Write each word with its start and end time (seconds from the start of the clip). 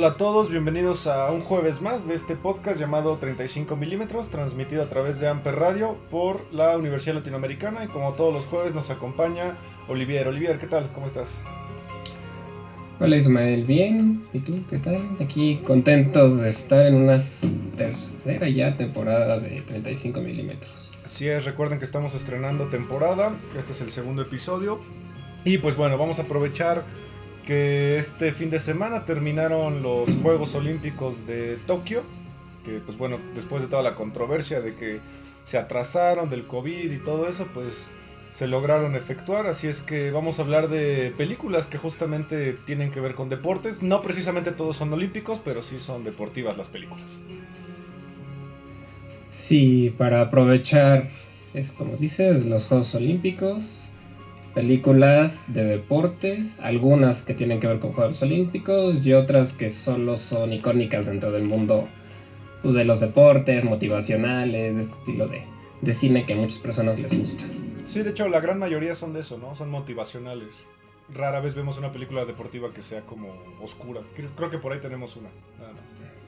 Hola 0.00 0.12
a 0.12 0.16
todos, 0.16 0.48
bienvenidos 0.48 1.06
a 1.06 1.30
un 1.30 1.42
jueves 1.42 1.82
más 1.82 2.08
de 2.08 2.14
este 2.14 2.34
podcast 2.34 2.80
llamado 2.80 3.18
35 3.18 3.76
milímetros, 3.76 4.30
transmitido 4.30 4.82
a 4.82 4.88
través 4.88 5.20
de 5.20 5.28
Amper 5.28 5.56
Radio 5.56 5.98
por 6.08 6.50
la 6.54 6.74
Universidad 6.78 7.16
Latinoamericana 7.16 7.84
y 7.84 7.88
como 7.88 8.14
todos 8.14 8.32
los 8.32 8.46
jueves 8.46 8.74
nos 8.74 8.88
acompaña 8.88 9.58
Olivier. 9.88 10.26
Olivier, 10.26 10.58
¿qué 10.58 10.66
tal? 10.66 10.90
¿Cómo 10.94 11.06
estás? 11.06 11.42
Hola 12.98 13.14
Ismael, 13.14 13.66
bien. 13.66 14.24
¿Y 14.32 14.38
tú 14.38 14.64
qué 14.70 14.78
tal? 14.78 15.06
Aquí 15.20 15.60
contentos 15.66 16.40
de 16.40 16.48
estar 16.48 16.86
en 16.86 16.94
una 16.94 17.22
tercera 17.76 18.48
ya 18.48 18.78
temporada 18.78 19.38
de 19.38 19.60
35 19.60 20.18
milímetros. 20.22 20.72
Así 21.04 21.28
es, 21.28 21.44
recuerden 21.44 21.78
que 21.78 21.84
estamos 21.84 22.14
estrenando 22.14 22.68
temporada, 22.68 23.36
este 23.54 23.72
es 23.72 23.82
el 23.82 23.90
segundo 23.90 24.22
episodio 24.22 24.80
y 25.44 25.58
pues 25.58 25.76
bueno, 25.76 25.98
vamos 25.98 26.18
a 26.18 26.22
aprovechar 26.22 26.84
que 27.46 27.98
este 27.98 28.32
fin 28.32 28.50
de 28.50 28.58
semana 28.58 29.04
terminaron 29.04 29.82
los 29.82 30.14
Juegos 30.22 30.54
Olímpicos 30.54 31.26
de 31.26 31.56
Tokio, 31.66 32.02
que 32.64 32.78
pues 32.78 32.96
bueno, 32.96 33.18
después 33.34 33.62
de 33.62 33.68
toda 33.68 33.82
la 33.82 33.94
controversia 33.94 34.60
de 34.60 34.74
que 34.74 35.00
se 35.44 35.58
atrasaron 35.58 36.30
del 36.30 36.46
COVID 36.46 36.90
y 36.90 36.98
todo 36.98 37.28
eso, 37.28 37.48
pues 37.52 37.86
se 38.30 38.46
lograron 38.46 38.94
efectuar, 38.94 39.46
así 39.46 39.66
es 39.66 39.82
que 39.82 40.10
vamos 40.10 40.38
a 40.38 40.42
hablar 40.42 40.68
de 40.68 41.12
películas 41.16 41.66
que 41.66 41.78
justamente 41.78 42.52
tienen 42.52 42.92
que 42.92 43.00
ver 43.00 43.14
con 43.14 43.28
deportes, 43.28 43.82
no 43.82 44.02
precisamente 44.02 44.52
todos 44.52 44.76
son 44.76 44.92
olímpicos, 44.92 45.40
pero 45.44 45.62
sí 45.62 45.80
son 45.80 46.04
deportivas 46.04 46.56
las 46.56 46.68
películas. 46.68 47.18
Sí, 49.36 49.92
para 49.98 50.20
aprovechar, 50.20 51.10
es 51.54 51.70
como 51.72 51.96
dices, 51.96 52.44
los 52.44 52.66
Juegos 52.66 52.94
Olímpicos, 52.94 53.89
películas 54.54 55.32
de 55.48 55.64
deportes, 55.64 56.46
algunas 56.60 57.22
que 57.22 57.34
tienen 57.34 57.60
que 57.60 57.66
ver 57.66 57.78
con 57.78 57.92
Juegos 57.92 58.22
Olímpicos 58.22 59.04
y 59.04 59.12
otras 59.12 59.52
que 59.52 59.70
solo 59.70 60.16
son 60.16 60.52
icónicas 60.52 61.06
dentro 61.06 61.30
del 61.30 61.44
mundo 61.44 61.88
pues, 62.62 62.74
de 62.74 62.84
los 62.84 63.00
deportes, 63.00 63.64
motivacionales, 63.64 64.76
de 64.76 64.82
este 64.82 64.94
estilo 64.98 65.28
de, 65.28 65.44
de 65.80 65.94
cine 65.94 66.26
que 66.26 66.34
muchas 66.34 66.58
personas 66.58 66.98
les 66.98 67.16
gusta. 67.16 67.44
Sí, 67.84 68.02
de 68.02 68.10
hecho 68.10 68.28
la 68.28 68.40
gran 68.40 68.58
mayoría 68.58 68.94
son 68.94 69.12
de 69.12 69.20
eso, 69.20 69.38
¿no? 69.38 69.54
Son 69.54 69.70
motivacionales. 69.70 70.64
Rara 71.12 71.40
vez 71.40 71.54
vemos 71.54 71.78
una 71.78 71.92
película 71.92 72.24
deportiva 72.24 72.72
que 72.72 72.82
sea 72.82 73.00
como 73.00 73.34
oscura. 73.60 74.00
Creo, 74.14 74.50
que 74.50 74.58
por 74.58 74.72
ahí 74.72 74.80
tenemos 74.80 75.16
una. 75.16 75.28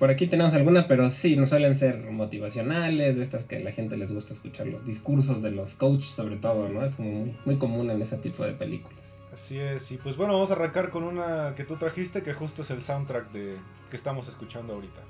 Por 0.03 0.11
aquí 0.11 0.27
tenemos 0.27 0.53
alguna, 0.53 0.89
pero 0.89 1.11
sí, 1.11 1.37
no 1.37 1.47
suelen 1.47 1.79
ser 1.79 2.11
motivacionales, 2.11 3.15
de 3.17 3.23
estas 3.23 3.45
que 3.45 3.59
a 3.59 3.61
la 3.61 3.71
gente 3.71 3.97
les 3.97 4.13
gusta 4.13 4.35
escuchar 4.35 4.67
los 4.67 4.85
discursos 4.85 5.45
de 5.45 5.53
los 5.53 5.75
coaches 5.75 6.07
sobre 6.11 6.35
todo, 6.35 6.69
¿no? 6.69 6.85
Es 6.85 6.93
como 6.97 7.13
muy, 7.13 7.37
muy 7.45 7.55
común 7.55 7.89
en 7.89 8.03
ese 8.03 8.17
tipo 8.17 8.45
de 8.45 8.51
películas. 8.51 8.99
Así 9.33 9.61
es, 9.61 9.93
y 9.93 9.99
pues 9.99 10.17
bueno, 10.17 10.33
vamos 10.33 10.51
a 10.51 10.55
arrancar 10.55 10.91
con 10.91 11.05
una 11.05 11.55
que 11.55 11.63
tú 11.63 11.77
trajiste, 11.77 12.25
que 12.25 12.35
justo 12.35 12.63
es 12.63 12.73
el 12.73 12.81
soundtrack 12.81 13.31
de 13.31 13.55
que 13.91 13.97
estamos 13.97 14.27
escuchando 14.27 14.73
ahorita. 14.73 15.03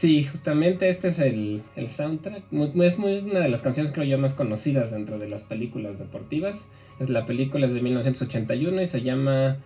Sí, 0.00 0.24
justamente 0.24 0.88
este 0.88 1.06
es 1.06 1.20
el, 1.20 1.62
el 1.76 1.88
soundtrack. 1.88 2.42
Muy- 2.50 2.72
es 2.84 2.98
muy, 2.98 3.18
una 3.18 3.38
de 3.38 3.48
las 3.48 3.62
canciones 3.62 3.92
creo 3.92 4.06
yo 4.06 4.18
más 4.18 4.34
conocidas 4.34 4.90
dentro 4.90 5.20
de 5.20 5.28
las 5.28 5.42
películas 5.42 6.00
deportivas. 6.00 6.56
Es 6.98 7.10
la 7.10 7.26
película 7.26 7.68
es 7.68 7.74
de 7.74 7.80
1981 7.80 8.82
y 8.82 8.88
se 8.88 9.02
llama 9.02 9.58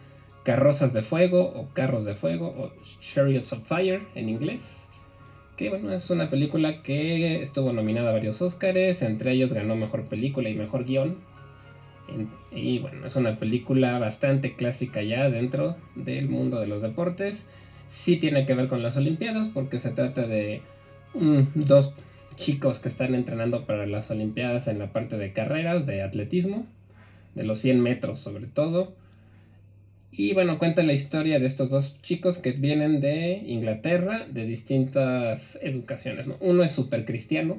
Carrozas 0.46 0.94
de 0.94 1.02
Fuego 1.02 1.42
o 1.42 1.68
Carros 1.74 2.06
de 2.06 2.14
Fuego 2.14 2.46
o 2.46 2.72
Chariots 3.00 3.52
of 3.52 3.68
Fire 3.68 4.00
en 4.14 4.30
inglés. 4.30 4.62
Que 5.58 5.68
bueno, 5.68 5.92
es 5.92 6.08
una 6.08 6.30
película 6.30 6.82
que 6.82 7.42
estuvo 7.42 7.72
nominada 7.72 8.10
a 8.10 8.12
varios 8.12 8.40
Oscars, 8.40 9.02
entre 9.02 9.32
ellos 9.32 9.52
ganó 9.52 9.76
Mejor 9.76 10.04
Película 10.04 10.48
y 10.48 10.54
Mejor 10.54 10.84
Guión. 10.84 11.18
Y 12.50 12.78
bueno, 12.78 13.06
es 13.06 13.16
una 13.16 13.38
película 13.38 13.98
bastante 13.98 14.54
clásica 14.54 15.02
ya 15.02 15.28
dentro 15.28 15.76
del 15.96 16.28
mundo 16.28 16.60
de 16.60 16.68
los 16.68 16.80
deportes 16.80 17.44
sí 17.90 18.16
tiene 18.16 18.46
que 18.46 18.54
ver 18.54 18.68
con 18.68 18.82
las 18.82 18.96
Olimpiadas 18.96 19.48
porque 19.48 19.80
se 19.80 19.90
trata 19.90 20.26
de 20.26 20.62
mm, 21.14 21.40
dos 21.54 21.92
chicos 22.36 22.78
que 22.78 22.88
están 22.88 23.14
entrenando 23.14 23.64
para 23.64 23.86
las 23.86 24.10
Olimpiadas 24.10 24.68
en 24.68 24.78
la 24.78 24.92
parte 24.92 25.16
de 25.16 25.32
carreras, 25.32 25.86
de 25.86 26.02
atletismo, 26.02 26.66
de 27.34 27.44
los 27.44 27.58
100 27.60 27.80
metros 27.80 28.18
sobre 28.18 28.46
todo. 28.46 28.94
Y 30.16 30.32
bueno, 30.32 30.58
cuenta 30.58 30.82
la 30.82 30.94
historia 30.94 31.38
de 31.38 31.46
estos 31.46 31.68
dos 31.68 32.00
chicos 32.00 32.38
que 32.38 32.52
vienen 32.52 33.00
de 33.00 33.42
Inglaterra, 33.46 34.26
de 34.26 34.46
distintas 34.46 35.58
educaciones. 35.60 36.26
¿no? 36.26 36.36
Uno 36.40 36.62
es 36.62 36.72
súper 36.72 37.04
cristiano 37.04 37.58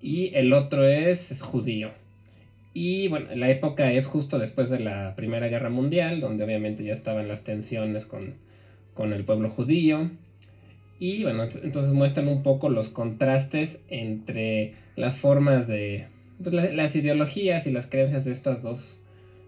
y 0.00 0.34
el 0.34 0.52
otro 0.54 0.86
es, 0.86 1.40
judío. 1.42 1.90
Y 2.72 3.08
bueno, 3.08 3.26
la 3.34 3.50
época 3.50 3.92
es 3.92 4.06
justo 4.06 4.38
después 4.38 4.70
de 4.70 4.80
la 4.80 5.14
Primera 5.16 5.48
Guerra 5.48 5.68
Mundial, 5.68 6.20
donde 6.20 6.44
obviamente 6.44 6.82
ya 6.82 6.94
estaban 6.94 7.28
las 7.28 7.44
tensiones 7.44 8.06
con, 8.06 8.34
con 8.94 9.12
el 9.12 9.24
pueblo 9.24 9.50
judío. 9.50 10.10
Y 10.98 11.24
bueno, 11.24 11.44
ent- 11.44 11.60
entonces 11.62 11.92
muestran 11.92 12.28
un 12.28 12.42
poco 12.42 12.70
los 12.70 12.88
contrastes 12.88 13.78
entre 13.88 14.74
las 14.96 15.14
formas 15.16 15.68
de 15.68 16.06
pues, 16.42 16.54
la- 16.54 16.72
las 16.72 16.96
ideologías 16.96 17.66
y 17.66 17.70
las 17.70 17.86
creencias 17.86 18.24
de 18.24 18.32
estos 18.32 18.62
dos 18.62 19.00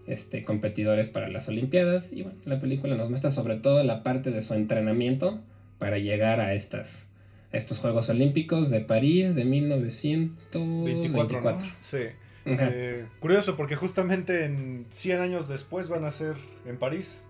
este, 0.07 0.43
competidores 0.43 1.07
para 1.07 1.29
las 1.29 1.47
Olimpiadas. 1.47 2.05
Y 2.11 2.23
bueno, 2.23 2.39
la 2.45 2.59
película 2.59 2.95
nos 2.95 3.09
muestra 3.09 3.31
sobre 3.31 3.57
todo 3.57 3.83
la 3.83 4.03
parte 4.03 4.31
de 4.31 4.41
su 4.41 4.53
entrenamiento 4.53 5.39
para 5.77 5.97
llegar 5.99 6.39
a 6.39 6.53
estas 6.53 7.05
a 7.53 7.57
estos 7.57 7.79
Juegos 7.79 8.09
Olímpicos 8.09 8.69
de 8.69 8.81
París 8.81 9.35
de 9.35 9.45
1924. 9.45 11.41
24, 11.41 11.41
¿no? 11.41 11.59
Sí. 11.79 11.97
Eh, 12.45 13.05
curioso, 13.19 13.57
porque 13.57 13.75
justamente 13.75 14.45
en 14.45 14.85
100 14.89 15.19
años 15.21 15.47
después 15.47 15.89
van 15.89 16.05
a 16.05 16.11
ser 16.11 16.35
en 16.65 16.77
París. 16.77 17.25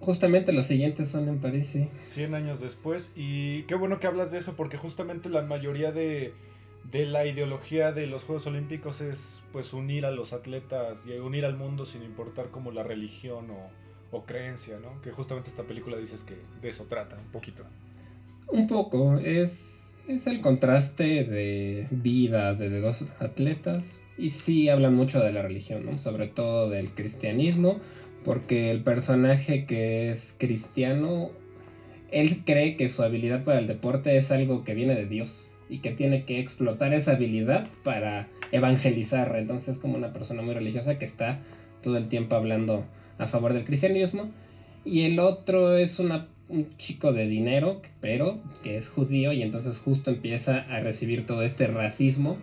Justamente 0.00 0.52
los 0.52 0.66
siguientes 0.66 1.08
son 1.08 1.28
en 1.28 1.38
París, 1.38 1.68
sí. 1.72 1.88
100 2.02 2.34
años 2.34 2.60
después. 2.60 3.12
Y 3.16 3.62
qué 3.62 3.74
bueno 3.74 3.98
que 3.98 4.06
hablas 4.06 4.30
de 4.30 4.38
eso, 4.38 4.54
porque 4.54 4.76
justamente 4.76 5.28
la 5.28 5.42
mayoría 5.42 5.92
de, 5.92 6.32
de 6.84 7.06
la 7.06 7.26
ideología 7.26 7.92
de 7.92 8.06
los 8.06 8.24
Juegos 8.24 8.46
Olímpicos 8.46 9.00
es 9.00 9.42
pues 9.52 9.72
unir 9.72 10.06
a 10.06 10.10
los 10.10 10.32
atletas 10.32 11.04
y 11.06 11.12
unir 11.18 11.44
al 11.44 11.56
mundo 11.56 11.84
sin 11.84 12.02
importar 12.02 12.50
como 12.50 12.70
la 12.70 12.82
religión 12.82 13.48
o, 13.50 14.24
creencia, 14.26 14.78
¿no? 14.80 15.00
Que 15.02 15.10
justamente 15.10 15.50
esta 15.50 15.64
película 15.64 15.96
dices 15.96 16.22
que 16.22 16.34
de 16.62 16.68
eso 16.68 16.86
trata 16.88 17.16
un 17.16 17.30
poquito. 17.30 17.64
Un 18.50 18.66
poco, 18.66 19.18
es, 19.18 19.52
es 20.08 20.26
el 20.26 20.40
contraste 20.40 21.24
de 21.24 21.86
vida 21.90 22.54
de, 22.54 22.70
de 22.70 22.80
dos 22.80 23.04
atletas 23.20 23.84
y 24.18 24.30
sí 24.30 24.68
hablan 24.68 24.94
mucho 24.94 25.20
de 25.20 25.32
la 25.32 25.42
religión, 25.42 25.86
¿no? 25.86 25.98
sobre 25.98 26.26
todo 26.26 26.68
del 26.68 26.90
cristianismo, 26.90 27.78
porque 28.24 28.70
el 28.70 28.82
personaje 28.82 29.64
que 29.64 30.10
es 30.10 30.34
cristiano, 30.36 31.30
él 32.10 32.42
cree 32.44 32.76
que 32.76 32.88
su 32.88 33.02
habilidad 33.02 33.44
para 33.44 33.60
el 33.60 33.68
deporte 33.68 34.16
es 34.16 34.30
algo 34.30 34.64
que 34.64 34.74
viene 34.74 34.96
de 34.96 35.06
Dios 35.06 35.47
y 35.68 35.78
que 35.80 35.90
tiene 35.90 36.24
que 36.24 36.40
explotar 36.40 36.94
esa 36.94 37.12
habilidad 37.12 37.68
para 37.84 38.28
evangelizar, 38.52 39.34
entonces 39.36 39.76
es 39.76 39.78
como 39.78 39.96
una 39.96 40.12
persona 40.12 40.42
muy 40.42 40.54
religiosa 40.54 40.98
que 40.98 41.04
está 41.04 41.40
todo 41.82 41.96
el 41.96 42.08
tiempo 42.08 42.36
hablando 42.36 42.84
a 43.18 43.26
favor 43.26 43.52
del 43.52 43.64
cristianismo 43.64 44.30
y 44.84 45.02
el 45.02 45.18
otro 45.18 45.76
es 45.76 45.98
una 45.98 46.28
un 46.48 46.76
chico 46.78 47.12
de 47.12 47.26
dinero, 47.26 47.82
pero 48.00 48.38
que 48.62 48.78
es 48.78 48.88
judío 48.88 49.32
y 49.32 49.42
entonces 49.42 49.78
justo 49.78 50.10
empieza 50.10 50.60
a 50.60 50.80
recibir 50.80 51.26
todo 51.26 51.42
este 51.42 51.66
racismo 51.66 52.38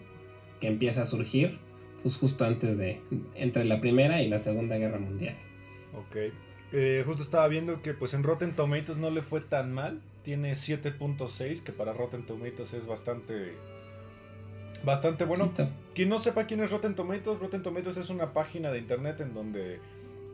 que 0.62 0.68
empieza 0.68 1.02
a 1.02 1.06
surgir 1.06 1.58
pues 2.04 2.18
justo 2.18 2.46
antes 2.46 2.78
de 2.78 3.02
entre 3.34 3.66
la 3.66 3.82
primera 3.82 4.22
y 4.22 4.30
la 4.30 4.40
segunda 4.40 4.78
guerra 4.78 5.00
mundial. 5.00 5.36
Ok. 5.96 6.18
Eh, 6.72 7.04
justo 7.06 7.24
estaba 7.24 7.48
viendo 7.48 7.82
que 7.82 7.94
pues 7.94 8.14
en 8.14 8.24
Rotten 8.24 8.56
Tomatoes 8.56 8.98
no 8.98 9.10
le 9.10 9.24
fue 9.24 9.42
tan 9.42 9.74
mal. 9.74 10.02
Tiene 10.26 10.54
7.6, 10.54 11.62
que 11.62 11.72
para 11.72 11.94
Rotten 11.94 12.26
Tomatoes 12.26 12.74
es 12.74 12.88
bastante 12.88 13.54
Bastante 14.84 15.24
bueno. 15.24 15.54
Quien 15.94 16.10
no 16.10 16.20
sepa 16.20 16.46
quién 16.46 16.62
es 16.62 16.72
Rotten 16.72 16.96
Tomatoes, 16.96 17.40
Rotten 17.40 17.64
Tomatoes 17.64 17.98
es 17.98 18.10
una 18.10 18.34
página 18.34 18.72
de 18.72 18.80
internet 18.80 19.22
en 19.22 19.34
donde 19.34 19.80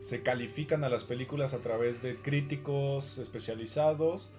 se 0.00 0.22
califican 0.22 0.82
a 0.82 0.88
las 0.88 1.04
películas 1.04 1.54
a 1.54 1.58
través 1.58 2.02
de 2.02 2.16
críticos 2.16 3.18
especializados 3.18 4.30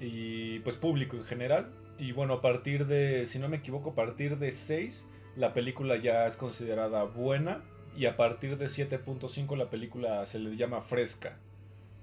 y 0.00 0.60
pues 0.60 0.76
público 0.76 1.16
en 1.16 1.24
general. 1.24 1.72
Y 1.98 2.12
bueno, 2.12 2.34
a 2.34 2.40
partir 2.40 2.86
de, 2.86 3.26
si 3.26 3.40
no 3.40 3.48
me 3.48 3.58
equivoco, 3.58 3.90
a 3.90 3.94
partir 3.94 4.38
de 4.38 4.52
6 4.52 5.08
la 5.36 5.54
película 5.54 5.96
ya 5.96 6.26
es 6.26 6.36
considerada 6.36 7.04
buena 7.04 7.62
y 7.96 8.06
a 8.06 8.16
partir 8.16 8.58
de 8.58 8.66
7.5 8.66 9.56
la 9.56 9.70
película 9.70 10.24
se 10.26 10.38
le 10.38 10.56
llama 10.56 10.82
fresca. 10.82 11.36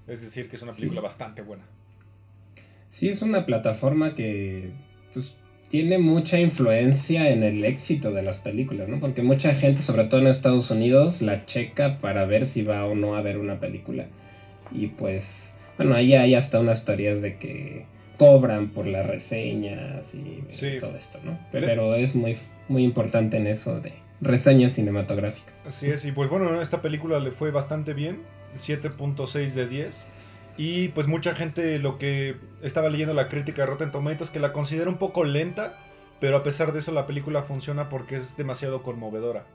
Es 0.07 0.21
decir, 0.21 0.49
que 0.49 0.55
es 0.55 0.61
una 0.61 0.73
película 0.73 1.01
bastante 1.01 1.41
buena. 1.41 1.65
Sí, 2.91 3.09
es 3.09 3.21
una 3.21 3.45
plataforma 3.45 4.15
que 4.15 4.71
pues, 5.13 5.33
tiene 5.69 5.97
mucha 5.97 6.39
influencia 6.39 7.29
en 7.29 7.43
el 7.43 7.63
éxito 7.63 8.11
de 8.11 8.23
las 8.23 8.37
películas, 8.37 8.87
¿no? 8.87 8.99
Porque 8.99 9.21
mucha 9.21 9.53
gente, 9.53 9.81
sobre 9.81 10.05
todo 10.05 10.21
en 10.21 10.27
Estados 10.27 10.71
Unidos, 10.71 11.21
la 11.21 11.45
checa 11.45 11.99
para 11.99 12.25
ver 12.25 12.47
si 12.47 12.63
va 12.63 12.85
o 12.85 12.95
no 12.95 13.15
a 13.15 13.21
ver 13.21 13.37
una 13.37 13.59
película. 13.59 14.05
Y 14.71 14.87
pues, 14.87 15.53
bueno, 15.77 15.95
ahí 15.95 16.13
hay 16.13 16.35
hasta 16.35 16.59
unas 16.59 16.85
teorías 16.85 17.21
de 17.21 17.37
que 17.37 17.85
cobran 18.17 18.69
por 18.69 18.87
las 18.87 19.05
reseñas 19.05 20.13
y 20.13 20.79
todo 20.79 20.95
esto, 20.97 21.19
¿no? 21.23 21.37
Pero 21.51 21.95
es 21.95 22.15
muy, 22.15 22.37
muy 22.67 22.83
importante 22.83 23.37
en 23.37 23.47
eso 23.47 23.79
de 23.79 23.93
reseñas 24.21 24.73
cinematográficas. 24.73 25.53
Así 25.65 25.87
es, 25.87 26.05
y 26.05 26.11
pues 26.11 26.29
bueno, 26.29 26.61
esta 26.61 26.81
película 26.81 27.19
le 27.19 27.31
fue 27.31 27.51
bastante 27.51 27.93
bien, 27.93 28.19
7.6 28.55 29.53
de 29.53 29.67
10. 29.67 30.07
Y 30.57 30.89
pues 30.89 31.07
mucha 31.07 31.35
gente 31.35 31.77
lo 31.79 31.97
que 31.97 32.35
estaba 32.63 32.89
leyendo 32.89 33.13
la 33.13 33.27
crítica 33.27 33.61
de 33.61 33.67
Rotten 33.67 33.91
Tomatoes 33.91 34.31
que 34.31 34.39
la 34.39 34.53
considera 34.53 34.89
un 34.89 34.97
poco 34.97 35.23
lenta, 35.23 35.77
pero 36.19 36.37
a 36.37 36.43
pesar 36.43 36.73
de 36.73 36.79
eso 36.79 36.91
la 36.91 37.05
película 37.05 37.43
funciona 37.43 37.89
porque 37.89 38.15
es 38.15 38.35
demasiado 38.37 38.81
conmovedora. 38.81 39.45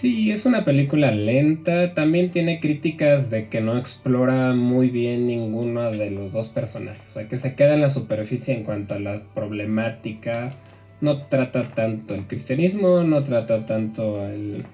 Sí, 0.00 0.30
es 0.30 0.46
una 0.46 0.64
película 0.64 1.10
lenta. 1.10 1.92
También 1.92 2.30
tiene 2.30 2.58
críticas 2.58 3.28
de 3.28 3.48
que 3.50 3.60
no 3.60 3.76
explora 3.76 4.54
muy 4.54 4.88
bien 4.88 5.26
ninguno 5.26 5.90
de 5.90 6.10
los 6.10 6.32
dos 6.32 6.48
personajes. 6.48 7.02
O 7.10 7.12
sea, 7.12 7.28
que 7.28 7.36
se 7.36 7.54
queda 7.54 7.74
en 7.74 7.82
la 7.82 7.90
superficie 7.90 8.54
en 8.54 8.64
cuanto 8.64 8.94
a 8.94 8.98
la 8.98 9.20
problemática. 9.34 10.54
No 11.02 11.26
trata 11.26 11.64
tanto 11.74 12.14
el 12.14 12.26
cristianismo, 12.26 13.02
no 13.02 13.24
trata 13.24 13.66
tanto 13.66 14.26
el, 14.26 14.64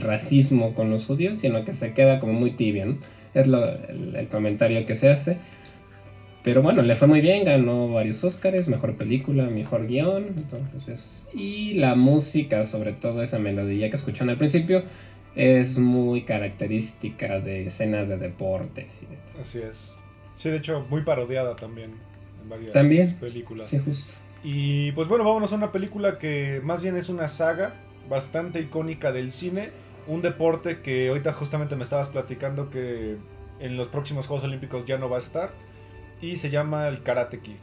racismo 0.00 0.74
con 0.74 0.90
los 0.90 1.06
judíos, 1.06 1.38
sino 1.38 1.64
que 1.64 1.74
se 1.74 1.92
queda 1.92 2.20
como 2.20 2.34
muy 2.34 2.52
tibia. 2.52 2.86
Es 3.34 3.46
el 3.46 4.28
comentario 4.30 4.84
que 4.86 4.94
se 4.94 5.08
hace. 5.08 5.38
Pero 6.42 6.60
bueno, 6.60 6.82
le 6.82 6.96
fue 6.96 7.06
muy 7.06 7.20
bien, 7.20 7.44
ganó 7.44 7.88
varios 7.88 8.24
Oscars, 8.24 8.66
mejor 8.66 8.96
película, 8.96 9.44
mejor 9.44 9.86
guion. 9.86 10.26
Entonces, 10.36 11.24
y 11.32 11.74
la 11.74 11.94
música, 11.94 12.66
sobre 12.66 12.92
todo 12.92 13.22
esa 13.22 13.38
melodía 13.38 13.90
que 13.90 13.96
escucharon 13.96 14.30
al 14.30 14.38
principio, 14.38 14.82
es 15.36 15.78
muy 15.78 16.22
característica 16.22 17.38
de 17.38 17.68
escenas 17.68 18.08
de 18.08 18.18
deportes. 18.18 18.92
Así 19.40 19.60
es. 19.60 19.94
Sí, 20.34 20.50
de 20.50 20.56
hecho, 20.56 20.84
muy 20.90 21.02
parodiada 21.02 21.54
también 21.54 21.92
en 22.42 22.48
varias 22.72 23.14
películas. 23.14 23.70
Sí, 23.70 23.78
justo. 23.78 24.12
Y 24.42 24.90
pues 24.92 25.06
bueno, 25.06 25.22
vámonos 25.24 25.52
a 25.52 25.56
una 25.56 25.70
película 25.70 26.18
que 26.18 26.60
más 26.64 26.82
bien 26.82 26.96
es 26.96 27.08
una 27.08 27.28
saga 27.28 27.74
bastante 28.10 28.60
icónica 28.60 29.12
del 29.12 29.30
cine. 29.30 29.70
Un 30.06 30.22
deporte 30.22 30.80
que 30.80 31.08
ahorita 31.08 31.32
justamente 31.32 31.76
me 31.76 31.84
estabas 31.84 32.08
platicando 32.08 32.70
que 32.70 33.16
en 33.60 33.76
los 33.76 33.88
próximos 33.88 34.26
Juegos 34.26 34.44
Olímpicos 34.44 34.84
ya 34.84 34.98
no 34.98 35.08
va 35.08 35.16
a 35.16 35.20
estar 35.20 35.52
y 36.20 36.36
se 36.36 36.50
llama 36.50 36.88
El 36.88 37.02
Karate 37.02 37.40
Kid. 37.40 37.58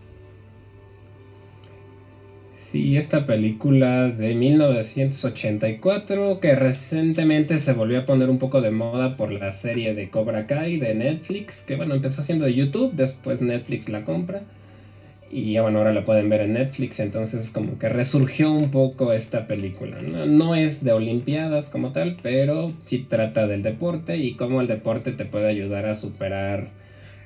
Sí, 2.71 2.97
esta 2.97 3.25
película 3.25 4.09
de 4.09 4.35
1984 4.35 6.39
que 6.39 6.55
recientemente 6.55 7.59
se 7.59 7.73
volvió 7.73 8.01
a 8.01 8.05
poner 8.05 8.29
un 8.29 8.37
poco 8.37 8.61
de 8.61 8.69
moda 8.69 9.17
por 9.17 9.31
la 9.31 9.51
serie 9.51 9.95
de 9.95 10.11
Cobra 10.11 10.45
Kai 10.45 10.77
de 10.77 10.93
Netflix, 10.93 11.63
que 11.63 11.75
bueno, 11.75 11.95
empezó 11.95 12.21
siendo 12.21 12.45
de 12.45 12.53
YouTube, 12.53 12.93
después 12.93 13.41
Netflix 13.41 13.89
la 13.89 14.03
compra 14.03 14.43
y 15.31 15.57
bueno, 15.59 15.79
ahora 15.79 15.93
la 15.93 16.03
pueden 16.03 16.29
ver 16.29 16.41
en 16.41 16.53
Netflix, 16.53 16.99
entonces 16.99 17.49
como 17.49 17.77
que 17.77 17.89
resurgió 17.89 18.51
un 18.51 18.71
poco 18.71 19.13
esta 19.13 19.47
película. 19.47 19.97
No, 20.01 20.25
no 20.25 20.55
es 20.55 20.83
de 20.83 20.91
Olimpiadas 20.93 21.69
como 21.69 21.91
tal, 21.91 22.17
pero 22.21 22.73
sí 22.85 23.05
trata 23.09 23.47
del 23.47 23.61
deporte 23.61 24.17
y 24.17 24.35
cómo 24.35 24.61
el 24.61 24.67
deporte 24.67 25.11
te 25.11 25.25
puede 25.25 25.47
ayudar 25.47 25.85
a 25.85 25.95
superar 25.95 26.69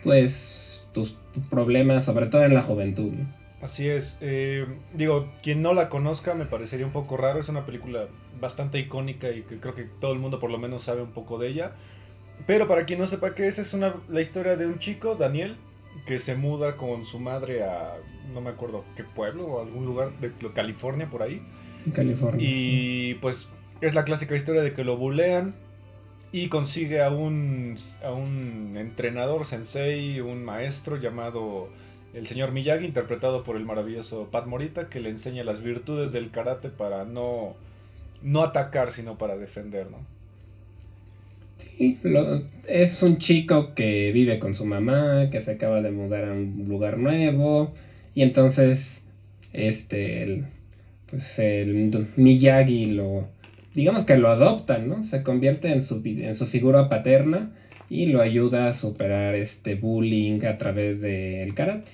pues 0.03 0.83
tus 0.93 1.15
problemas, 1.49 2.05
sobre 2.05 2.27
todo 2.27 2.43
en 2.43 2.53
la 2.53 2.61
juventud. 2.61 3.13
Así 3.61 3.87
es. 3.87 4.17
Eh, 4.19 4.65
digo, 4.93 5.31
quien 5.41 5.61
no 5.61 5.73
la 5.73 5.87
conozca 5.87 6.35
me 6.35 6.45
parecería 6.45 6.85
un 6.85 6.91
poco 6.91 7.15
raro. 7.15 7.39
Es 7.39 7.47
una 7.47 7.65
película 7.65 8.07
bastante 8.39 8.77
icónica 8.77 9.31
y 9.31 9.43
que 9.43 9.57
creo 9.57 9.73
que 9.73 9.83
todo 9.85 10.11
el 10.11 10.19
mundo 10.19 10.41
por 10.41 10.51
lo 10.51 10.57
menos 10.57 10.83
sabe 10.83 11.01
un 11.01 11.11
poco 11.11 11.39
de 11.39 11.47
ella. 11.47 11.71
Pero 12.45 12.67
para 12.67 12.83
quien 12.83 12.99
no 12.99 13.07
sepa 13.07 13.33
qué 13.35 13.47
es, 13.47 13.59
es 13.59 13.73
una, 13.73 13.95
la 14.09 14.19
historia 14.19 14.57
de 14.57 14.67
un 14.67 14.79
chico, 14.79 15.15
Daniel, 15.15 15.55
que 16.05 16.19
se 16.19 16.35
muda 16.35 16.77
con 16.77 17.03
su 17.03 17.19
madre 17.19 17.63
a 17.63 17.95
no 18.33 18.41
me 18.41 18.49
acuerdo 18.49 18.83
qué 18.95 19.03
pueblo 19.03 19.45
o 19.45 19.61
algún 19.61 19.85
lugar 19.85 20.11
de 20.19 20.31
California 20.53 21.09
por 21.09 21.23
ahí. 21.23 21.41
California. 21.93 22.45
Y 22.47 23.15
pues 23.15 23.49
es 23.81 23.93
la 23.93 24.03
clásica 24.03 24.35
historia 24.35 24.61
de 24.61 24.73
que 24.73 24.83
lo 24.83 24.97
bulean, 24.97 25.55
y 26.33 26.49
consigue 26.49 27.01
a 27.03 27.11
un, 27.11 27.77
a 28.03 28.11
un 28.11 28.73
entrenador, 28.75 29.45
sensei, 29.45 30.19
un 30.19 30.43
maestro 30.43 30.97
llamado 30.97 31.69
el 32.15 32.25
señor 32.25 32.51
Miyagi, 32.51 32.85
interpretado 32.85 33.43
por 33.43 33.55
el 33.55 33.65
maravilloso 33.65 34.29
Pat 34.31 34.47
Morita, 34.47 34.89
que 34.89 34.99
le 34.99 35.09
enseña 35.09 35.43
las 35.43 35.61
virtudes 35.61 36.11
del 36.11 36.31
karate 36.31 36.69
para 36.69 37.05
no, 37.05 37.55
no 38.23 38.41
atacar, 38.41 38.91
sino 38.91 39.17
para 39.19 39.37
defender, 39.37 39.91
¿no? 39.91 39.97
Sí, 41.57 41.97
es 42.67 43.03
un 43.03 43.17
chico 43.17 43.73
que 43.73 44.11
vive 44.11 44.39
con 44.39 44.53
su 44.53 44.65
mamá, 44.65 45.29
que 45.31 45.41
se 45.41 45.51
acaba 45.51 45.81
de 45.81 45.91
mudar 45.91 46.25
a 46.25 46.33
un 46.33 46.65
lugar 46.67 46.97
nuevo, 46.97 47.73
y 48.15 48.21
entonces, 48.21 49.01
este, 49.53 50.23
el, 50.23 50.45
pues 51.09 51.37
el 51.39 52.07
Miyagi 52.15 52.87
lo, 52.87 53.27
digamos 53.73 54.03
que 54.03 54.17
lo 54.17 54.29
adoptan, 54.29 54.87
¿no? 54.87 55.03
Se 55.03 55.23
convierte 55.23 55.71
en 55.71 55.81
su, 55.81 56.01
en 56.05 56.35
su 56.35 56.45
figura 56.45 56.89
paterna 56.89 57.51
y 57.89 58.07
lo 58.07 58.21
ayuda 58.21 58.69
a 58.69 58.73
superar 58.73 59.35
este 59.35 59.75
bullying 59.75 60.45
a 60.45 60.57
través 60.57 61.01
del 61.01 61.53
karate. 61.53 61.91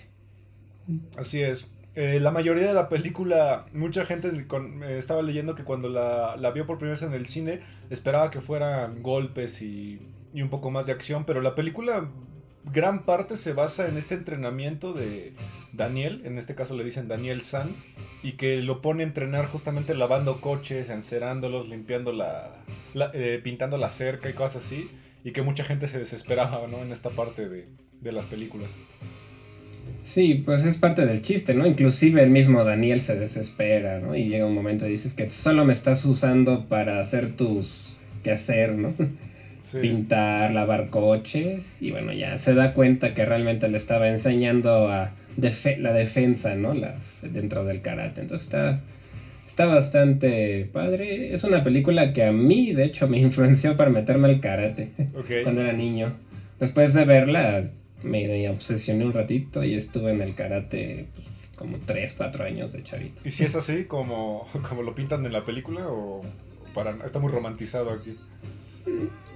Así 1.17 1.41
es. 1.41 1.69
Eh, 1.99 2.21
la 2.21 2.31
mayoría 2.31 2.65
de 2.65 2.73
la 2.73 2.87
película, 2.87 3.65
mucha 3.73 4.05
gente 4.05 4.29
eh, 4.29 4.97
estaba 4.97 5.21
leyendo 5.21 5.53
que 5.53 5.65
cuando 5.65 5.89
la, 5.89 6.37
la, 6.37 6.51
vio 6.51 6.65
por 6.65 6.77
primera 6.77 6.93
vez 6.93 7.03
en 7.03 7.11
el 7.11 7.25
cine, 7.25 7.59
esperaba 7.89 8.31
que 8.31 8.39
fueran 8.39 9.03
golpes 9.03 9.61
y, 9.61 9.99
y 10.33 10.41
un 10.41 10.49
poco 10.49 10.71
más 10.71 10.85
de 10.85 10.93
acción, 10.93 11.25
pero 11.25 11.41
la 11.41 11.55
película 11.55 12.09
gran 12.63 13.03
parte 13.03 13.35
se 13.35 13.51
basa 13.51 13.89
en 13.89 13.97
este 13.97 14.15
entrenamiento 14.15 14.93
de 14.93 15.33
Daniel, 15.73 16.21
en 16.23 16.37
este 16.37 16.55
caso 16.55 16.73
le 16.77 16.85
dicen 16.85 17.09
Daniel 17.09 17.41
San, 17.41 17.75
y 18.23 18.37
que 18.37 18.61
lo 18.61 18.81
pone 18.81 19.03
a 19.03 19.07
entrenar 19.07 19.47
justamente 19.47 19.93
lavando 19.93 20.39
coches, 20.39 20.89
encerándolos, 20.89 21.67
limpiando 21.67 22.13
la, 22.13 22.63
eh, 23.13 23.41
pintando 23.43 23.77
la 23.77 23.89
cerca 23.89 24.29
y 24.29 24.33
cosas 24.33 24.63
así, 24.63 24.89
y 25.25 25.33
que 25.33 25.41
mucha 25.41 25.65
gente 25.65 25.89
se 25.89 25.99
desesperaba, 25.99 26.65
¿no? 26.65 26.77
En 26.77 26.93
esta 26.93 27.09
parte 27.09 27.49
de, 27.49 27.67
de 27.99 28.11
las 28.13 28.25
películas. 28.25 28.69
Sí, 30.13 30.41
pues 30.43 30.65
es 30.65 30.77
parte 30.77 31.05
del 31.05 31.21
chiste, 31.21 31.53
¿no? 31.53 31.67
Inclusive 31.67 32.23
el 32.23 32.31
mismo 32.31 32.63
Daniel 32.63 33.01
se 33.01 33.15
desespera, 33.15 33.99
¿no? 33.99 34.15
Y 34.15 34.27
llega 34.27 34.45
un 34.45 34.55
momento 34.55 34.87
y 34.87 34.91
dices 34.91 35.13
que 35.13 35.29
solo 35.29 35.65
me 35.65 35.73
estás 35.73 36.03
usando 36.05 36.65
para 36.65 36.99
hacer 36.99 37.31
tus 37.31 37.95
quehacer, 38.23 38.71
¿no? 38.71 38.93
pintar, 39.81 40.51
lavar 40.51 40.87
coches 40.87 41.65
y 41.81 41.91
bueno, 41.91 42.13
ya 42.13 42.37
se 42.39 42.53
da 42.53 42.73
cuenta 42.73 43.13
que 43.13 43.25
realmente 43.25 43.67
le 43.67 43.77
estaba 43.77 44.07
enseñando 44.07 44.89
a 44.89 45.11
la 45.77 45.93
defensa, 45.93 46.55
¿no? 46.55 46.73
Las, 46.73 46.95
dentro 47.21 47.63
del 47.63 47.81
karate. 47.81 48.21
Entonces 48.21 48.47
está, 48.47 48.79
está 49.47 49.67
bastante 49.67 50.67
padre. 50.73 51.35
Es 51.35 51.43
una 51.43 51.63
película 51.63 52.13
que 52.13 52.23
a 52.23 52.31
mí, 52.31 52.73
de 52.73 52.85
hecho, 52.85 53.07
me 53.07 53.19
influenció 53.19 53.77
para 53.77 53.91
meterme 53.91 54.27
al 54.27 54.39
karate 54.39 54.89
cuando 55.43 55.61
era 55.61 55.73
niño. 55.73 56.13
Después 56.59 56.93
de 56.93 57.05
verla, 57.05 57.63
me 58.03 58.49
obsesioné 58.49 59.05
un 59.05 59.13
ratito 59.13 59.63
y 59.63 59.75
estuve 59.75 60.11
en 60.11 60.21
el 60.21 60.35
karate 60.35 61.07
pues, 61.15 61.27
como 61.55 61.77
3, 61.85 62.13
4 62.17 62.43
años 62.45 62.71
de 62.71 62.83
chavito. 62.83 63.21
¿Y 63.25 63.31
si 63.31 63.43
es 63.43 63.55
así 63.55 63.85
como, 63.85 64.47
como 64.69 64.83
lo 64.83 64.95
pintan 64.95 65.25
en 65.25 65.33
la 65.33 65.45
película 65.45 65.87
o 65.87 66.21
para, 66.73 66.91
está 67.05 67.19
muy 67.19 67.31
romantizado 67.31 67.91
aquí? 67.91 68.15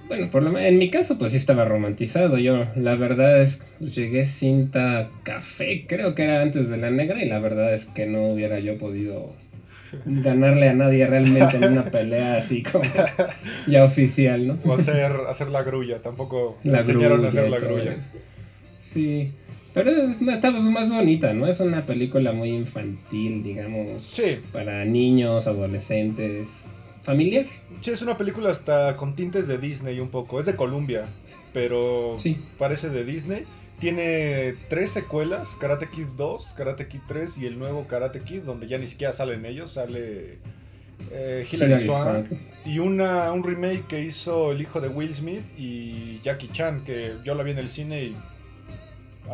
Bueno, 0.08 0.30
por 0.30 0.42
lo 0.42 0.58
en 0.58 0.78
mi 0.78 0.90
caso 0.90 1.18
pues 1.18 1.32
sí 1.32 1.38
estaba 1.38 1.64
romantizado. 1.64 2.38
Yo 2.38 2.66
la 2.76 2.94
verdad 2.94 3.40
es 3.40 3.56
que 3.56 3.86
llegué 3.86 4.26
cinta 4.26 5.10
café, 5.22 5.86
creo 5.86 6.14
que 6.14 6.24
era 6.24 6.42
antes 6.42 6.68
de 6.68 6.76
la 6.76 6.90
negra 6.90 7.22
y 7.22 7.28
la 7.28 7.38
verdad 7.38 7.72
es 7.74 7.86
que 7.86 8.06
no 8.06 8.28
hubiera 8.28 8.58
yo 8.58 8.78
podido 8.78 9.34
ganarle 10.04 10.68
a 10.68 10.74
nadie 10.74 11.06
realmente 11.06 11.56
en 11.56 11.72
una 11.72 11.84
pelea 11.90 12.36
así 12.36 12.62
como 12.62 12.84
ya 13.66 13.84
oficial, 13.84 14.46
¿no? 14.46 14.58
O 14.64 14.74
hacer, 14.74 15.12
hacer 15.28 15.48
la 15.48 15.62
grulla, 15.62 16.02
tampoco 16.02 16.58
la 16.64 16.78
enseñaron 16.78 17.24
a 17.24 17.28
hacer 17.28 17.48
la 17.48 17.58
grulla. 17.58 17.96
Sí. 18.94 19.32
Pero 19.74 19.90
es, 19.90 20.22
está 20.22 20.50
más 20.52 20.88
bonita, 20.88 21.34
¿no? 21.34 21.46
Es 21.48 21.58
una 21.60 21.84
película 21.84 22.32
muy 22.32 22.50
infantil, 22.50 23.42
digamos. 23.42 24.08
Sí. 24.12 24.38
Para 24.52 24.84
niños, 24.84 25.46
adolescentes. 25.46 26.48
Familiar. 27.02 27.46
Sí, 27.80 27.90
es 27.90 28.00
una 28.00 28.16
película 28.16 28.50
hasta 28.50 28.96
con 28.96 29.14
tintes 29.16 29.46
de 29.48 29.58
Disney 29.58 30.00
un 30.00 30.08
poco. 30.08 30.38
Es 30.40 30.46
de 30.46 30.54
Columbia, 30.56 31.04
pero 31.52 32.16
Sí. 32.20 32.38
parece 32.56 32.88
de 32.88 33.04
Disney. 33.04 33.44
Tiene 33.80 34.54
tres 34.70 34.92
secuelas, 34.92 35.56
Karate 35.60 35.88
Kid 35.92 36.06
2, 36.16 36.54
Karate 36.56 36.86
Kid 36.86 37.00
3 37.08 37.36
y 37.38 37.46
el 37.46 37.58
nuevo 37.58 37.86
Karate 37.88 38.20
Kid, 38.20 38.42
donde 38.42 38.68
ya 38.68 38.78
ni 38.78 38.86
siquiera 38.86 39.12
salen 39.12 39.44
ellos, 39.44 39.72
sale 39.72 40.38
eh, 41.10 41.46
Hilary 41.50 41.72
Hilary 41.72 41.84
Swank. 41.84 42.28
Swank. 42.28 42.40
Y 42.64 42.78
una, 42.78 43.30
un 43.32 43.42
remake 43.42 43.84
que 43.88 44.00
hizo 44.02 44.52
el 44.52 44.62
hijo 44.62 44.80
de 44.80 44.88
Will 44.88 45.12
Smith 45.12 45.42
y 45.58 46.20
Jackie 46.22 46.48
Chan, 46.52 46.84
que 46.84 47.14
yo 47.24 47.34
la 47.34 47.42
vi 47.42 47.50
en 47.50 47.58
el 47.58 47.68
cine 47.68 48.04
y 48.04 48.16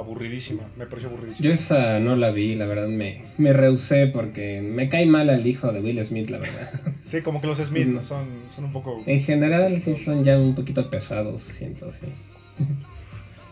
aburridísima, 0.00 0.64
me 0.76 0.87
pareció 0.87 1.09
aburridísima. 1.09 1.47
Yo 1.49 1.52
esa 1.52 1.99
no 2.00 2.16
la 2.16 2.30
vi, 2.30 2.54
la 2.54 2.66
verdad 2.66 2.88
me, 2.88 3.25
me 3.38 3.52
rehusé 3.52 4.07
porque 4.09 4.61
me 4.61 4.88
cae 4.88 5.07
mal 5.07 5.30
al 5.30 5.47
hijo 5.47 5.73
de 5.73 5.80
Will 5.80 6.04
Smith, 6.04 6.30
la 6.30 6.38
verdad. 6.38 6.71
Sí, 7.07 7.23
como 7.23 7.40
que 7.40 7.49
los 7.49 7.59
Smith 7.59 7.88
No. 7.88 7.99
son, 7.99 8.26
son 8.49 8.66
un 8.66 8.73
poco... 8.73 9.02
En 9.04 9.21
general 9.23 9.69
sí 9.85 9.97
son 10.04 10.23
ya 10.23 10.38
un 10.38 10.54
poquito 10.54 10.88
pesados, 10.90 11.42
siento, 11.57 11.90
sí. 11.92 12.07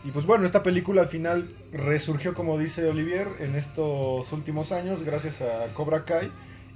Y 0.05 0.11
pues 0.11 0.25
bueno, 0.25 0.45
esta 0.45 0.63
película 0.63 1.01
al 1.01 1.09
final 1.09 1.49
resurgió, 1.73 2.33
como 2.33 2.57
dice 2.57 2.87
Olivier, 2.87 3.27
en 3.41 3.55
estos 3.55 4.31
últimos 4.31 4.71
años 4.71 5.03
gracias 5.03 5.41
a 5.41 5.67
Cobra 5.73 6.05
Kai. 6.05 6.29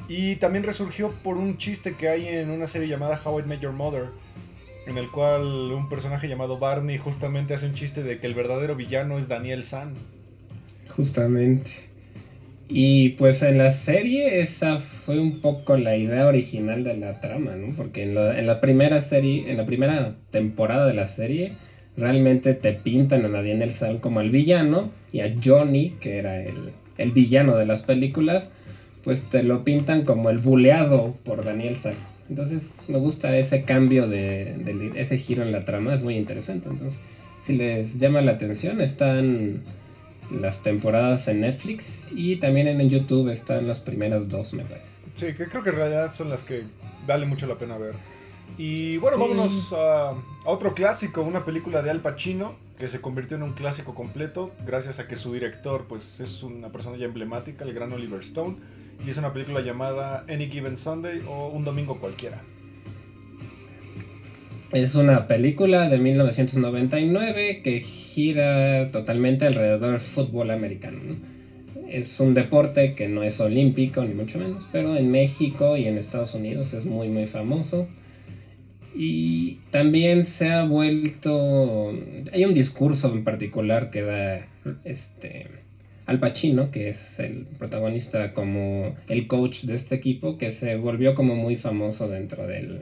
Y 0.09 0.35
también 0.35 0.65
resurgió 0.65 1.11
por 1.23 1.37
un 1.37 1.57
chiste 1.57 1.93
que 1.93 2.09
hay 2.09 2.27
en 2.27 2.49
una 2.49 2.67
serie 2.67 2.89
llamada 2.89 3.17
How 3.23 3.39
I 3.39 3.43
Met 3.43 3.61
Your 3.61 3.71
Mother, 3.71 4.07
en 4.85 4.97
el 4.97 5.09
cual 5.09 5.43
un 5.71 5.89
personaje 5.89 6.27
llamado 6.27 6.59
Barney 6.59 6.97
justamente 6.97 7.53
hace 7.53 7.67
un 7.67 7.73
chiste 7.73 8.03
de 8.03 8.19
que 8.19 8.27
el 8.27 8.33
verdadero 8.33 8.75
villano 8.75 9.17
es 9.17 9.27
Daniel 9.27 9.63
San. 9.63 9.93
Justamente. 10.89 11.71
Y 12.67 13.09
pues 13.09 13.41
en 13.41 13.57
la 13.57 13.71
serie 13.71 14.41
esa 14.41 14.79
fue 14.79 15.19
un 15.19 15.41
poco 15.41 15.77
la 15.77 15.95
idea 15.95 16.25
original 16.25 16.83
de 16.83 16.97
la 16.97 17.19
trama, 17.19 17.55
¿no? 17.55 17.75
Porque 17.75 18.03
en 18.03 18.15
la, 18.15 18.61
primera 18.61 19.01
serie, 19.01 19.51
en 19.51 19.57
la 19.57 19.65
primera 19.65 20.15
temporada 20.31 20.87
de 20.87 20.93
la 20.93 21.07
serie, 21.07 21.53
realmente 21.97 22.53
te 22.53 22.73
pintan 22.73 23.25
a 23.25 23.29
Daniel 23.29 23.73
San 23.73 23.99
como 23.99 24.21
el 24.21 24.31
villano 24.31 24.91
y 25.11 25.19
a 25.19 25.33
Johnny, 25.43 25.91
que 25.99 26.17
era 26.17 26.41
el, 26.41 26.71
el 26.97 27.11
villano 27.11 27.57
de 27.57 27.65
las 27.65 27.81
películas, 27.81 28.49
pues 29.03 29.23
te 29.29 29.43
lo 29.43 29.63
pintan 29.63 30.03
como 30.03 30.29
el 30.29 30.37
buleado 30.37 31.15
por 31.23 31.43
Daniel 31.43 31.75
San. 31.77 31.95
Entonces 32.29 32.73
me 32.87 32.97
gusta 32.97 33.35
ese 33.37 33.63
cambio 33.63 34.07
de, 34.07 34.55
de- 34.57 34.93
ese 35.01 35.17
giro 35.17 35.43
en 35.43 35.51
la 35.51 35.59
trama, 35.61 35.93
es 35.93 36.03
muy 36.03 36.15
interesante. 36.15 36.69
Entonces, 36.69 36.97
si 37.45 37.53
les 37.55 37.99
llama 37.99 38.21
la 38.21 38.33
atención, 38.33 38.79
están 38.81 39.61
las 40.31 40.63
temporadas 40.63 41.27
en 41.27 41.41
Netflix 41.41 41.85
y 42.15 42.37
también 42.37 42.67
en 42.67 42.89
YouTube 42.89 43.29
están 43.29 43.67
las 43.67 43.79
primeras 43.79 44.29
dos, 44.29 44.53
me 44.53 44.63
parece. 44.63 44.85
Sí, 45.15 45.25
que 45.35 45.47
creo 45.47 45.61
que 45.63 45.69
en 45.69 45.75
realidad 45.75 46.11
son 46.13 46.29
las 46.29 46.43
que 46.43 46.63
vale 47.05 47.25
mucho 47.25 47.45
la 47.45 47.57
pena 47.57 47.77
ver. 47.77 47.93
Y 48.57 48.97
bueno, 48.97 49.17
Sí. 49.17 49.21
vámonos 49.23 49.73
a, 49.73 50.09
a 50.11 50.15
otro 50.45 50.73
clásico, 50.73 51.21
una 51.21 51.43
película 51.45 51.81
de 51.81 51.91
Al 51.91 51.99
Pacino 52.01 52.55
que 52.79 52.87
se 52.87 53.01
convirtió 53.01 53.37
en 53.37 53.43
un 53.43 53.53
clásico 53.53 53.93
completo 53.93 54.51
gracias 54.65 54.99
a 54.99 55.07
que 55.07 55.15
su 55.15 55.31
director 55.33 55.85
pues 55.87 56.19
es 56.19 56.41
una 56.43 56.69
persona 56.71 56.97
ya 56.97 57.05
emblemática, 57.05 57.63
el 57.65 57.73
gran 57.73 57.91
Oliver 57.93 58.19
Stone, 58.21 58.55
y 59.05 59.09
es 59.09 59.17
una 59.17 59.33
película 59.33 59.62
llamada 59.62 60.25
Any 60.29 60.50
Given 60.50 60.77
Sunday 60.77 61.21
o 61.27 61.50
Un 61.50 61.65
Domingo 61.65 62.00
Cualquiera. 62.00 62.41
Es 64.71 64.95
una 64.95 65.27
película 65.27 65.88
de 65.88 66.00
1999 66.00 67.62
que 67.63 67.81
gira 67.81 68.89
totalmente 68.91 69.45
alrededor 69.45 69.91
del 69.91 70.00
fútbol 70.00 70.50
americano. 70.50 71.00
¿no? 71.03 71.15
Es 71.89 72.19
un 72.19 72.33
deporte 72.33 72.95
que 72.95 73.07
no 73.07 73.21
es 73.21 73.39
olímpico, 73.39 74.03
ni 74.03 74.15
mucho 74.15 74.39
menos, 74.39 74.67
pero 74.71 74.95
en 74.95 75.12
México 75.12 75.77
y 75.77 75.85
en 75.85 76.00
Estados 76.00 76.33
Unidos 76.33 76.73
es 76.73 76.85
muy, 76.85 77.09
muy 77.09 77.27
famoso. 77.27 77.88
Y 78.95 79.59
también 79.69 80.25
se 80.25 80.51
ha 80.51 80.63
vuelto... 80.65 81.93
Hay 82.31 82.45
un 82.45 82.55
discurso 82.55 83.13
en 83.13 83.23
particular 83.23 83.91
que 83.91 84.01
da 84.01 84.47
este, 84.83 85.50
Al 86.05 86.19
Pacino, 86.19 86.69
que 86.72 86.89
es 86.89 87.19
el 87.19 87.45
protagonista 87.57 88.33
como 88.33 88.95
el 89.07 89.27
coach 89.27 89.63
de 89.63 89.75
este 89.75 89.95
equipo, 89.95 90.38
que 90.38 90.51
se 90.51 90.75
volvió 90.75 91.15
como 91.15 91.36
muy 91.36 91.55
famoso 91.55 92.07
dentro 92.10 92.45
del 92.45 92.81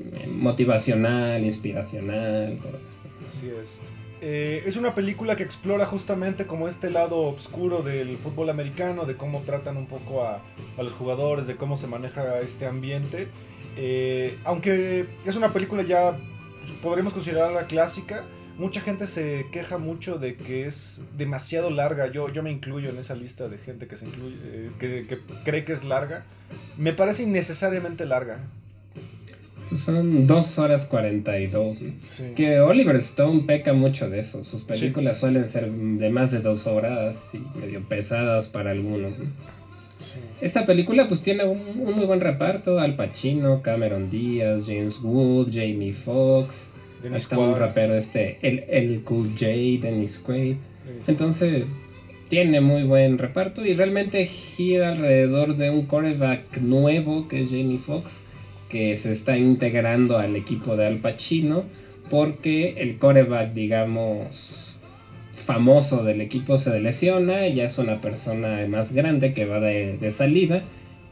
eh, 0.00 0.26
motivacional, 0.28 1.44
inspiracional. 1.44 2.58
todo 2.58 2.76
eso. 2.76 3.28
Así 3.28 3.48
es. 3.48 3.80
Eh, 4.22 4.64
es 4.66 4.76
una 4.76 4.94
película 4.94 5.34
que 5.34 5.42
explora 5.42 5.86
justamente 5.86 6.46
como 6.46 6.68
este 6.68 6.90
lado 6.90 7.22
oscuro 7.22 7.82
del 7.82 8.16
fútbol 8.18 8.50
americano, 8.50 9.06
de 9.06 9.16
cómo 9.16 9.40
tratan 9.40 9.78
un 9.78 9.86
poco 9.86 10.24
a, 10.24 10.42
los 10.76 10.92
jugadores, 10.92 11.46
de 11.46 11.56
cómo 11.56 11.76
se 11.76 11.86
maneja 11.86 12.40
este 12.40 12.66
ambiente. 12.66 13.28
Eh, 13.76 14.36
aunque 14.44 15.06
es 15.24 15.36
una 15.36 15.52
película 15.52 15.82
ya, 15.82 16.18
podríamos 16.82 17.14
considerarla 17.14 17.66
clásica, 17.66 18.24
mucha 18.60 18.82
gente 18.82 19.06
se 19.06 19.46
queja 19.50 19.78
mucho 19.78 20.18
de 20.18 20.36
que 20.36 20.66
es 20.66 21.02
demasiado 21.16 21.70
larga. 21.70 22.12
Yo, 22.12 22.30
yo 22.30 22.42
me 22.42 22.50
incluyo 22.50 22.90
en 22.90 22.98
esa 22.98 23.14
lista 23.14 23.48
de 23.48 23.56
gente 23.58 23.88
que, 23.88 23.96
se 23.96 24.06
incluye, 24.06 24.36
eh, 24.44 24.70
que, 24.78 25.06
que 25.08 25.18
cree 25.44 25.64
que 25.64 25.72
es 25.72 25.82
larga. 25.82 26.24
Me 26.76 26.92
parece 26.92 27.22
innecesariamente 27.22 28.04
larga. 28.04 28.38
Son 29.84 30.26
2 30.26 30.58
horas 30.58 30.84
42. 30.86 31.80
¿no? 31.80 31.92
Sí. 32.02 32.32
Que 32.36 32.60
Oliver 32.60 32.96
Stone 32.96 33.44
peca 33.46 33.72
mucho 33.72 34.10
de 34.10 34.20
eso. 34.20 34.44
Sus 34.44 34.62
películas 34.62 35.18
suelen 35.18 35.48
ser 35.48 35.70
de 35.70 36.10
más 36.10 36.30
de 36.30 36.40
2 36.40 36.66
horas 36.66 37.16
y 37.32 37.38
medio 37.58 37.80
pesadas 37.80 38.48
para 38.48 38.72
algunos. 38.72 39.18
¿no? 39.18 39.24
Sí. 40.00 40.18
Esta 40.40 40.66
película 40.66 41.08
pues 41.08 41.22
tiene 41.22 41.44
un, 41.44 41.60
un 41.80 41.94
muy 41.94 42.04
buen 42.04 42.20
reparto. 42.20 42.78
Al 42.78 42.94
Pacino, 42.94 43.62
Cameron 43.62 44.10
Díaz, 44.10 44.64
James 44.66 44.98
Wood, 45.00 45.48
Jamie 45.50 45.94
Foxx. 45.94 46.69
Dennis 47.02 47.22
Está 47.22 47.38
un 47.38 47.58
rapero 47.58 47.94
este, 47.94 48.38
el, 48.42 48.64
el 48.68 49.02
Cool 49.02 49.30
J, 49.32 49.46
Dennis 49.46 50.18
Quaid. 50.18 50.56
Dennis 50.84 51.08
Entonces, 51.08 51.66
tiene 52.30 52.60
muy 52.60 52.84
buen 52.84 53.18
reparto 53.18 53.66
y 53.66 53.74
realmente 53.74 54.26
gira 54.26 54.92
alrededor 54.92 55.56
de 55.56 55.70
un 55.70 55.86
coreback 55.86 56.58
nuevo 56.58 57.26
que 57.26 57.42
es 57.42 57.50
Jamie 57.50 57.78
Foxx, 57.78 58.22
que 58.68 58.96
se 58.96 59.12
está 59.12 59.36
integrando 59.36 60.16
al 60.16 60.36
equipo 60.36 60.76
de 60.76 60.86
Al 60.86 60.98
Pacino, 60.98 61.64
porque 62.08 62.74
el 62.78 62.98
coreback, 62.98 63.52
digamos, 63.52 64.76
famoso 65.44 66.04
del 66.04 66.20
equipo 66.20 66.56
se 66.56 66.78
lesiona, 66.78 67.48
ya 67.48 67.64
es 67.64 67.78
una 67.78 68.00
persona 68.00 68.64
más 68.68 68.92
grande 68.92 69.34
que 69.34 69.46
va 69.46 69.58
de, 69.58 69.98
de 69.98 70.12
salida. 70.12 70.62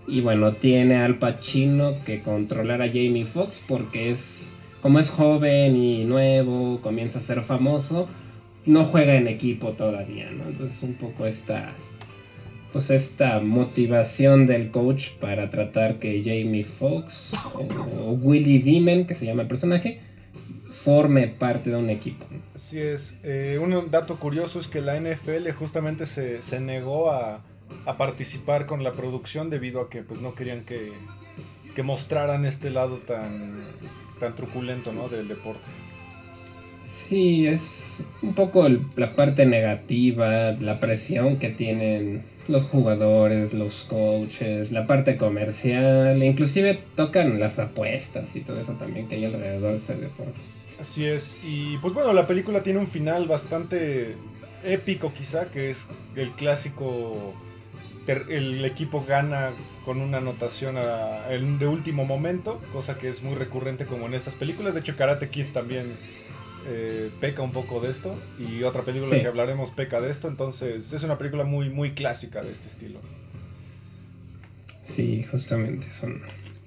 Y 0.07 0.21
bueno, 0.21 0.53
tiene 0.53 0.97
Al 0.99 1.17
Pacino 1.17 1.97
que 2.07 2.21
controlar 2.21 2.81
a 2.81 2.87
Jamie 2.87 3.25
Foxx 3.25 3.61
porque 3.67 4.13
es, 4.13 4.48
como 4.83 4.99
es 4.99 5.11
joven 5.11 5.77
y 5.77 6.05
nuevo, 6.05 6.81
comienza 6.83 7.19
a 7.19 7.23
ser 7.23 7.43
famoso, 7.43 8.09
no 8.67 8.85
juega 8.85 9.15
en 9.15 9.29
equipo 9.29 9.71
todavía, 9.73 10.31
¿no? 10.31 10.49
Entonces 10.49 10.83
un 10.83 10.95
poco 10.95 11.27
esta 11.27 11.73
pues 12.73 12.91
esta 12.91 13.41
motivación 13.41 14.47
del 14.47 14.71
coach 14.71 15.13
para 15.21 15.49
tratar 15.49 15.99
que 15.99 16.23
Jamie 16.23 16.65
Foxx 16.65 17.33
o, 17.55 17.61
o 18.03 18.13
Willie 18.13 18.59
Beeman, 18.59 19.07
que 19.07 19.15
se 19.15 19.25
llama 19.25 19.43
el 19.43 19.49
personaje, 19.49 20.01
forme 20.71 21.29
parte 21.29 21.71
de 21.71 21.77
un 21.77 21.91
equipo. 21.91 22.27
Así 22.55 22.79
es. 22.79 23.17
Eh, 23.23 23.59
un 23.61 23.91
dato 23.91 24.17
curioso 24.17 24.59
es 24.59 24.69
que 24.69 24.81
la 24.81 25.01
NFL 25.01 25.51
justamente 25.53 26.05
se, 26.05 26.43
se 26.43 26.61
negó 26.61 27.11
a, 27.11 27.43
a 27.87 27.97
participar 27.97 28.67
con 28.67 28.85
la 28.85 28.93
producción 28.93 29.51
debido 29.51 29.81
a 29.81 29.91
que 29.91 30.03
pues 30.03 30.21
no 30.21 30.35
querían 30.35 30.63
que, 30.65 30.93
que 31.75 31.83
mostraran 31.83 32.45
este 32.45 32.71
lado 32.71 32.99
tan, 32.99 33.57
tan 34.19 34.35
truculento 34.37 34.93
¿no? 34.93 35.09
del 35.09 35.29
deporte. 35.29 35.63
Sí, 37.09 37.47
es 37.47 37.97
un 38.23 38.35
poco 38.35 38.67
el- 38.67 38.83
la 38.97 39.15
parte 39.15 39.47
negativa, 39.47 40.53
la 40.53 40.79
presión 40.81 41.39
que 41.39 41.49
tienen 41.49 42.23
los 42.49 42.65
jugadores, 42.65 43.53
los 43.53 43.85
coaches, 43.89 44.73
la 44.73 44.87
parte 44.87 45.17
comercial, 45.17 46.23
inclusive 46.23 46.81
tocan 46.97 47.39
las 47.41 47.59
apuestas 47.59 48.25
y 48.35 48.41
todo 48.41 48.61
eso 48.61 48.73
también 48.73 49.07
que 49.09 49.17
hay 49.17 49.25
alrededor 49.27 49.73
de 49.73 49.77
este 49.79 49.95
deporte. 49.97 50.39
Así 50.81 51.05
es. 51.05 51.37
Y 51.43 51.77
pues 51.79 51.93
bueno, 51.93 52.13
la 52.13 52.27
película 52.27 52.63
tiene 52.63 52.79
un 52.79 52.87
final 52.87 53.27
bastante 53.27 54.15
épico 54.65 55.13
quizá, 55.13 55.47
que 55.51 55.71
es 55.71 55.87
el 56.17 56.31
clásico... 56.33 57.35
El 58.13 58.65
equipo 58.65 59.05
gana 59.07 59.51
con 59.85 60.01
una 60.01 60.19
anotación 60.19 60.77
a- 60.79 61.31
en- 61.33 61.59
de 61.59 61.67
último 61.67 62.05
momento, 62.05 62.61
cosa 62.73 62.97
que 62.99 63.09
es 63.09 63.23
muy 63.23 63.35
recurrente 63.35 63.85
como 63.87 64.07
en 64.07 64.15
estas 64.15 64.35
películas. 64.35 64.75
De 64.75 64.81
hecho, 64.81 64.97
Karate 64.97 65.29
Kid 65.29 65.47
también 65.53 65.97
eh, 66.71 67.11
peca 67.21 67.41
un 67.43 67.53
poco 67.53 67.81
de 67.81 67.89
esto. 67.89 68.15
Y 68.39 68.63
otra 68.65 68.83
película 68.83 69.15
Sí. 69.15 69.23
que 69.23 69.27
hablaremos 69.29 69.71
peca 69.71 70.01
de 70.03 70.11
esto. 70.11 70.29
Entonces 70.29 70.93
es 70.93 71.03
una 71.03 71.17
película 71.17 71.45
muy, 71.45 71.71
muy 71.71 71.93
clásica 71.93 72.43
de 72.43 72.51
este 72.51 72.69
estilo. 72.69 72.99
Sí, 74.95 75.25
justamente 75.31 75.91
son 75.93 76.21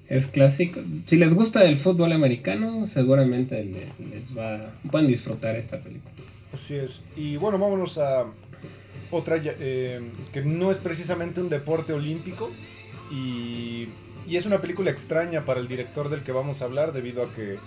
es 0.08 0.26
clásico. 0.26 0.80
Si 1.06 1.16
les 1.16 1.34
gusta 1.34 1.64
el 1.64 1.78
fútbol 1.78 2.12
americano, 2.12 2.86
seguramente 2.86 3.62
le- 3.64 3.86
les 4.10 4.36
va 4.36 4.72
pueden 4.90 5.06
disfrutar 5.08 5.56
esta 5.56 5.78
película. 5.80 6.12
Así 6.52 6.74
es. 6.74 7.00
Y 7.16 7.36
bueno, 7.36 7.58
vámonos 7.58 7.96
a 7.98 8.26
otra 9.12 9.40
eh, 9.44 10.00
que 10.32 10.42
no 10.42 10.70
es 10.70 10.78
precisamente 10.78 11.40
un 11.40 11.48
deporte 11.48 11.92
olímpico 11.92 12.50
y, 13.10 13.88
y, 14.26 14.36
es 14.36 14.46
una 14.46 14.60
película 14.60 14.90
extraña 14.90 15.44
para 15.44 15.60
el 15.60 15.68
director 15.68 16.08
del 16.08 16.22
que 16.22 16.32
vamos 16.32 16.62
a 16.62 16.64
hablar 16.64 16.92
debido 16.92 17.22
a 17.22 17.32
que 17.34 17.58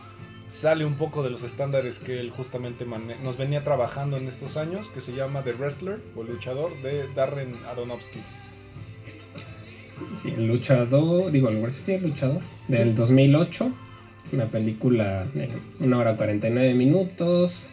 sale 0.48 0.86
un 0.86 0.96
poco 0.96 1.24
de 1.24 1.30
los 1.30 1.44
estándares 1.44 2.00
que 2.00 2.20
él 2.20 2.30
justamente 2.32 2.86
nos 3.24 3.38
venía 3.38 3.64
trabajando 3.64 4.18
en 4.18 4.28
estos 4.28 4.58
años, 4.58 4.90
que 4.90 5.02
se 5.02 5.14
llama 5.14 5.44
The 5.44 5.54
Wrestler 5.54 6.00
o 6.16 6.22
el 6.22 6.28
luchador 6.28 6.72
de 6.82 7.08
Darren 7.16 7.54
Aronofsky. 7.72 8.20
Sí, 10.22 10.30
el 10.30 10.48
luchador, 10.48 11.32
digo, 11.32 11.50
el, 11.50 11.58
el 11.88 12.04
luchador 12.04 12.42
del 12.68 12.96
2008, 12.96 13.72
una 14.34 14.46
película 14.46 15.26
de 15.34 15.50
1 15.80 15.98
hora 15.98 16.18
49 16.18 16.74
minutos, 16.74 17.68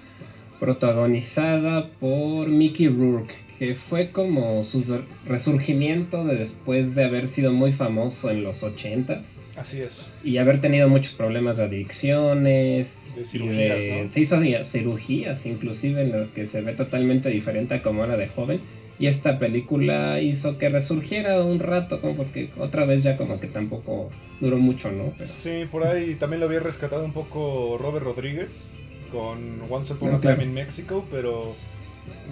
protagonizada 0.62 1.88
por 1.98 2.46
Mickey 2.46 2.86
Rourke, 2.86 3.34
que 3.58 3.74
fue 3.74 4.10
como 4.10 4.62
su 4.62 4.84
resurgimiento 5.26 6.24
de 6.24 6.36
después 6.36 6.94
de 6.94 7.02
haber 7.02 7.26
sido 7.26 7.52
muy 7.52 7.72
famoso 7.72 8.30
en 8.30 8.44
los 8.44 8.62
80s. 8.62 9.22
Así 9.56 9.80
es. 9.80 10.06
Y 10.22 10.36
haber 10.36 10.60
tenido 10.60 10.88
muchos 10.88 11.14
problemas 11.14 11.56
de 11.56 11.64
adicciones. 11.64 12.92
De 13.16 13.24
cirugías, 13.24 14.12
Se 14.12 14.20
hizo 14.20 14.40
cirugías, 14.62 15.44
inclusive, 15.46 16.02
en 16.02 16.12
las 16.12 16.28
que 16.28 16.46
se 16.46 16.60
ve 16.60 16.74
totalmente 16.74 17.28
diferente 17.28 17.74
a 17.74 17.82
como 17.82 18.04
era 18.04 18.16
de 18.16 18.28
joven. 18.28 18.60
Y 19.00 19.08
esta 19.08 19.40
película 19.40 20.20
hizo 20.20 20.58
que 20.58 20.68
resurgiera 20.68 21.42
un 21.42 21.58
rato, 21.58 22.00
como 22.00 22.14
porque 22.14 22.50
otra 22.56 22.84
vez 22.84 23.02
ya 23.02 23.16
como 23.16 23.40
que 23.40 23.48
tampoco 23.48 24.10
duró 24.40 24.58
mucho, 24.58 24.92
¿no? 24.92 25.12
Sí, 25.18 25.64
por 25.68 25.84
ahí 25.84 26.14
también 26.14 26.38
lo 26.38 26.46
había 26.46 26.60
rescatado 26.60 27.04
un 27.04 27.12
poco 27.12 27.78
Robert 27.80 28.04
Rodríguez 28.04 28.81
con 29.12 29.60
Once 29.70 29.92
Upon 29.92 30.14
a 30.14 30.20
Time 30.20 30.42
in 30.42 30.54
Mexico, 30.54 31.04
pero 31.10 31.54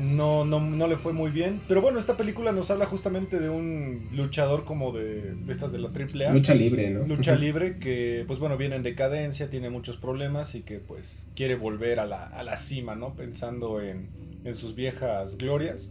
no, 0.00 0.44
no, 0.44 0.60
no 0.60 0.88
le 0.88 0.96
fue 0.96 1.12
muy 1.12 1.30
bien. 1.30 1.60
Pero 1.68 1.82
bueno, 1.82 1.98
esta 1.98 2.16
película 2.16 2.52
nos 2.52 2.70
habla 2.70 2.86
justamente 2.86 3.38
de 3.38 3.50
un 3.50 4.08
luchador 4.14 4.64
como 4.64 4.92
de 4.92 5.34
estas 5.48 5.72
de 5.72 5.78
la 5.78 5.88
AAA. 5.88 6.32
Lucha 6.32 6.54
libre, 6.54 6.90
¿no? 6.90 7.06
Lucha 7.06 7.34
libre 7.36 7.78
que, 7.78 8.24
pues 8.26 8.38
bueno, 8.38 8.56
viene 8.56 8.76
en 8.76 8.82
decadencia, 8.82 9.50
tiene 9.50 9.70
muchos 9.70 9.96
problemas 9.96 10.54
y 10.54 10.62
que 10.62 10.78
pues 10.78 11.26
quiere 11.36 11.54
volver 11.54 12.00
a 12.00 12.06
la, 12.06 12.24
a 12.24 12.42
la 12.42 12.56
cima, 12.56 12.94
¿no? 12.96 13.14
Pensando 13.14 13.80
en, 13.80 14.08
en 14.44 14.54
sus 14.54 14.74
viejas 14.74 15.36
glorias. 15.38 15.90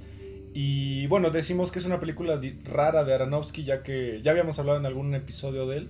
Y 0.53 1.05
bueno, 1.07 1.29
decimos 1.29 1.71
que 1.71 1.79
es 1.79 1.85
una 1.85 1.99
película 1.99 2.41
rara 2.65 3.03
de 3.03 3.13
Aronofsky, 3.13 3.63
ya 3.63 3.83
que 3.83 4.21
ya 4.23 4.31
habíamos 4.31 4.57
hablado 4.57 4.79
en 4.79 4.85
algún 4.85 5.13
episodio 5.13 5.67
de 5.67 5.77
él. 5.77 5.89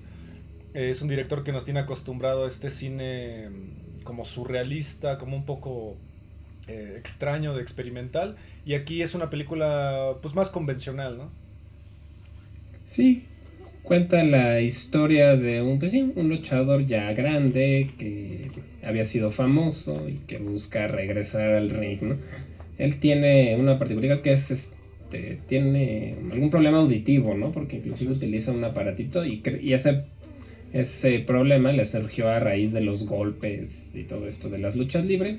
Es 0.73 1.01
un 1.01 1.07
director 1.07 1.43
que 1.43 1.51
nos 1.51 1.63
tiene 1.63 1.79
acostumbrado 1.79 2.45
a 2.45 2.47
este 2.47 2.69
cine 2.69 3.49
como 4.03 4.25
surrealista, 4.25 5.17
como 5.17 5.35
un 5.35 5.45
poco 5.45 5.97
eh, 6.67 6.95
extraño, 6.97 7.53
de 7.53 7.61
experimental. 7.61 8.35
Y 8.65 8.73
aquí 8.73 9.01
es 9.01 9.15
una 9.15 9.29
película 9.29 10.15
pues 10.21 10.35
más 10.35 10.49
convencional, 10.49 11.17
¿no? 11.17 11.29
Sí, 12.89 13.25
cuenta 13.83 14.23
la 14.23 14.61
historia 14.61 15.35
de 15.35 15.61
un, 15.61 15.79
pues 15.79 15.93
un 15.93 16.29
luchador 16.29 16.85
ya 16.85 17.11
grande 17.13 17.91
que 17.97 18.51
había 18.83 19.05
sido 19.05 19.31
famoso 19.31 20.07
y 20.07 20.19
que 20.27 20.37
busca 20.37 20.87
regresar 20.87 21.53
al 21.53 21.69
ring, 21.69 22.01
¿no? 22.01 22.17
Él 22.77 22.99
tiene 22.99 23.55
una 23.57 23.77
particularidad 23.77 24.21
que 24.21 24.33
es 24.33 24.51
este, 24.51 25.39
tiene 25.47 26.15
algún 26.31 26.49
problema 26.49 26.77
auditivo, 26.77 27.33
¿no? 27.33 27.51
Porque 27.51 27.77
inclusive 27.77 28.13
utiliza 28.13 28.51
un 28.51 28.63
aparatito 28.63 29.25
y, 29.25 29.41
y 29.61 29.73
ese 29.73 30.03
ese 30.73 31.19
problema 31.19 31.71
le 31.71 31.85
surgió 31.85 32.29
a 32.29 32.39
raíz 32.39 32.71
de 32.71 32.81
los 32.81 33.05
golpes 33.05 33.87
y 33.93 34.03
todo 34.03 34.27
esto 34.27 34.49
de 34.49 34.59
las 34.59 34.75
luchas 34.75 35.05
libres. 35.05 35.37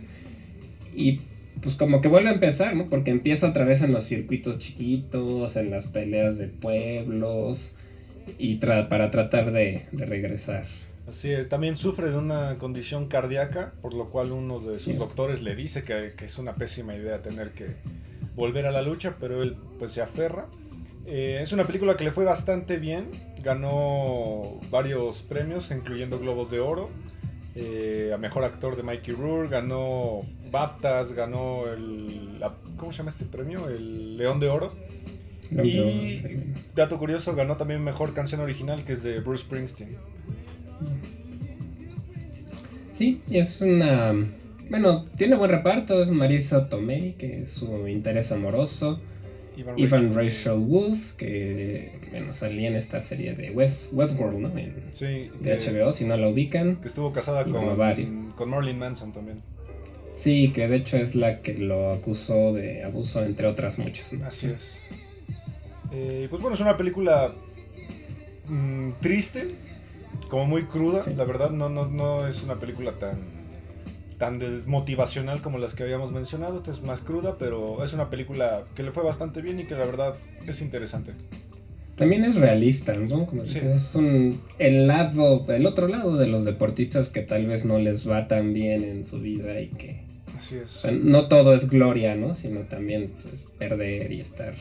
Y 0.94 1.20
pues 1.62 1.76
como 1.76 2.00
que 2.00 2.08
vuelve 2.08 2.30
a 2.30 2.34
empezar, 2.34 2.74
¿no? 2.74 2.88
Porque 2.88 3.10
empieza 3.10 3.48
otra 3.48 3.64
vez 3.64 3.82
en 3.82 3.92
los 3.92 4.04
circuitos 4.04 4.58
chiquitos, 4.58 5.56
en 5.56 5.70
las 5.70 5.86
peleas 5.86 6.38
de 6.38 6.46
pueblos, 6.46 7.74
y 8.38 8.56
para 8.56 9.10
tratar 9.10 9.52
de, 9.52 9.86
regresar. 9.92 10.66
Así 11.08 11.32
es, 11.32 11.48
también 11.48 11.76
sufre 11.76 12.10
de 12.10 12.18
una 12.18 12.56
condición 12.58 13.08
cardíaca, 13.08 13.72
por 13.82 13.94
lo 13.94 14.10
cual 14.10 14.32
uno 14.32 14.60
de 14.60 14.78
sus 14.78 14.96
doctores 14.96 15.42
le 15.42 15.56
dice 15.56 15.82
que, 15.82 16.12
que, 16.16 16.26
es 16.26 16.38
una 16.38 16.54
pésima 16.54 16.94
idea 16.94 17.20
tener 17.20 17.50
que 17.50 17.66
volver 18.36 18.66
a 18.66 18.70
la 18.70 18.82
lucha, 18.82 19.16
pero 19.18 19.42
él 19.42 19.56
pues 19.78 19.92
se 19.92 20.02
aferra. 20.02 20.46
Eh, 21.12 21.40
es 21.42 21.52
una 21.52 21.64
película 21.64 21.96
que 21.96 22.04
le 22.04 22.12
fue 22.12 22.24
bastante 22.24 22.78
bien, 22.78 23.08
ganó 23.42 24.60
varios 24.70 25.22
premios, 25.22 25.72
incluyendo 25.72 26.20
Globos 26.20 26.52
de 26.52 26.60
Oro, 26.60 26.88
eh, 27.56 28.12
a 28.14 28.16
Mejor 28.16 28.44
Actor 28.44 28.76
de 28.76 28.84
Mikey 28.84 29.14
Rourke, 29.14 29.50
ganó 29.50 30.22
BAFTAs, 30.52 31.12
ganó 31.12 31.66
el... 31.66 32.40
¿Cómo 32.76 32.92
se 32.92 32.98
llama 32.98 33.10
este 33.10 33.24
premio? 33.24 33.68
El 33.68 34.18
León 34.18 34.38
de 34.38 34.50
Oro. 34.50 34.72
y, 35.50 36.22
dato 36.76 36.96
curioso, 36.96 37.34
ganó 37.34 37.56
también 37.56 37.82
Mejor 37.82 38.14
Canción 38.14 38.40
Original, 38.40 38.84
que 38.84 38.92
es 38.92 39.02
de 39.02 39.18
Bruce 39.18 39.42
Springsteen. 39.42 39.96
Sí, 42.96 43.20
es 43.28 43.60
una... 43.60 44.14
Bueno, 44.68 45.06
tiene 45.16 45.34
buen 45.34 45.50
reparto, 45.50 46.04
es 46.04 46.08
Marisa 46.08 46.68
Tomei, 46.68 47.14
que 47.14 47.42
es 47.42 47.50
su 47.50 47.88
interés 47.88 48.30
amoroso. 48.30 49.00
Ivan, 49.76 50.14
Rachel 50.14 50.58
Wood, 50.58 50.98
que 51.16 51.92
bueno, 52.10 52.32
salía 52.32 52.68
en 52.68 52.76
esta 52.76 53.00
serie 53.00 53.34
de 53.34 53.50
West, 53.50 53.92
Westworld, 53.92 54.38
¿no? 54.38 54.52
sí. 54.92 55.30
De 55.40 55.58
HBO, 55.58 55.92
si 55.92 56.04
no 56.04 56.16
la 56.16 56.28
ubican. 56.28 56.76
Que 56.76 56.88
estuvo 56.88 57.12
casada 57.12 57.44
con, 57.44 58.32
con 58.36 58.50
Marilyn 58.50 58.78
Manson 58.78 59.12
también. 59.12 59.42
Sí, 60.16 60.52
que 60.52 60.68
de 60.68 60.76
hecho 60.76 60.98
es 60.98 61.14
la 61.14 61.40
que 61.40 61.54
lo 61.54 61.92
acusó 61.92 62.52
de 62.52 62.84
abuso, 62.84 63.22
entre 63.22 63.46
otras 63.46 63.78
muchas. 63.78 64.12
Así 64.24 64.48
es. 64.48 64.82
Eh, 65.92 66.26
pues 66.28 66.42
bueno, 66.42 66.54
es 66.54 66.60
una 66.60 66.76
película 66.76 67.32
mm, 68.46 68.90
triste, 69.00 69.48
como 70.28 70.44
muy 70.44 70.64
cruda. 70.64 71.04
La 71.16 71.24
verdad, 71.24 71.50
no, 71.50 71.70
no, 71.70 71.86
no 71.86 72.26
es 72.26 72.42
una 72.42 72.56
película 72.56 72.92
tan 72.92 73.18
tan 74.20 74.38
motivacional 74.66 75.40
como 75.40 75.58
las 75.58 75.74
que 75.74 75.82
habíamos 75.82 76.12
mencionado. 76.12 76.58
Esta 76.58 76.70
es 76.70 76.82
más 76.82 77.00
cruda, 77.00 77.36
pero 77.38 77.82
es 77.82 77.94
una 77.94 78.10
película 78.10 78.64
que 78.76 78.84
le 78.84 78.92
fue 78.92 79.02
bastante 79.02 79.40
bien 79.40 79.58
y 79.58 79.64
que 79.64 79.74
la 79.74 79.86
verdad 79.86 80.14
es 80.46 80.60
interesante. 80.60 81.12
También 81.96 82.24
es 82.24 82.36
realista, 82.36 82.92
¿no? 82.92 83.26
Como 83.26 83.42
Es 83.42 83.94
un, 83.94 84.40
el 84.58 84.86
lado, 84.86 85.46
el 85.48 85.66
otro 85.66 85.88
lado 85.88 86.16
de 86.16 86.28
los 86.28 86.44
deportistas 86.44 87.08
que 87.08 87.22
tal 87.22 87.46
vez 87.46 87.64
no 87.64 87.78
les 87.78 88.08
va 88.08 88.28
tan 88.28 88.52
bien 88.52 88.84
en 88.84 89.04
su 89.04 89.20
vida 89.20 89.60
y 89.60 89.68
que... 89.68 90.04
Así 90.38 90.56
es. 90.56 90.86
no 91.02 91.28
todo 91.28 91.54
es 91.54 91.68
gloria, 91.68 92.14
¿no? 92.14 92.34
Sino 92.34 92.60
también 92.60 93.12
pues, 93.22 93.34
perder 93.58 94.12
y 94.12 94.20
estar 94.20 94.54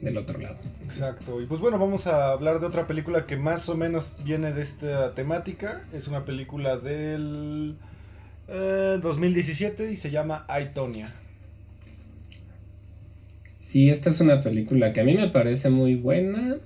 del 0.00 0.18
otro 0.18 0.38
lado. 0.38 0.56
Exacto. 0.84 1.40
Y 1.40 1.46
pues 1.46 1.60
bueno, 1.60 1.78
vamos 1.78 2.06
a 2.06 2.32
hablar 2.32 2.60
de 2.60 2.66
otra 2.66 2.86
película 2.86 3.26
que 3.26 3.36
más 3.36 3.68
o 3.68 3.76
menos 3.76 4.14
viene 4.24 4.52
de 4.52 4.62
esta 4.62 5.14
temática. 5.14 5.84
Es 5.92 6.06
una 6.06 6.24
película 6.24 6.76
del 6.78 7.76
2017 8.48 9.88
eh, 9.88 9.92
y 9.92 9.96
se 9.96 10.10
llama 10.10 10.44
Aitonia. 10.48 11.14
Sí, 13.60 13.90
esta 13.90 14.10
es 14.10 14.20
una 14.20 14.42
película 14.42 14.92
que 14.92 15.00
a 15.00 15.04
mí 15.04 15.14
me 15.14 15.28
parece 15.28 15.68
muy 15.68 15.96
buena. 15.96 16.56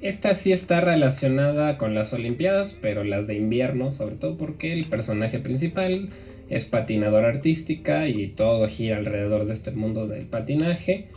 Esta 0.00 0.34
sí 0.34 0.52
está 0.52 0.80
relacionada 0.80 1.78
con 1.78 1.94
las 1.94 2.12
Olimpiadas, 2.12 2.76
pero 2.80 3.04
las 3.04 3.26
de 3.26 3.36
invierno, 3.36 3.92
sobre 3.92 4.16
todo 4.16 4.36
porque 4.36 4.72
el 4.72 4.86
personaje 4.86 5.38
principal 5.38 6.10
es 6.48 6.66
patinadora 6.66 7.28
artística 7.28 8.08
y 8.08 8.28
todo 8.28 8.68
gira 8.68 8.96
alrededor 8.96 9.46
de 9.46 9.52
este 9.52 9.70
mundo 9.70 10.06
del 10.06 10.26
patinaje. 10.26 11.08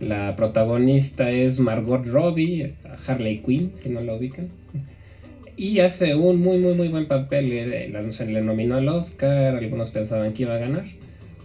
La 0.00 0.34
protagonista 0.36 1.30
es 1.30 1.60
Margot 1.60 2.06
Robbie, 2.06 2.74
Harley 3.06 3.42
Quinn, 3.42 3.72
si 3.74 3.90
no 3.90 4.00
la 4.00 4.14
ubican 4.14 4.48
y 5.60 5.80
hace 5.80 6.14
un 6.14 6.40
muy, 6.40 6.56
muy, 6.56 6.72
muy 6.72 6.88
buen 6.88 7.06
papel. 7.06 8.10
Se 8.12 8.24
le 8.24 8.40
nominó 8.40 8.76
al 8.76 8.88
Oscar, 8.88 9.56
algunos 9.56 9.90
pensaban 9.90 10.32
que 10.32 10.44
iba 10.44 10.54
a 10.54 10.58
ganar. 10.58 10.86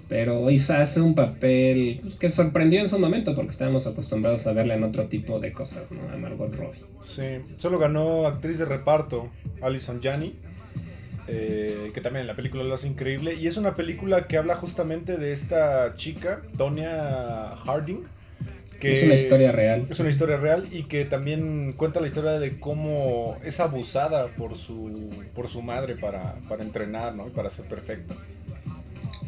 Pero 0.08 0.48
hace 0.48 1.02
un 1.02 1.16
papel 1.16 2.00
pues, 2.02 2.16
que 2.16 2.32
sorprendió 2.32 2.80
en 2.80 2.88
su 2.88 2.98
momento 2.98 3.36
porque 3.36 3.52
estábamos 3.52 3.88
acostumbrados 3.88 4.48
a 4.48 4.54
verla 4.54 4.76
en 4.76 4.86
otro 4.86 5.08
tipo 5.08 5.42
de 5.42 5.52
cosas, 5.52 5.92
¿no? 5.92 6.14
A 6.14 6.16
Margot 6.16 6.56
Robbie. 6.56 6.80
Sí, 7.02 7.24
solo 7.58 7.78
ganó 7.78 8.26
actriz 8.26 8.58
de 8.58 8.64
reparto 8.64 9.28
Alison 9.62 10.02
Janney. 10.02 10.34
Eh, 11.28 11.92
que 11.94 12.00
también 12.00 12.26
la 12.26 12.38
película 12.38 12.64
lo 12.64 12.74
hace 12.74 12.88
increíble. 12.88 13.34
Y 13.34 13.48
es 13.48 13.58
una 13.58 13.76
película 13.76 14.28
que 14.28 14.38
habla 14.38 14.56
justamente 14.56 15.18
de 15.18 15.34
esta 15.34 15.94
chica, 15.98 16.42
Tonya 16.58 17.54
Harding, 17.58 18.04
es 18.92 19.04
una 19.04 19.16
historia 19.16 19.52
real. 19.52 19.88
Es 19.90 20.00
una 20.00 20.10
historia 20.10 20.38
real 20.38 20.66
y 20.72 20.84
que 20.84 21.06
también 21.06 21.74
cuenta 21.74 22.02
la 22.02 22.08
historia 22.08 22.40
de 22.40 22.60
cómo 22.60 23.38
es 23.44 23.60
abusada 23.60 24.28
por 24.36 24.56
su, 24.56 25.10
por 25.34 25.48
su 25.48 25.62
madre 25.62 25.96
para, 25.96 26.36
para 26.48 26.64
entrenar, 26.64 27.16
¿no? 27.16 27.28
Y 27.28 27.32
para 27.32 27.50
ser 27.50 27.66
perfecta. 27.66 28.16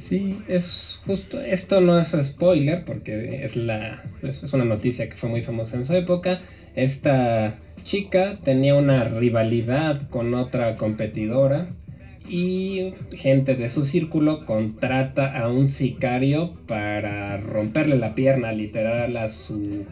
Sí, 0.07 0.41
es 0.47 1.01
justo, 1.05 1.41
esto 1.41 1.81
no 1.81 1.99
es 1.99 2.15
spoiler 2.21 2.85
porque 2.85 3.43
es, 3.43 3.55
la, 3.57 4.03
es 4.21 4.53
una 4.53 4.63
noticia 4.63 5.09
que 5.09 5.15
fue 5.15 5.29
muy 5.29 5.41
famosa 5.41 5.75
en 5.75 5.85
su 5.85 5.93
época. 5.93 6.41
Esta 6.75 7.57
chica 7.83 8.37
tenía 8.43 8.75
una 8.75 9.03
rivalidad 9.03 10.07
con 10.09 10.33
otra 10.33 10.75
competidora 10.75 11.69
y 12.29 12.93
gente 13.11 13.55
de 13.55 13.69
su 13.69 13.85
círculo 13.85 14.45
contrata 14.45 15.39
a 15.39 15.49
un 15.49 15.67
sicario 15.67 16.53
para 16.67 17.37
romperle 17.37 17.97
la 17.97 18.15
pierna 18.15 18.51
literal 18.51 19.17
a 19.17 19.29
su 19.29 19.85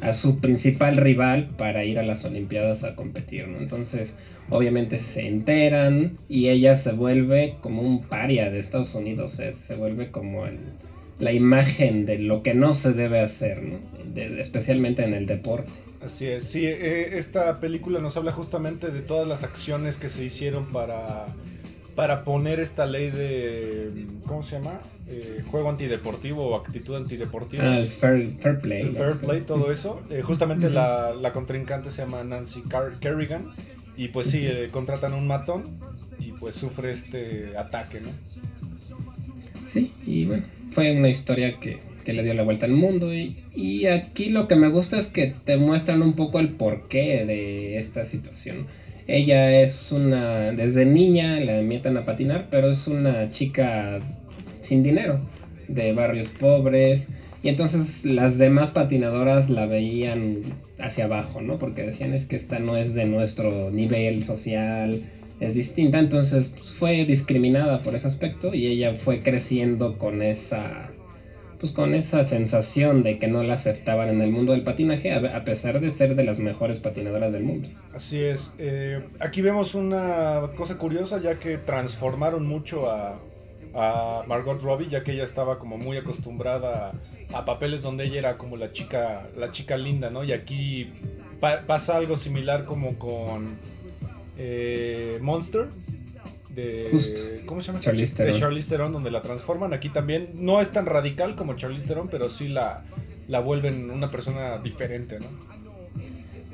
a 0.00 0.12
su 0.12 0.38
principal 0.38 0.96
rival 0.96 1.50
para 1.56 1.84
ir 1.84 1.98
a 1.98 2.02
las 2.02 2.24
Olimpiadas 2.24 2.84
a 2.84 2.94
competir, 2.94 3.48
¿no? 3.48 3.58
Entonces, 3.58 4.14
obviamente 4.48 4.98
se 4.98 5.26
enteran 5.26 6.18
y 6.28 6.48
ella 6.50 6.76
se 6.76 6.92
vuelve 6.92 7.56
como 7.60 7.82
un 7.82 8.02
paria 8.02 8.50
de 8.50 8.58
Estados 8.58 8.94
Unidos, 8.94 9.32
se 9.32 9.74
vuelve 9.74 10.10
como 10.10 10.44
la 11.18 11.32
imagen 11.32 12.06
de 12.06 12.18
lo 12.18 12.42
que 12.42 12.54
no 12.54 12.74
se 12.74 12.92
debe 12.92 13.20
hacer, 13.20 13.62
¿no? 13.62 13.78
especialmente 14.38 15.04
en 15.04 15.14
el 15.14 15.26
deporte. 15.26 15.70
Así 16.02 16.26
es, 16.26 16.44
sí, 16.44 16.66
eh, 16.66 17.16
esta 17.16 17.60
película 17.60 18.00
nos 18.00 18.16
habla 18.16 18.32
justamente 18.32 18.90
de 18.90 19.02
todas 19.02 19.26
las 19.26 19.44
acciones 19.44 19.98
que 19.98 20.08
se 20.08 20.24
hicieron 20.24 20.66
para, 20.72 21.26
para 21.94 22.24
poner 22.24 22.60
esta 22.60 22.86
ley 22.86 23.10
de, 23.10 24.06
¿cómo 24.26 24.42
se 24.42 24.58
llama? 24.58 24.80
Eh, 25.08 25.42
juego 25.50 25.68
antideportivo 25.68 26.46
o 26.46 26.56
actitud 26.56 26.96
antideportiva. 26.96 27.64
Ah, 27.64 27.78
el 27.78 27.88
fair, 27.88 28.60
play. 28.60 28.82
El 28.82 28.90
fair 28.90 29.16
play, 29.16 29.40
todo 29.42 29.70
eso. 29.70 30.00
Eh, 30.10 30.22
justamente 30.22 30.70
la, 30.70 31.12
la, 31.12 31.32
contrincante 31.32 31.90
se 31.90 32.02
llama 32.02 32.24
Nancy 32.24 32.62
Kerrigan. 33.00 33.50
Y 33.96 34.08
pues 34.08 34.28
sí, 34.28 34.46
eh, 34.46 34.68
contratan 34.70 35.12
un 35.12 35.26
matón 35.26 35.78
y 36.18 36.32
pues 36.32 36.54
sufre 36.54 36.92
este 36.92 37.56
ataque, 37.58 38.00
¿no? 38.00 38.08
Sí, 39.68 39.92
y 40.06 40.24
bueno, 40.24 40.44
fue 40.70 40.96
una 40.96 41.08
historia 41.08 41.58
que, 41.58 41.80
que 42.04 42.12
le 42.12 42.22
dio 42.22 42.32
la 42.34 42.42
vuelta 42.42 42.66
al 42.66 42.72
mundo. 42.72 43.12
Y, 43.12 43.44
y, 43.54 43.86
aquí 43.86 44.30
lo 44.30 44.48
que 44.48 44.56
me 44.56 44.68
gusta 44.68 44.98
es 44.98 45.08
que 45.08 45.34
te 45.44 45.56
muestran 45.56 46.00
un 46.00 46.14
poco 46.14 46.38
el 46.38 46.50
porqué 46.50 47.24
de 47.26 47.78
esta 47.78 48.06
situación. 48.06 48.66
Ella 49.12 49.60
es 49.60 49.92
una, 49.92 50.52
desde 50.52 50.86
niña 50.86 51.38
la 51.38 51.60
metan 51.60 51.98
a 51.98 52.06
patinar, 52.06 52.46
pero 52.50 52.70
es 52.70 52.86
una 52.86 53.28
chica 53.28 53.98
sin 54.62 54.82
dinero, 54.82 55.20
de 55.68 55.92
barrios 55.92 56.28
pobres. 56.28 57.08
Y 57.42 57.50
entonces 57.50 58.06
las 58.06 58.38
demás 58.38 58.70
patinadoras 58.70 59.50
la 59.50 59.66
veían 59.66 60.38
hacia 60.78 61.04
abajo, 61.04 61.42
¿no? 61.42 61.58
Porque 61.58 61.82
decían 61.82 62.14
es 62.14 62.24
que 62.24 62.36
esta 62.36 62.58
no 62.58 62.78
es 62.78 62.94
de 62.94 63.04
nuestro 63.04 63.70
nivel 63.70 64.24
social, 64.24 65.02
es 65.40 65.54
distinta. 65.54 65.98
Entonces 65.98 66.50
fue 66.78 67.04
discriminada 67.04 67.82
por 67.82 67.94
ese 67.94 68.06
aspecto 68.06 68.54
y 68.54 68.66
ella 68.66 68.94
fue 68.94 69.20
creciendo 69.20 69.98
con 69.98 70.22
esa 70.22 70.91
pues 71.62 71.70
con 71.70 71.94
esa 71.94 72.24
sensación 72.24 73.04
de 73.04 73.20
que 73.20 73.28
no 73.28 73.44
la 73.44 73.54
aceptaban 73.54 74.08
en 74.08 74.20
el 74.20 74.32
mundo 74.32 74.50
del 74.50 74.64
patinaje, 74.64 75.14
a 75.14 75.44
pesar 75.44 75.80
de 75.80 75.92
ser 75.92 76.16
de 76.16 76.24
las 76.24 76.40
mejores 76.40 76.80
patinadoras 76.80 77.32
del 77.32 77.44
mundo. 77.44 77.68
Así 77.94 78.18
es. 78.18 78.52
Eh, 78.58 79.00
aquí 79.20 79.42
vemos 79.42 79.76
una 79.76 80.50
cosa 80.56 80.76
curiosa, 80.76 81.22
ya 81.22 81.38
que 81.38 81.58
transformaron 81.58 82.48
mucho 82.48 82.90
a, 82.90 83.20
a 83.74 84.24
Margot 84.26 84.60
Robbie, 84.60 84.88
ya 84.88 85.04
que 85.04 85.12
ella 85.12 85.22
estaba 85.22 85.60
como 85.60 85.78
muy 85.78 85.96
acostumbrada 85.96 86.94
a, 87.32 87.44
papeles 87.44 87.82
donde 87.82 88.06
ella 88.06 88.18
era 88.18 88.38
como 88.38 88.56
la 88.56 88.72
chica, 88.72 89.28
la 89.38 89.52
chica 89.52 89.76
linda, 89.76 90.10
¿no? 90.10 90.24
Y 90.24 90.32
aquí 90.32 90.92
pasa 91.68 91.96
algo 91.96 92.16
similar 92.16 92.64
como 92.64 92.98
con 92.98 93.56
eh, 94.36 95.16
Monster. 95.20 95.68
De, 96.54 97.42
¿Cómo 97.46 97.60
se 97.60 97.68
llama? 97.68 97.80
Charlize 97.80 98.24
de 98.24 98.32
Charlize 98.32 98.68
Theron, 98.68 98.92
donde 98.92 99.10
la 99.10 99.22
transforman. 99.22 99.72
Aquí 99.72 99.88
también 99.88 100.30
no 100.34 100.60
es 100.60 100.70
tan 100.70 100.86
radical 100.86 101.34
como 101.34 101.54
Charlize 101.54 101.86
Theron, 101.86 102.08
pero 102.08 102.28
sí 102.28 102.48
la, 102.48 102.84
la 103.28 103.40
vuelven 103.40 103.90
una 103.90 104.10
persona 104.10 104.58
diferente, 104.58 105.18
¿no? 105.18 105.26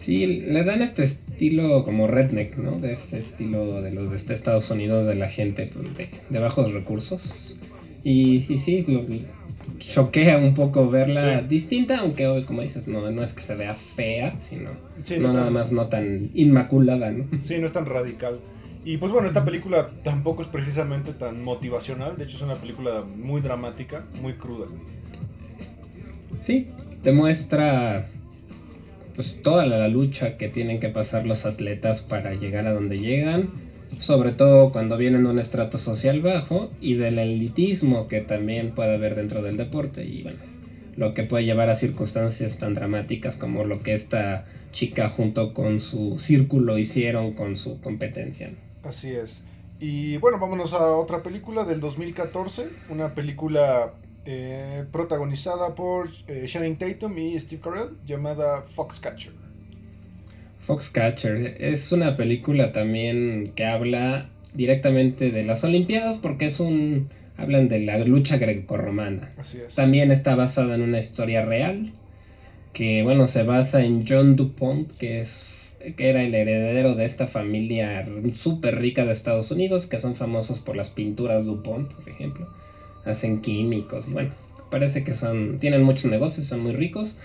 Sí, 0.00 0.26
le 0.26 0.64
dan 0.64 0.80
este 0.82 1.04
estilo 1.04 1.84
como 1.84 2.06
redneck, 2.06 2.56
¿no? 2.56 2.78
De 2.78 2.94
este 2.94 3.18
estilo 3.18 3.82
de 3.82 3.92
los 3.92 4.10
de 4.10 4.16
este 4.16 4.34
Estados 4.34 4.70
Unidos, 4.70 5.06
de 5.06 5.14
la 5.16 5.28
gente 5.28 5.70
pues, 5.72 6.10
de, 6.30 6.38
bajos 6.38 6.72
recursos. 6.72 7.56
Y, 8.04 8.40
sí, 8.64 8.84
lo, 8.86 9.04
choquea 9.78 10.38
un 10.38 10.54
poco 10.54 10.88
verla 10.88 11.42
distinta, 11.42 11.98
aunque 11.98 12.26
hoy, 12.26 12.44
como 12.44 12.62
dices, 12.62 12.86
no, 12.86 13.10
no 13.10 13.22
es 13.22 13.32
que 13.32 13.42
se 13.42 13.54
vea 13.54 13.74
fea, 13.74 14.38
sino 14.40 14.70
no, 15.20 15.32
nada 15.32 15.50
más 15.50 15.72
no 15.72 15.86
tan 15.88 16.30
inmaculada, 16.34 17.10
¿no? 17.10 17.26
Sí, 17.40 17.58
no 17.58 17.66
es 17.66 17.72
tan 17.72 17.86
radical. 17.86 18.38
Y 18.84 18.96
pues 18.96 19.12
bueno, 19.12 19.26
esta 19.26 19.44
película 19.44 19.90
tampoco 20.02 20.42
es 20.42 20.48
precisamente 20.48 21.12
tan 21.12 21.42
motivacional, 21.42 22.16
de 22.16 22.24
hecho 22.24 22.36
es 22.36 22.42
una 22.42 22.54
película 22.54 23.02
muy 23.02 23.40
dramática, 23.40 24.04
muy 24.22 24.34
cruda. 24.34 24.66
Sí, 26.44 26.68
te 27.02 27.12
muestra 27.12 28.08
pues 29.14 29.42
toda 29.42 29.66
la 29.66 29.88
lucha 29.88 30.36
que 30.36 30.48
tienen 30.48 30.78
que 30.78 30.88
pasar 30.88 31.26
los 31.26 31.44
atletas 31.44 32.02
para 32.02 32.34
llegar 32.34 32.66
a 32.66 32.72
donde 32.72 33.00
llegan, 33.00 33.50
sobre 33.98 34.30
todo 34.30 34.70
cuando 34.70 34.96
vienen 34.96 35.24
de 35.24 35.30
un 35.30 35.38
estrato 35.38 35.76
social 35.76 36.20
bajo 36.20 36.70
y 36.80 36.94
del 36.94 37.18
elitismo 37.18 38.06
que 38.06 38.20
también 38.20 38.70
puede 38.70 38.94
haber 38.94 39.16
dentro 39.16 39.42
del 39.42 39.56
deporte 39.56 40.04
y 40.04 40.22
bueno, 40.22 40.38
lo 40.96 41.14
que 41.14 41.24
puede 41.24 41.44
llevar 41.44 41.68
a 41.68 41.74
circunstancias 41.74 42.58
tan 42.58 42.74
dramáticas 42.74 43.36
como 43.36 43.64
lo 43.64 43.80
que 43.80 43.94
esta 43.94 44.46
chica 44.70 45.08
junto 45.08 45.52
con 45.52 45.80
su 45.80 46.18
círculo 46.18 46.78
hicieron 46.78 47.32
con 47.32 47.56
su 47.56 47.80
competencia. 47.80 48.50
Así 48.88 49.10
es. 49.10 49.44
Y 49.80 50.16
bueno, 50.16 50.38
vámonos 50.38 50.72
a 50.72 50.96
otra 50.96 51.22
película 51.22 51.64
del 51.64 51.78
2014, 51.78 52.68
una 52.88 53.14
película 53.14 53.92
eh, 54.24 54.84
protagonizada 54.90 55.74
por 55.74 56.08
eh, 56.26 56.44
Shannon 56.46 56.76
Tatum 56.76 57.16
y 57.18 57.38
Steve 57.38 57.60
Carell, 57.62 57.90
llamada 58.06 58.62
Foxcatcher. 58.62 59.34
Foxcatcher 60.66 61.62
es 61.62 61.92
una 61.92 62.16
película 62.16 62.72
también 62.72 63.52
que 63.54 63.66
habla 63.66 64.30
directamente 64.54 65.30
de 65.30 65.44
las 65.44 65.62
Olimpiadas 65.64 66.16
porque 66.16 66.46
es 66.46 66.60
un 66.60 67.10
hablan 67.36 67.68
de 67.68 67.80
la 67.80 67.98
lucha 67.98 68.38
grecorromana. 68.38 69.32
Así 69.38 69.58
es. 69.60 69.74
También 69.74 70.10
está 70.10 70.34
basada 70.34 70.74
en 70.74 70.82
una 70.82 70.98
historia 70.98 71.44
real 71.44 71.92
que 72.72 73.02
bueno, 73.02 73.28
se 73.28 73.42
basa 73.42 73.84
en 73.84 74.06
John 74.06 74.36
DuPont, 74.36 74.96
que 74.98 75.20
es 75.20 75.44
que 75.96 76.08
era 76.08 76.22
el 76.22 76.34
heredero 76.34 76.94
de 76.94 77.04
esta 77.04 77.26
familia 77.26 78.06
súper 78.34 78.78
rica 78.78 79.04
de 79.04 79.12
Estados 79.12 79.50
Unidos, 79.50 79.86
que 79.86 80.00
son 80.00 80.16
famosos 80.16 80.58
por 80.58 80.76
las 80.76 80.90
pinturas 80.90 81.44
DuPont, 81.46 81.92
por 81.92 82.08
ejemplo 82.08 82.48
hacen 83.10 83.40
químicos 83.40 84.08
y 84.08 84.12
bueno, 84.12 84.30
parece 84.70 85.04
que 85.04 85.14
son, 85.14 85.58
tienen 85.58 85.82
muchos 85.82 86.10
negocios, 86.10 86.46
son 86.46 86.60
muy 86.60 86.72
ricos. 86.72 87.16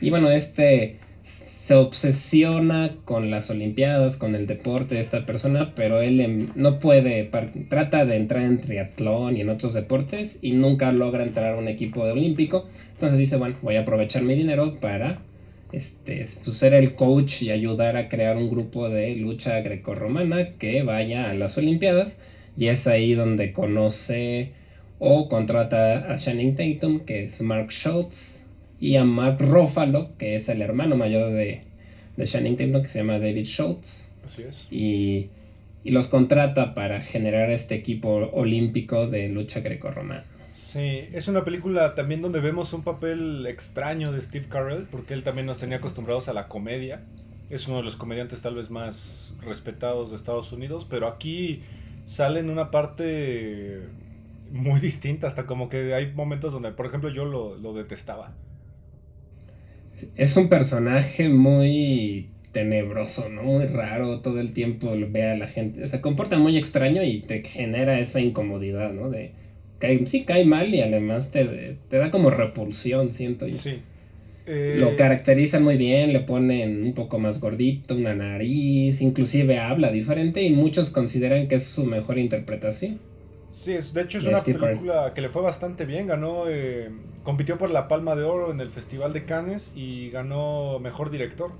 Y 0.00 0.10
bueno, 0.10 0.30
este 0.30 0.98
se 1.24 1.74
obsesiona 1.74 2.94
con 3.04 3.30
las 3.30 3.50
Olimpiadas, 3.50 4.16
con 4.16 4.36
el 4.36 4.46
deporte 4.46 4.94
de 4.94 5.00
esta 5.00 5.26
persona, 5.26 5.72
pero 5.74 6.00
él 6.00 6.20
em, 6.20 6.46
no 6.54 6.78
puede, 6.78 7.28
trata 7.68 8.04
de 8.04 8.16
entrar 8.16 8.44
en 8.44 8.60
triatlón 8.60 9.36
y 9.36 9.40
en 9.40 9.48
otros 9.48 9.74
deportes 9.74 10.38
y 10.42 10.52
nunca 10.52 10.92
logra 10.92 11.24
entrar 11.24 11.54
a 11.54 11.58
un 11.58 11.66
equipo 11.66 12.04
de 12.04 12.12
olímpico. 12.12 12.68
Entonces 12.92 13.18
dice, 13.18 13.36
bueno, 13.36 13.56
voy 13.62 13.76
a 13.76 13.80
aprovechar 13.80 14.22
mi 14.22 14.36
dinero 14.36 14.76
para 14.80 15.18
este, 15.72 16.26
pues, 16.44 16.56
ser 16.56 16.74
el 16.74 16.94
coach 16.94 17.42
y 17.42 17.50
ayudar 17.50 17.96
a 17.96 18.08
crear 18.08 18.36
un 18.36 18.48
grupo 18.48 18.88
de 18.88 19.16
lucha 19.16 19.60
grecorromana 19.60 20.50
que 20.52 20.82
vaya 20.82 21.30
a 21.30 21.34
las 21.34 21.58
Olimpiadas. 21.58 22.18
Y 22.56 22.68
es 22.68 22.86
ahí 22.86 23.14
donde 23.14 23.52
conoce 23.52 24.52
o 24.98 25.28
contrata 25.28 26.12
a 26.12 26.16
Channing 26.16 26.54
Tatum, 26.54 27.00
que 27.00 27.24
es 27.24 27.40
Mark 27.42 27.70
Schultz, 27.70 28.44
y 28.80 28.96
a 28.96 29.04
Mark 29.04 29.38
Ruffalo, 29.40 30.16
que 30.16 30.36
es 30.36 30.48
el 30.48 30.62
hermano 30.62 30.96
mayor 30.96 31.32
de, 31.32 31.62
de 32.16 32.24
Channing 32.24 32.56
Tatum, 32.56 32.82
que 32.82 32.88
se 32.88 33.00
llama 33.00 33.18
David 33.18 33.44
Schultz. 33.44 34.06
Así 34.24 34.42
es. 34.42 34.66
Y, 34.70 35.28
y 35.84 35.90
los 35.90 36.08
contrata 36.08 36.74
para 36.74 37.02
generar 37.02 37.50
este 37.50 37.74
equipo 37.74 38.30
olímpico 38.32 39.06
de 39.06 39.28
lucha 39.28 39.60
grecorromana. 39.60 40.24
Sí, 40.56 41.04
es 41.12 41.28
una 41.28 41.44
película 41.44 41.94
también 41.94 42.22
donde 42.22 42.40
vemos 42.40 42.72
un 42.72 42.82
papel 42.82 43.46
extraño 43.46 44.10
de 44.10 44.22
Steve 44.22 44.46
Carell, 44.48 44.86
porque 44.90 45.12
él 45.12 45.22
también 45.22 45.46
nos 45.46 45.58
tenía 45.58 45.76
acostumbrados 45.76 46.30
a 46.30 46.32
la 46.32 46.48
comedia. 46.48 47.02
Es 47.50 47.68
uno 47.68 47.76
de 47.76 47.82
los 47.82 47.96
comediantes 47.96 48.40
tal 48.40 48.54
vez 48.54 48.70
más 48.70 49.34
respetados 49.44 50.08
de 50.08 50.16
Estados 50.16 50.52
Unidos, 50.52 50.86
pero 50.88 51.08
aquí 51.08 51.60
sale 52.06 52.40
en 52.40 52.48
una 52.48 52.70
parte 52.70 53.82
muy 54.50 54.80
distinta, 54.80 55.26
hasta 55.26 55.44
como 55.44 55.68
que 55.68 55.92
hay 55.92 56.14
momentos 56.14 56.54
donde, 56.54 56.72
por 56.72 56.86
ejemplo, 56.86 57.10
yo 57.10 57.26
lo, 57.26 57.74
detestaba. 57.74 58.32
Es 60.16 60.38
un 60.38 60.48
personaje 60.48 61.28
muy 61.28 62.30
tenebroso, 62.52 63.28
¿no? 63.28 63.42
Muy 63.42 63.66
raro, 63.66 64.22
todo 64.22 64.40
el 64.40 64.52
tiempo 64.52 64.94
ve 65.10 65.32
a 65.32 65.36
la 65.36 65.48
gente, 65.48 65.86
se 65.86 66.00
comporta 66.00 66.38
muy 66.38 66.56
extraño 66.56 67.02
y 67.02 67.20
te 67.20 67.42
genera 67.42 68.00
esa 68.00 68.20
incomodidad, 68.20 68.94
¿no? 68.94 69.10
De, 69.10 69.32
cae, 69.78 70.06
sí, 70.06 70.24
cae 70.24 70.44
mal 70.44 70.74
y 70.74 70.80
además 70.80 71.30
te, 71.30 71.78
te 71.88 71.96
da 71.98 72.10
como 72.10 72.30
repulsión, 72.30 73.12
siento 73.12 73.46
yo. 73.46 73.54
Sí. 73.54 73.82
Lo 74.46 74.90
eh, 74.90 74.96
caracterizan 74.96 75.64
muy 75.64 75.76
bien, 75.76 76.12
le 76.12 76.20
ponen 76.20 76.84
un 76.84 76.94
poco 76.94 77.18
más 77.18 77.40
gordito, 77.40 77.96
una 77.96 78.14
nariz, 78.14 79.00
inclusive 79.00 79.58
habla 79.58 79.90
diferente 79.90 80.42
y 80.42 80.50
muchos 80.50 80.90
consideran 80.90 81.48
que 81.48 81.56
es 81.56 81.64
su 81.64 81.84
mejor 81.84 82.18
interpretación. 82.18 83.00
Sí, 83.50 83.72
es, 83.72 83.92
de 83.92 84.02
hecho 84.02 84.18
es 84.18 84.26
una 84.26 84.44
película 84.44 85.12
que 85.14 85.20
le 85.20 85.30
fue 85.30 85.42
bastante 85.42 85.84
bien, 85.84 86.06
ganó, 86.06 86.44
eh, 86.48 86.90
compitió 87.24 87.58
por 87.58 87.70
la 87.70 87.88
Palma 87.88 88.14
de 88.14 88.22
Oro 88.22 88.52
en 88.52 88.60
el 88.60 88.70
Festival 88.70 89.12
de 89.12 89.24
Cannes 89.24 89.72
y 89.74 90.10
ganó 90.10 90.78
Mejor 90.78 91.10
Director. 91.10 91.50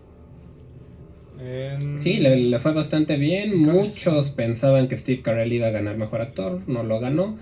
Sí, 2.00 2.18
le, 2.18 2.58
fue 2.60 2.72
bastante 2.72 3.16
bien. 3.16 3.58
Muchos 3.58 4.30
pensaban 4.30 4.88
que 4.88 4.96
Steve 4.96 5.22
Carell 5.22 5.52
iba 5.52 5.66
a 5.66 5.70
ganar 5.70 5.96
mejor 5.96 6.22
actor, 6.22 6.60
no 6.66 6.82
lo 6.82 6.98
ganó. 6.98 7.36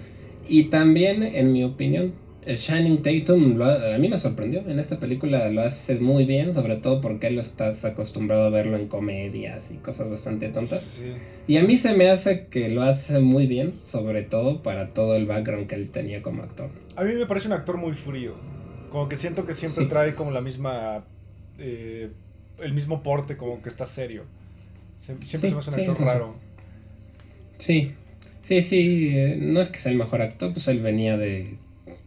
Y 0.48 0.64
también, 0.64 1.22
en 1.22 1.52
mi 1.52 1.64
opinión, 1.64 2.14
Shining 2.46 3.02
Tatum 3.02 3.60
a 3.62 3.98
mí 3.98 4.08
me 4.08 4.18
sorprendió. 4.18 4.60
En 4.68 4.78
esta 4.78 4.98
película 4.98 5.48
lo 5.48 5.62
hace 5.62 5.96
muy 5.96 6.26
bien, 6.26 6.52
sobre 6.52 6.76
todo 6.76 7.00
porque 7.00 7.28
él 7.28 7.36
lo 7.36 7.40
estás 7.40 7.84
acostumbrado 7.84 8.44
a 8.44 8.50
verlo 8.50 8.76
en 8.76 8.88
comedias 8.88 9.70
y 9.70 9.76
cosas 9.76 10.10
bastante 10.10 10.48
tontas. 10.48 11.02
Y 11.46 11.56
a 11.56 11.62
mí 11.62 11.78
se 11.78 11.94
me 11.94 12.10
hace 12.10 12.46
que 12.46 12.68
lo 12.68 12.82
hace 12.82 13.20
muy 13.20 13.46
bien, 13.46 13.74
sobre 13.74 14.22
todo 14.22 14.62
para 14.62 14.92
todo 14.92 15.16
el 15.16 15.26
background 15.26 15.66
que 15.66 15.74
él 15.74 15.88
tenía 15.88 16.22
como 16.22 16.42
actor. 16.42 16.68
A 16.96 17.04
mí 17.04 17.14
me 17.14 17.26
parece 17.26 17.48
un 17.48 17.54
actor 17.54 17.76
muy 17.76 17.92
frío. 17.92 18.34
Como 18.90 19.08
que 19.08 19.16
siento 19.16 19.46
que 19.46 19.54
siempre 19.54 19.86
trae 19.86 20.14
como 20.14 20.30
la 20.30 20.40
misma. 20.40 21.04
Eh, 21.58 22.10
el 22.60 22.72
mismo 22.72 23.02
porte, 23.02 23.36
como 23.36 23.62
que 23.62 23.68
está 23.68 23.86
serio. 23.86 24.24
Siempre 24.98 25.26
se 25.26 25.38
me 25.38 25.58
hace 25.58 25.70
un 25.70 25.80
actor 25.80 26.00
raro. 26.00 26.34
Sí, 27.58 27.94
sí, 28.44 28.62
sí. 28.62 29.08
Eh, 29.16 29.36
no 29.40 29.60
es 29.60 29.68
que 29.68 29.80
sea 29.80 29.92
el 29.92 29.98
mejor 29.98 30.22
actor, 30.22 30.52
pues 30.52 30.68
él 30.68 30.80
venía 30.80 31.16
de 31.16 31.56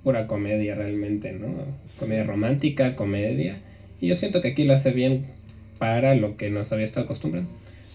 pura 0.03 0.27
comedia 0.27 0.75
realmente, 0.75 1.33
¿no? 1.33 1.53
Comedia 1.99 2.23
romántica, 2.23 2.95
comedia. 2.95 3.61
Y 3.99 4.07
yo 4.07 4.15
siento 4.15 4.41
que 4.41 4.49
aquí 4.49 4.63
lo 4.63 4.73
hace 4.73 4.91
bien 4.91 5.27
para 5.79 6.15
lo 6.15 6.37
que 6.37 6.49
nos 6.49 6.71
había 6.71 6.85
estado 6.85 7.05
acostumbrando. 7.05 7.49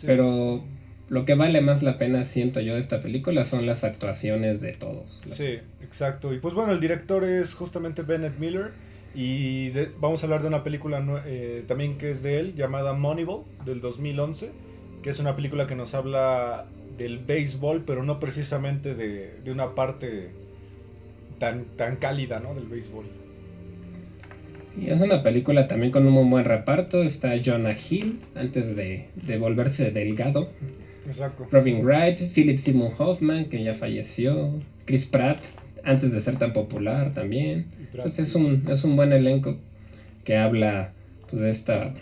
Pero 0.07 0.63
lo 1.09 1.25
que 1.25 1.35
vale 1.35 1.61
más 1.61 1.83
la 1.83 1.99
pena, 1.99 2.25
siento 2.25 2.61
yo, 2.61 2.75
de 2.75 2.81
esta 2.81 3.01
película 3.01 3.45
son 3.45 3.67
las 3.67 3.85
actuaciones 3.85 4.61
de 4.61 4.73
todos. 4.73 5.21
Sí, 5.25 5.59
exacto. 5.83 6.33
Y 6.33 6.39
pues 6.39 6.55
bueno, 6.55 6.73
el 6.73 6.81
director 6.81 7.25
es 7.25 7.55
justamente 7.55 8.03
Bennett 8.03 8.39
Miller. 8.39 8.73
Y 9.15 9.71
vamos 10.01 10.23
a 10.23 10.27
hablar 10.27 10.41
de 10.41 10.49
una 10.49 10.65
película 10.65 11.23
eh, 11.27 11.65
también 11.69 11.99
que 11.99 12.11
es 12.11 12.23
de 12.23 12.41
él, 12.41 12.55
llamada 12.55 12.95
Moneyball, 12.95 13.45
del 13.67 13.83
2011, 13.83 14.53
que 15.03 15.11
es 15.11 15.19
una 15.19 15.37
película 15.37 15.67
que 15.67 15.75
nos 15.75 15.95
habla 15.95 16.67
del 16.97 17.19
béisbol, 17.19 17.85
pero 17.85 18.03
no 18.03 18.21
precisamente 18.21 18.95
de, 18.95 19.41
de 19.43 19.53
una 19.53 19.75
parte 19.75 20.31
tan, 21.77 21.97
cálida, 21.97 22.41
¿no? 22.41 22.55
Del 22.55 22.67
béisbol. 22.67 23.05
Y 24.81 24.89
es 24.89 25.01
una 25.01 25.23
película 25.23 25.69
también 25.69 25.93
con 25.93 26.07
un 26.07 26.13
muy 26.13 26.29
buen 26.29 26.45
reparto. 26.45 27.03
Está 27.03 27.33
Jonah 27.45 27.75
Hill, 27.75 28.21
antes 28.35 28.77
de, 28.77 29.09
volverse 29.39 29.91
delgado. 29.91 30.51
Exacto. 31.07 31.47
Robin 31.51 31.85
Wright, 31.85 32.31
Philip 32.33 32.59
Simon 32.59 32.93
Hoffman, 32.97 33.47
que 33.47 33.63
ya 33.63 33.75
falleció. 33.75 34.61
Chris 34.85 35.05
Pratt, 35.05 35.41
antes 35.85 36.13
de 36.13 36.21
ser 36.21 36.37
tan 36.39 36.53
popular 36.53 37.13
también. 37.13 37.67
Entonces 37.93 38.29
es 38.29 38.35
un, 38.35 38.65
es 38.71 38.85
un 38.85 38.97
buen 38.97 39.13
elenco 39.13 39.57
que 40.25 40.37
habla 40.37 40.93
pues, 41.29 41.43
de 41.43 41.51
esta, 41.51 41.93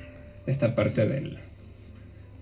esta 0.47 0.75
parte 0.75 1.07
del, 1.07 1.39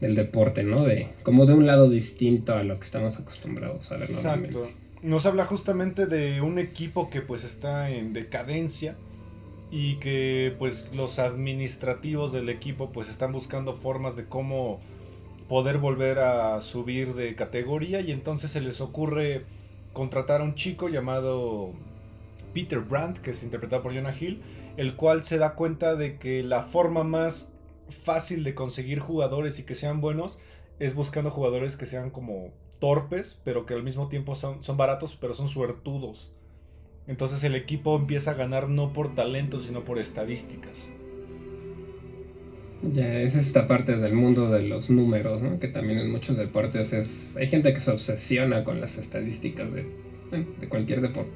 del 0.00 0.14
deporte, 0.14 0.62
¿no? 0.62 0.84
De, 0.84 1.08
como 1.22 1.46
de 1.46 1.54
un 1.54 1.66
lado 1.66 1.90
distinto 1.90 2.54
a 2.54 2.62
lo 2.62 2.78
que 2.78 2.84
estamos 2.84 3.18
acostumbrados 3.18 3.90
a 3.90 3.94
ver 3.94 4.04
Exacto 4.04 4.68
nos 5.02 5.26
habla 5.26 5.44
justamente 5.44 6.06
de 6.06 6.40
un 6.40 6.58
equipo 6.58 7.08
que 7.10 7.20
pues 7.20 7.44
está 7.44 7.90
en 7.90 8.12
decadencia 8.12 8.96
y 9.70 9.96
que 9.96 10.54
pues 10.58 10.92
los 10.94 11.18
administrativos 11.18 12.32
del 12.32 12.48
equipo 12.48 12.90
pues 12.90 13.08
están 13.08 13.32
buscando 13.32 13.74
formas 13.74 14.16
de 14.16 14.24
cómo 14.24 14.80
poder 15.48 15.78
volver 15.78 16.18
a 16.18 16.60
subir 16.62 17.14
de 17.14 17.34
categoría 17.34 18.00
y 18.00 18.12
entonces 18.12 18.50
se 18.50 18.60
les 18.60 18.80
ocurre 18.80 19.44
contratar 19.92 20.40
a 20.40 20.44
un 20.44 20.54
chico 20.54 20.88
llamado 20.88 21.72
Peter 22.52 22.80
Brandt, 22.80 23.18
que 23.18 23.30
es 23.30 23.42
interpretado 23.42 23.82
por 23.82 23.94
Jonah 23.94 24.14
Hill, 24.18 24.40
el 24.76 24.96
cual 24.96 25.24
se 25.24 25.38
da 25.38 25.54
cuenta 25.54 25.96
de 25.96 26.18
que 26.18 26.42
la 26.42 26.62
forma 26.62 27.04
más 27.04 27.52
fácil 27.90 28.44
de 28.44 28.54
conseguir 28.54 28.98
jugadores 28.98 29.58
y 29.58 29.64
que 29.64 29.74
sean 29.74 30.00
buenos 30.00 30.38
es 30.78 30.94
buscando 30.94 31.30
jugadores 31.30 31.76
que 31.76 31.86
sean 31.86 32.10
como 32.10 32.50
torpes, 32.78 33.40
pero 33.44 33.66
que 33.66 33.74
al 33.74 33.82
mismo 33.82 34.08
tiempo 34.08 34.34
son, 34.34 34.62
son 34.62 34.76
baratos, 34.76 35.16
pero 35.20 35.34
son 35.34 35.48
suertudos. 35.48 36.32
Entonces 37.06 37.42
el 37.44 37.54
equipo 37.54 37.96
empieza 37.96 38.32
a 38.32 38.34
ganar 38.34 38.68
no 38.68 38.92
por 38.92 39.14
talento, 39.14 39.60
sino 39.60 39.84
por 39.84 39.98
estadísticas. 39.98 40.92
Ya, 42.82 43.20
es 43.20 43.34
esta 43.34 43.66
parte 43.66 43.96
del 43.96 44.12
mundo 44.12 44.50
de 44.50 44.62
los 44.62 44.88
números, 44.88 45.42
¿no? 45.42 45.58
Que 45.58 45.68
también 45.68 45.98
en 45.98 46.12
muchos 46.12 46.36
deportes 46.36 46.92
es... 46.92 47.36
Hay 47.36 47.48
gente 47.48 47.74
que 47.74 47.80
se 47.80 47.90
obsesiona 47.90 48.62
con 48.62 48.80
las 48.80 48.98
estadísticas 48.98 49.72
de, 49.72 49.86
de 50.30 50.68
cualquier 50.68 51.00
deporte. 51.00 51.32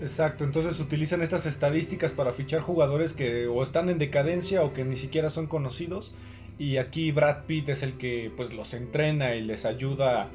Exacto, 0.00 0.44
entonces 0.44 0.78
utilizan 0.80 1.22
estas 1.22 1.46
estadísticas 1.46 2.12
para 2.12 2.32
fichar 2.32 2.60
jugadores 2.60 3.12
que 3.12 3.46
o 3.46 3.62
están 3.62 3.88
en 3.88 3.98
decadencia 3.98 4.62
o 4.62 4.72
que 4.72 4.84
ni 4.84 4.96
siquiera 4.96 5.30
son 5.30 5.46
conocidos. 5.46 6.14
Y 6.58 6.78
aquí 6.78 7.12
Brad 7.12 7.44
Pitt 7.46 7.68
es 7.68 7.82
el 7.82 7.98
que 7.98 8.32
pues 8.36 8.54
los 8.54 8.72
entrena 8.74 9.34
y 9.34 9.42
les 9.42 9.66
ayuda 9.66 10.30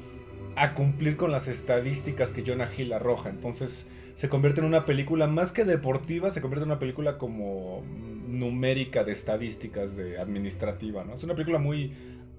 a 0.54 0.74
cumplir 0.74 1.16
con 1.16 1.30
las 1.30 1.48
estadísticas 1.48 2.32
que 2.32 2.44
Jonah 2.46 2.68
Hill 2.76 2.92
arroja. 2.92 3.30
Entonces 3.30 3.88
se 4.14 4.28
convierte 4.28 4.60
en 4.60 4.66
una 4.66 4.84
película 4.84 5.26
más 5.26 5.52
que 5.52 5.64
deportiva, 5.64 6.30
se 6.30 6.40
convierte 6.40 6.64
en 6.64 6.70
una 6.70 6.78
película 6.78 7.18
como 7.18 7.82
numérica 8.28 9.04
de 9.04 9.12
estadísticas 9.12 9.96
de 9.96 10.18
administrativa, 10.18 11.04
¿no? 11.04 11.14
Es 11.14 11.24
una 11.24 11.34
película 11.34 11.58
muy 11.58 11.92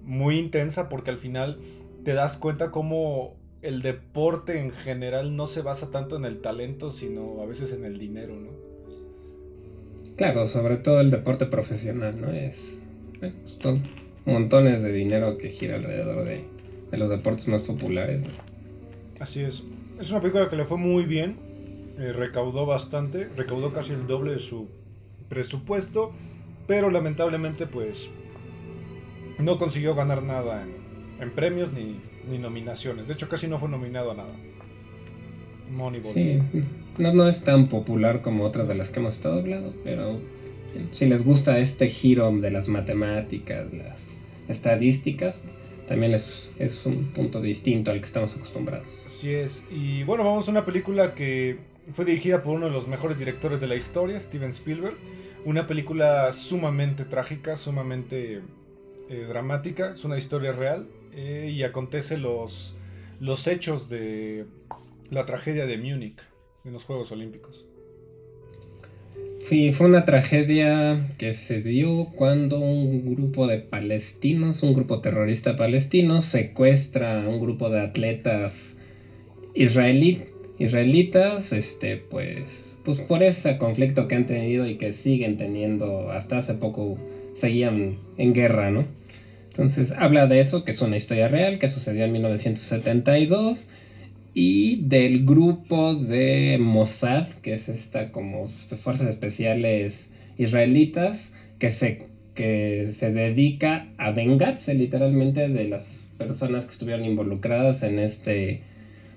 muy 0.04 0.38
intensa 0.38 0.90
porque 0.90 1.12
al 1.12 1.18
final 1.18 1.60
te 2.04 2.14
das 2.14 2.38
cuenta 2.38 2.72
cómo 2.72 3.36
el 3.64 3.82
deporte 3.82 4.60
en 4.60 4.72
general 4.72 5.36
no 5.36 5.48
se 5.48 5.62
basa 5.62 5.90
tanto 5.90 6.16
en 6.18 6.26
el 6.26 6.42
talento, 6.42 6.92
sino 6.92 7.42
a 7.42 7.46
veces 7.46 7.74
en 7.74 7.86
el 7.86 7.98
dinero, 7.98 8.36
¿no? 8.36 8.50
Claro, 10.16 10.48
sobre 10.48 10.78
todo 10.78 11.02
el 11.02 11.10
deporte 11.10 11.48
profesional, 11.48 12.22
¿no? 12.22 12.32
Es 12.32 12.58
bueno, 13.20 13.36
pues, 13.62 13.80
montones 14.26 14.84
de 14.84 14.92
dinero 14.92 15.38
que 15.38 15.50
gira 15.50 15.76
alrededor 15.76 16.26
de 16.26 16.54
de 16.94 17.00
los 17.00 17.10
deportes 17.10 17.48
más 17.48 17.64
populares. 17.64 18.24
Así 19.20 19.42
es. 19.42 19.64
Es 20.00 20.12
una 20.12 20.22
película 20.22 20.48
que 20.48 20.56
le 20.56 20.66
fue 20.66 20.78
muy 20.78 21.06
bien. 21.06 21.38
Eh, 21.98 22.14
recaudó 22.14 22.68
bastante. 22.68 23.30
Recaudó 23.36 23.74
casi 23.74 23.94
el 23.94 24.06
doble 24.06 24.34
de 24.34 24.38
su 24.38 24.70
presupuesto. 25.28 26.12
Pero 26.68 26.92
lamentablemente 26.92 27.66
pues 27.66 28.12
no 29.40 29.58
consiguió 29.58 29.96
ganar 29.96 30.22
nada 30.22 30.62
en, 30.62 30.83
premios 31.36 31.72
ni, 31.74 32.38
nominaciones. 32.38 33.08
De 33.08 33.14
hecho 33.14 33.30
casi 33.30 33.48
no 33.48 33.60
fue 33.60 33.70
nominado 33.70 34.12
a 34.12 34.16
nada. 34.16 34.34
Moneyball. 35.72 36.14
Sí, 36.14 36.40
no, 36.98 37.14
no 37.14 37.28
es 37.28 37.42
tan 37.44 37.68
popular 37.68 38.22
como 38.22 38.44
otras 38.44 38.68
de 38.68 38.76
las 38.76 38.90
que 38.90 39.00
hemos 39.00 39.16
estado 39.16 39.40
hablando, 39.40 39.74
pero 39.84 40.20
si 40.92 41.06
les 41.06 41.24
gusta 41.24 41.58
este 41.60 41.90
giro 41.90 42.32
de 42.32 42.52
las 42.52 42.68
matemáticas, 42.68 43.74
las 43.74 43.98
estadísticas, 44.48 45.40
también 45.88 46.14
es, 46.14 46.50
es 46.60 46.86
un 46.86 47.06
punto 47.06 47.42
distinto 47.42 47.92
al 47.92 48.00
que 48.00 48.06
estamos 48.06 48.36
acostumbrados. 48.36 48.88
Así 49.06 49.34
es. 49.34 49.64
Y 49.72 50.04
bueno, 50.04 50.24
vamos 50.24 50.48
a 50.48 50.52
una 50.52 50.66
película 50.66 51.14
que 51.14 51.58
fue 51.94 52.06
dirigida 52.06 52.44
por 52.44 52.56
uno 52.56 52.68
de 52.68 52.72
los 52.72 52.88
mejores 52.88 53.20
directores 53.20 53.60
de 53.60 53.68
la 53.68 53.76
historia, 53.76 54.20
Steven 54.20 54.50
Spielberg. 54.52 54.96
Una 55.46 55.68
película 55.68 56.32
sumamente 56.32 57.04
trágica, 57.04 57.58
sumamente 57.58 58.42
eh, 59.10 59.26
dramática. 59.28 59.92
Es 59.92 60.06
una 60.06 60.18
historia 60.18 60.54
real 60.54 60.88
eh, 61.16 61.52
y 61.54 61.64
acontece 61.64 62.18
los, 62.18 62.76
los 63.20 63.48
hechos 63.48 63.90
de 63.90 64.46
la 65.10 65.26
tragedia 65.26 65.66
de 65.66 65.78
Múnich 65.78 66.18
en 66.66 66.74
los 66.74 66.86
Juegos 66.86 67.12
Olímpicos. 67.12 67.66
Sí, 69.46 69.74
fue 69.74 69.88
una 69.88 70.06
tragedia 70.06 71.16
que 71.18 71.34
se 71.34 71.62
dio 71.62 72.06
cuando 72.16 72.60
un 72.60 73.14
grupo 73.14 73.46
de 73.46 73.60
palestinos, 73.60 74.64
un 74.64 74.74
grupo 74.74 75.02
terrorista 75.02 75.58
palestino, 75.58 76.22
secuestra 76.22 77.24
a 77.24 77.28
un 77.28 77.42
grupo 77.42 77.70
de 77.70 77.82
atletas 77.82 78.78
israelitas, 79.54 81.52
este, 81.52 81.98
pues, 81.98 82.78
pues 82.86 83.02
por 83.02 83.22
ese 83.22 83.58
conflicto 83.58 84.08
que 84.08 84.16
han 84.16 84.28
tenido 84.28 84.66
y 84.66 84.78
que 84.78 84.94
siguen 84.94 85.36
teniendo, 85.38 86.12
hasta 86.12 86.38
hace 86.38 86.54
poco 86.54 86.98
seguían 87.36 87.98
en 88.18 88.34
guerra, 88.34 88.72
¿no? 88.72 88.86
Entonces 89.54 89.94
habla 89.96 90.26
de 90.26 90.40
eso, 90.40 90.64
que 90.64 90.72
es 90.72 90.82
una 90.82 90.98
historia 90.98 91.28
real, 91.28 91.60
que 91.60 91.70
sucedió 91.70 92.06
en 92.06 92.12
1972 92.12 93.68
y 94.34 94.78
del 94.78 95.26
grupo 95.26 95.94
de 95.94 96.58
Mossad, 96.60 97.28
que 97.44 97.54
es 97.54 97.70
esta 97.70 98.12
como 98.12 98.48
fuerzas 98.48 99.10
especiales 99.10 100.10
israelitas, 100.40 101.32
que 101.60 101.70
se, 101.70 102.08
que 102.34 102.94
se 102.98 103.12
dedica 103.12 103.86
a 103.98 104.10
vengarse 104.10 104.74
literalmente 104.74 105.48
de 105.48 105.66
las 105.66 106.08
personas 106.18 106.66
que 106.66 106.72
estuvieron 106.72 107.06
involucradas 107.06 107.84
en 107.84 108.00
este, 108.00 108.62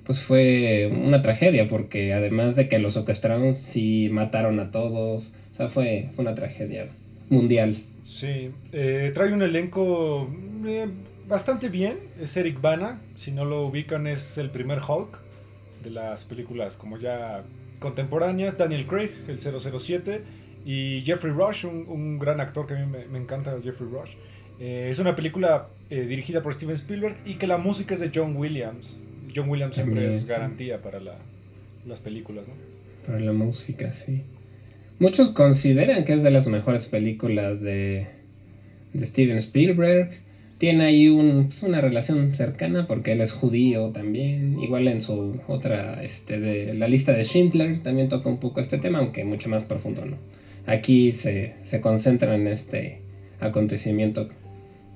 pues 0.04 0.20
fue 0.20 0.92
una 0.92 1.22
tragedia, 1.22 1.66
porque 1.66 2.12
además 2.12 2.56
de 2.56 2.68
que 2.68 2.78
los 2.78 2.92
secuestraron, 2.92 3.54
sí 3.54 4.10
mataron 4.12 4.60
a 4.60 4.70
todos, 4.70 5.32
o 5.52 5.56
sea, 5.56 5.68
fue, 5.68 6.10
una 6.18 6.34
tragedia 6.34 6.88
mundial. 7.30 7.78
Sí, 8.06 8.52
eh, 8.70 9.10
trae 9.12 9.32
un 9.32 9.42
elenco... 9.42 10.30
Eh, 10.64 10.88
bastante 11.26 11.68
bien. 11.68 11.98
Es 12.20 12.36
Eric 12.36 12.60
Bana. 12.60 13.00
Si 13.16 13.32
no 13.32 13.44
lo 13.44 13.66
ubican, 13.66 14.06
es 14.06 14.38
el 14.38 14.50
primer 14.50 14.78
Hulk 14.78 15.18
de 15.82 15.90
las 15.90 16.24
películas 16.24 16.76
como 16.76 16.98
ya 16.98 17.42
contemporáneas. 17.80 18.56
Daniel 18.56 18.86
Craig, 18.86 19.10
el 19.26 19.40
007. 19.40 20.22
Y 20.64 21.02
Jeffrey 21.04 21.32
Rush, 21.32 21.64
un, 21.66 22.20
gran 22.20 22.40
actor 22.40 22.68
que 22.68 22.74
a 22.74 22.86
mí 22.86 22.96
me, 23.10 23.18
encanta, 23.18 23.58
Jeffrey 23.60 23.90
Rush. 23.90 24.12
Eh, 24.60 24.86
es 24.88 25.00
una 25.00 25.16
película 25.16 25.66
eh, 25.90 26.02
dirigida 26.02 26.44
por 26.44 26.54
Steven 26.54 26.76
Spielberg 26.76 27.16
y 27.24 27.34
que 27.34 27.48
la 27.48 27.58
música 27.58 27.94
es 27.94 28.00
de 28.00 28.12
John 28.14 28.36
Williams. 28.36 29.00
John 29.34 29.48
Williams 29.48 29.74
siempre 29.74 30.14
es 30.14 30.26
garantía 30.26 30.80
para 30.80 31.00
las 31.84 32.00
películas, 32.00 32.46
¿no? 32.46 32.54
Para 33.04 33.18
la 33.18 33.32
música, 33.32 33.92
sí. 33.92 34.22
Muchos 34.98 35.30
consideran 35.30 36.04
que 36.04 36.14
es 36.14 36.22
de 36.22 36.30
las 36.30 36.46
mejores 36.46 36.86
películas 36.86 37.60
de, 37.60 38.06
de 38.94 39.06
Steven 39.06 39.36
Spielberg. 39.36 40.22
Tiene 40.56 40.86
ahí 40.86 41.08
un, 41.08 41.48
pues, 41.48 41.62
una 41.62 41.82
relación 41.82 42.34
cercana 42.34 42.86
porque 42.86 43.12
él 43.12 43.20
es 43.20 43.32
judío 43.32 43.90
también. 43.90 44.58
Igual 44.58 44.88
en 44.88 45.02
su 45.02 45.38
otra, 45.48 46.02
este, 46.02 46.40
de 46.40 46.72
la 46.72 46.88
lista 46.88 47.12
de 47.12 47.24
Schindler 47.24 47.82
también 47.82 48.08
toca 48.08 48.30
un 48.30 48.40
poco 48.40 48.60
este 48.60 48.78
tema, 48.78 49.00
aunque 49.00 49.24
mucho 49.24 49.50
más 49.50 49.64
profundo, 49.64 50.06
¿no? 50.06 50.16
Aquí 50.66 51.12
se, 51.12 51.56
se 51.66 51.82
concentra 51.82 52.34
en 52.34 52.46
este 52.48 53.02
acontecimiento 53.38 54.30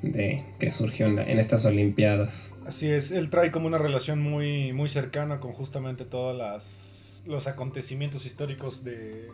de, 0.00 0.42
que 0.58 0.72
surgió 0.72 1.06
en, 1.06 1.18
en, 1.18 1.38
estas 1.38 1.66
Olimpiadas. 1.66 2.50
Así 2.66 2.88
es, 2.88 3.12
él 3.12 3.28
trae 3.28 3.50
como 3.50 3.66
una 3.66 3.78
relación 3.78 4.20
muy, 4.22 4.72
muy 4.72 4.88
cercana 4.88 5.40
con 5.40 5.52
justamente 5.52 6.06
todos 6.06 7.22
los 7.26 7.46
acontecimientos 7.46 8.24
históricos 8.24 8.82
de, 8.82 9.28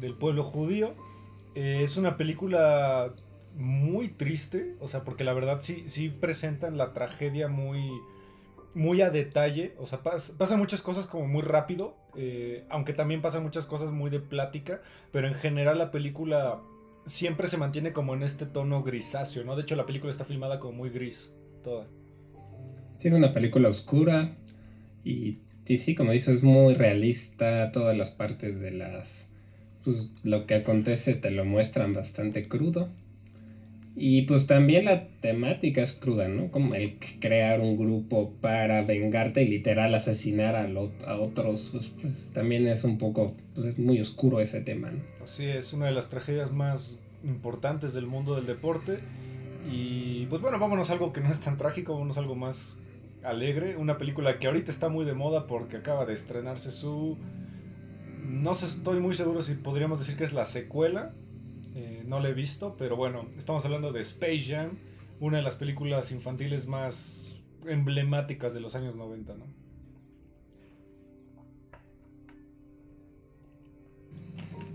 del 0.00 0.14
pueblo 0.14 0.42
judío. 0.42 0.94
Eh, 1.54 1.82
es 1.82 1.96
una 1.96 2.16
película 2.16 3.14
muy 3.56 4.08
triste, 4.08 4.76
o 4.80 4.88
sea, 4.88 5.04
porque 5.04 5.24
la 5.24 5.32
verdad 5.32 5.58
sí, 5.60 5.84
sí 5.86 6.08
presentan 6.08 6.78
la 6.78 6.92
tragedia 6.92 7.48
muy, 7.48 7.90
muy 8.74 9.02
a 9.02 9.10
detalle, 9.10 9.74
o 9.78 9.86
sea, 9.86 10.00
pasan 10.02 10.58
muchas 10.58 10.82
cosas 10.82 11.06
como 11.06 11.26
muy 11.26 11.42
rápido, 11.42 11.96
eh, 12.16 12.64
aunque 12.70 12.92
también 12.92 13.22
pasan 13.22 13.42
muchas 13.42 13.66
cosas 13.66 13.90
muy 13.90 14.10
de 14.10 14.20
plática, 14.20 14.82
pero 15.12 15.26
en 15.26 15.34
general 15.34 15.78
la 15.78 15.90
película 15.90 16.60
siempre 17.04 17.48
se 17.48 17.56
mantiene 17.56 17.92
como 17.92 18.14
en 18.14 18.22
este 18.22 18.46
tono 18.46 18.82
grisáceo, 18.82 19.44
¿no? 19.44 19.56
De 19.56 19.62
hecho, 19.62 19.76
la 19.76 19.86
película 19.86 20.10
está 20.10 20.24
filmada 20.24 20.60
como 20.60 20.72
muy 20.74 20.90
gris, 20.90 21.36
toda. 21.64 21.86
Tiene 23.00 23.16
una 23.16 23.32
película 23.32 23.68
oscura 23.68 24.36
y, 25.04 25.38
y 25.66 25.76
sí, 25.78 25.94
como 25.94 26.12
dices, 26.12 26.42
muy 26.42 26.74
realista, 26.74 27.72
todas 27.72 27.96
las 27.96 28.10
partes 28.10 28.60
de 28.60 28.70
las... 28.70 29.08
Pues 29.84 30.10
lo 30.22 30.46
que 30.46 30.54
acontece 30.54 31.14
te 31.14 31.30
lo 31.30 31.44
muestran 31.44 31.94
bastante 31.94 32.42
crudo. 32.42 32.88
Y 33.96 34.22
pues 34.22 34.46
también 34.46 34.86
la 34.86 35.08
temática 35.20 35.82
es 35.82 35.92
cruda, 35.92 36.28
¿no? 36.28 36.50
Como 36.50 36.74
el 36.74 36.98
crear 37.20 37.60
un 37.60 37.76
grupo 37.76 38.32
para 38.40 38.82
vengarte 38.82 39.42
y 39.42 39.48
literal 39.48 39.94
asesinar 39.94 40.54
a, 40.54 40.64
a 41.06 41.18
otros, 41.18 41.68
pues, 41.72 41.90
pues, 42.00 42.14
también 42.32 42.68
es 42.68 42.84
un 42.84 42.98
poco, 42.98 43.34
pues 43.54 43.66
es 43.66 43.78
muy 43.78 44.00
oscuro 44.00 44.40
ese 44.40 44.60
tema, 44.60 44.90
¿no? 44.90 45.00
Es, 45.22 45.72
una 45.72 45.86
de 45.86 45.92
las 45.92 46.08
tragedias 46.08 46.52
más 46.52 46.98
importantes 47.24 47.92
del 47.92 48.06
mundo 48.06 48.36
del 48.36 48.46
deporte. 48.46 49.00
Y 49.70 50.26
pues 50.26 50.40
bueno, 50.40 50.58
vámonos 50.58 50.88
a 50.90 50.94
algo 50.94 51.12
que 51.12 51.20
no 51.20 51.30
es 51.30 51.40
tan 51.40 51.56
trágico, 51.56 51.92
vámonos 51.92 52.16
a 52.16 52.20
algo 52.20 52.36
más 52.36 52.76
alegre. 53.22 53.76
Una 53.76 53.98
película 53.98 54.38
que 54.38 54.46
ahorita 54.46 54.70
está 54.70 54.88
muy 54.88 55.04
de 55.04 55.14
moda 55.14 55.46
porque 55.46 55.76
acaba 55.76 56.06
de 56.06 56.14
estrenarse 56.14 56.70
su... 56.70 57.18
No 58.24 58.52
estoy 58.52 59.00
muy 59.00 59.14
seguro 59.14 59.42
si 59.42 59.54
podríamos 59.54 59.98
decir 59.98 60.16
que 60.16 60.24
es 60.24 60.32
la 60.32 60.44
secuela 60.44 61.12
eh, 61.74 62.02
no 62.06 62.18
la 62.20 62.30
he 62.30 62.34
visto, 62.34 62.76
pero 62.76 62.96
bueno, 62.96 63.26
estamos 63.38 63.64
hablando 63.64 63.92
de 63.92 64.00
Space 64.00 64.40
Jam, 64.48 64.70
una 65.20 65.36
de 65.38 65.42
las 65.42 65.54
películas 65.54 66.10
infantiles 66.10 66.66
más 66.66 67.36
emblemáticas 67.66 68.54
de 68.54 68.60
los 68.60 68.74
años 68.74 68.96
90, 68.96 69.34
¿no? 69.34 69.44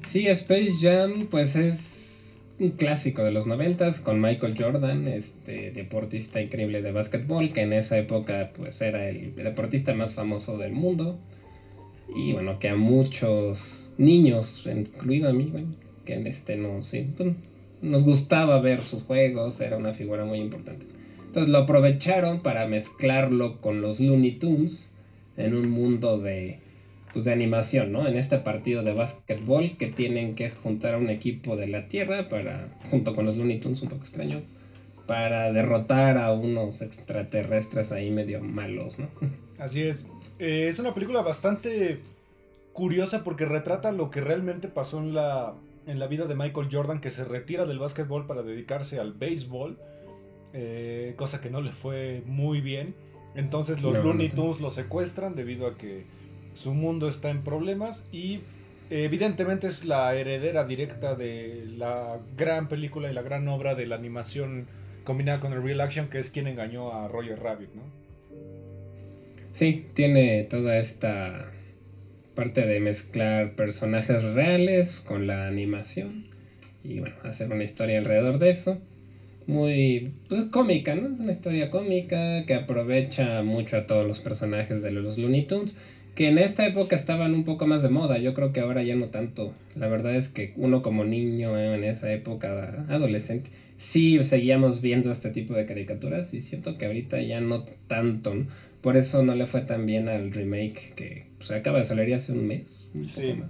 Sí, 0.10 0.28
Space 0.28 0.72
Jam, 0.80 1.28
pues 1.30 1.58
es 1.58 2.40
un 2.58 2.72
clásico 2.72 3.24
de 3.24 3.32
los 3.32 3.46
90 3.46 4.02
con 4.04 4.22
Michael 4.22 4.56
Jordan, 4.58 5.10
este 5.10 5.72
deportista 5.72 6.42
increíble 6.42 6.82
de 6.82 6.94
básquetbol, 6.94 7.52
que 7.52 7.62
en 7.62 7.74
esa 7.74 7.98
época 7.98 8.54
pues 8.56 8.80
era 8.80 9.10
el 9.10 9.36
deportista 9.36 9.94
más 9.94 10.14
famoso 10.14 10.58
del 10.58 10.72
mundo. 10.72 11.20
Y 12.14 12.34
bueno, 12.34 12.60
que 12.60 12.70
a 12.70 12.76
muchos 12.76 13.92
niños, 13.98 14.68
incluido 14.68 15.30
a 15.30 15.34
mí, 15.34 15.50
bueno, 15.52 15.76
que 16.06 16.14
en 16.14 16.28
este 16.28 16.56
no, 16.56 16.82
sí, 16.82 17.08
pues, 17.18 17.34
nos 17.82 18.04
gustaba 18.04 18.60
ver 18.62 18.80
sus 18.80 19.04
juegos, 19.04 19.60
era 19.62 19.78
una 19.78 19.94
figura 19.94 20.26
muy 20.26 20.40
importante. 20.40 20.86
Entonces 21.28 21.52
lo 21.52 21.60
aprovecharon 21.60 22.42
para 22.42 22.68
mezclarlo 22.68 23.60
con 23.60 23.82
los 23.82 24.00
Looney 24.00 24.34
Tunes 24.34 24.92
en 25.38 25.54
un 25.54 25.70
mundo 25.70 26.20
de, 26.20 26.60
pues, 27.14 27.26
de 27.26 27.34
animación, 27.34 27.92
¿no? 27.92 28.08
En 28.08 28.16
este 28.16 28.38
partido 28.38 28.84
de 28.84 28.94
básquetbol 28.94 29.78
que 29.78 29.88
tienen 29.88 30.36
que 30.36 30.50
juntar 30.52 30.96
a 30.96 30.98
un 30.98 31.10
equipo 31.10 31.58
de 31.58 31.68
la 31.68 31.88
Tierra 31.88 32.30
para, 32.30 32.70
junto 32.90 33.16
con 33.16 33.26
los 33.26 33.36
Looney 33.36 33.60
Tunes, 33.60 33.82
un 33.82 33.90
poco 33.90 34.04
extraño, 34.04 34.42
para 35.08 35.52
derrotar 35.52 36.18
a 36.18 36.32
unos 36.32 36.82
extraterrestres 36.82 37.92
ahí 37.92 38.10
medio 38.12 38.42
malos, 38.42 38.98
¿no? 38.98 39.08
Así 39.58 39.82
es. 39.82 40.08
Eh, 40.40 40.68
es 40.68 40.80
una 40.80 40.94
película 40.94 41.22
bastante 41.22 42.00
curiosa 42.74 43.24
porque 43.24 43.46
retrata 43.46 43.92
lo 43.92 44.10
que 44.10 44.22
realmente 44.22 44.68
pasó 44.68 45.00
en 45.00 45.14
la 45.14 45.54
en 45.88 46.00
la 46.00 46.08
vida 46.08 46.26
de 46.26 46.36
Michael 46.36 46.68
Jordan 46.72 47.00
que 47.00 47.12
se 47.12 47.24
retira 47.24 47.66
del 47.68 47.78
básquetbol 47.78 48.26
para 48.26 48.42
dedicarse 48.42 49.00
al 49.00 49.14
béisbol, 49.14 49.78
eh, 50.54 51.14
cosa 51.16 51.42
que 51.42 51.52
no 51.52 51.62
le 51.62 51.72
fue 51.72 52.24
muy 52.26 52.60
bien. 52.60 52.96
Entonces 53.36 53.82
los 53.82 53.96
Looney 54.04 54.30
Tunes 54.30 54.62
lo 54.62 54.72
secuestran 54.72 55.36
debido 55.36 55.68
a 55.68 55.78
que 55.78 56.06
su 56.54 56.74
mundo 56.74 57.08
está 57.08 57.30
en 57.30 57.44
problemas 57.44 58.08
y 58.12 58.40
evidentemente 58.90 59.68
es 59.68 59.86
la 59.86 60.16
heredera 60.16 60.64
directa 60.64 61.16
de 61.16 61.66
la 61.78 62.20
gran 62.36 62.68
película 62.68 63.12
y 63.12 63.14
la 63.14 63.22
gran 63.22 63.48
obra 63.48 63.76
de 63.76 63.86
la 63.86 63.96
animación 63.96 64.68
combinada 65.04 65.40
con 65.40 65.54
el 65.54 65.62
real 65.62 65.82
action 65.82 66.08
que 66.08 66.20
es 66.20 66.32
quien 66.32 66.48
engañó 66.48 66.94
a 66.94 67.08
Roger 67.08 67.40
Rabbit, 67.40 67.74
¿no? 67.76 68.05
Sí, 69.56 69.86
tiene 69.94 70.44
toda 70.44 70.80
esta 70.80 71.50
parte 72.36 72.66
de 72.66 72.82
mezclar 72.82 73.56
personajes 73.56 74.22
reales 74.22 75.00
con 75.00 75.28
la 75.28 75.48
animación 75.48 76.26
y 76.84 77.00
bueno, 77.00 77.16
hacer 77.24 77.50
una 77.50 77.64
historia 77.64 78.00
alrededor 78.00 78.38
de 78.38 78.50
eso. 78.50 78.78
Muy 79.48 80.12
pues, 80.28 80.44
cómica, 80.52 80.94
¿no? 80.96 81.08
Es 81.08 81.22
una 81.22 81.32
historia 81.32 81.72
cómica 81.72 82.46
que 82.46 82.54
aprovecha 82.54 83.44
mucho 83.44 83.78
a 83.78 83.88
todos 83.88 84.06
los 84.06 84.20
personajes 84.20 84.82
de 84.82 84.92
los 84.92 85.18
Looney 85.18 85.46
Tunes, 85.46 85.78
que 86.16 86.28
en 86.28 86.38
esta 86.38 86.68
época 86.68 86.98
estaban 86.98 87.34
un 87.34 87.46
poco 87.46 87.66
más 87.66 87.82
de 87.82 87.88
moda, 87.88 88.18
yo 88.18 88.34
creo 88.34 88.52
que 88.52 88.60
ahora 88.60 88.84
ya 88.84 88.96
no 88.96 89.06
tanto. 89.06 89.54
La 89.74 89.88
verdad 89.88 90.18
es 90.18 90.28
que 90.28 90.52
uno 90.58 90.82
como 90.82 91.06
niño 91.06 91.58
en 91.58 91.86
esa 91.86 92.12
época 92.12 92.86
adolescente, 92.90 93.52
sí 93.78 94.22
seguíamos 94.26 94.82
viendo 94.82 95.14
este 95.14 95.30
tipo 95.30 95.54
de 95.54 95.66
caricaturas 95.66 96.34
y 96.34 96.42
siento 96.42 96.78
que 96.78 96.88
ahorita 96.88 97.22
ya 97.22 97.40
no 97.40 97.64
tanto. 97.88 98.34
Por 98.86 98.98
eso 98.98 99.24
no 99.24 99.34
le 99.34 99.48
fue 99.48 99.62
tan 99.62 99.88
bien 99.88 100.08
al 100.10 100.32
remake 100.32 100.94
que 100.96 101.32
se 101.42 101.56
acaba 101.56 101.80
de 101.80 101.86
salir 101.86 102.14
hace 102.14 102.32
un 102.32 102.46
mes. 102.46 102.88
sí. 103.02 103.42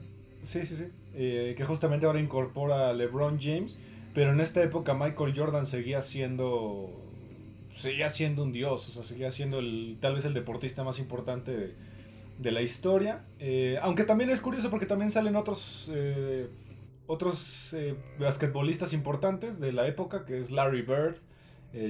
sí, 0.46 0.66
sí, 0.66 0.78
sí. 0.78 0.86
Eh, 1.14 1.56
que 1.58 1.66
justamente 1.66 2.06
ahora 2.06 2.22
incorpora 2.22 2.90
a 2.90 2.94
LeBron 2.94 3.38
James. 3.38 3.78
Pero 4.14 4.32
en 4.32 4.40
esta 4.40 4.64
época 4.64 4.94
Michael 4.94 5.34
Jordan 5.36 5.66
seguía 5.66 6.02
siendo. 6.02 6.90
Seguía 7.74 8.08
siendo 8.08 8.44
un 8.44 8.54
dios. 8.54 8.88
O 8.88 8.92
sea, 8.94 9.04
seguía 9.04 9.30
siendo 9.30 9.60
el, 9.60 9.98
tal 10.00 10.16
vez 10.16 10.24
el 10.24 10.34
deportista 10.34 10.86
más 10.86 11.00
importante 11.00 11.76
de, 12.38 12.52
la 12.54 12.62
historia. 12.62 13.26
Eh, 13.40 13.78
aunque 13.82 14.06
también 14.06 14.30
es 14.30 14.40
curioso 14.40 14.70
porque 14.70 14.86
también 14.86 15.12
salen 15.12 15.36
otros. 15.36 15.92
Eh, 15.94 16.48
otros 17.08 17.76
basquetbolistas 18.20 18.94
importantes 18.94 19.60
de 19.60 19.74
la 19.74 19.86
época, 19.86 20.24
que 20.26 20.40
es 20.40 20.50
Larry 20.50 20.82
Bird, 20.82 21.18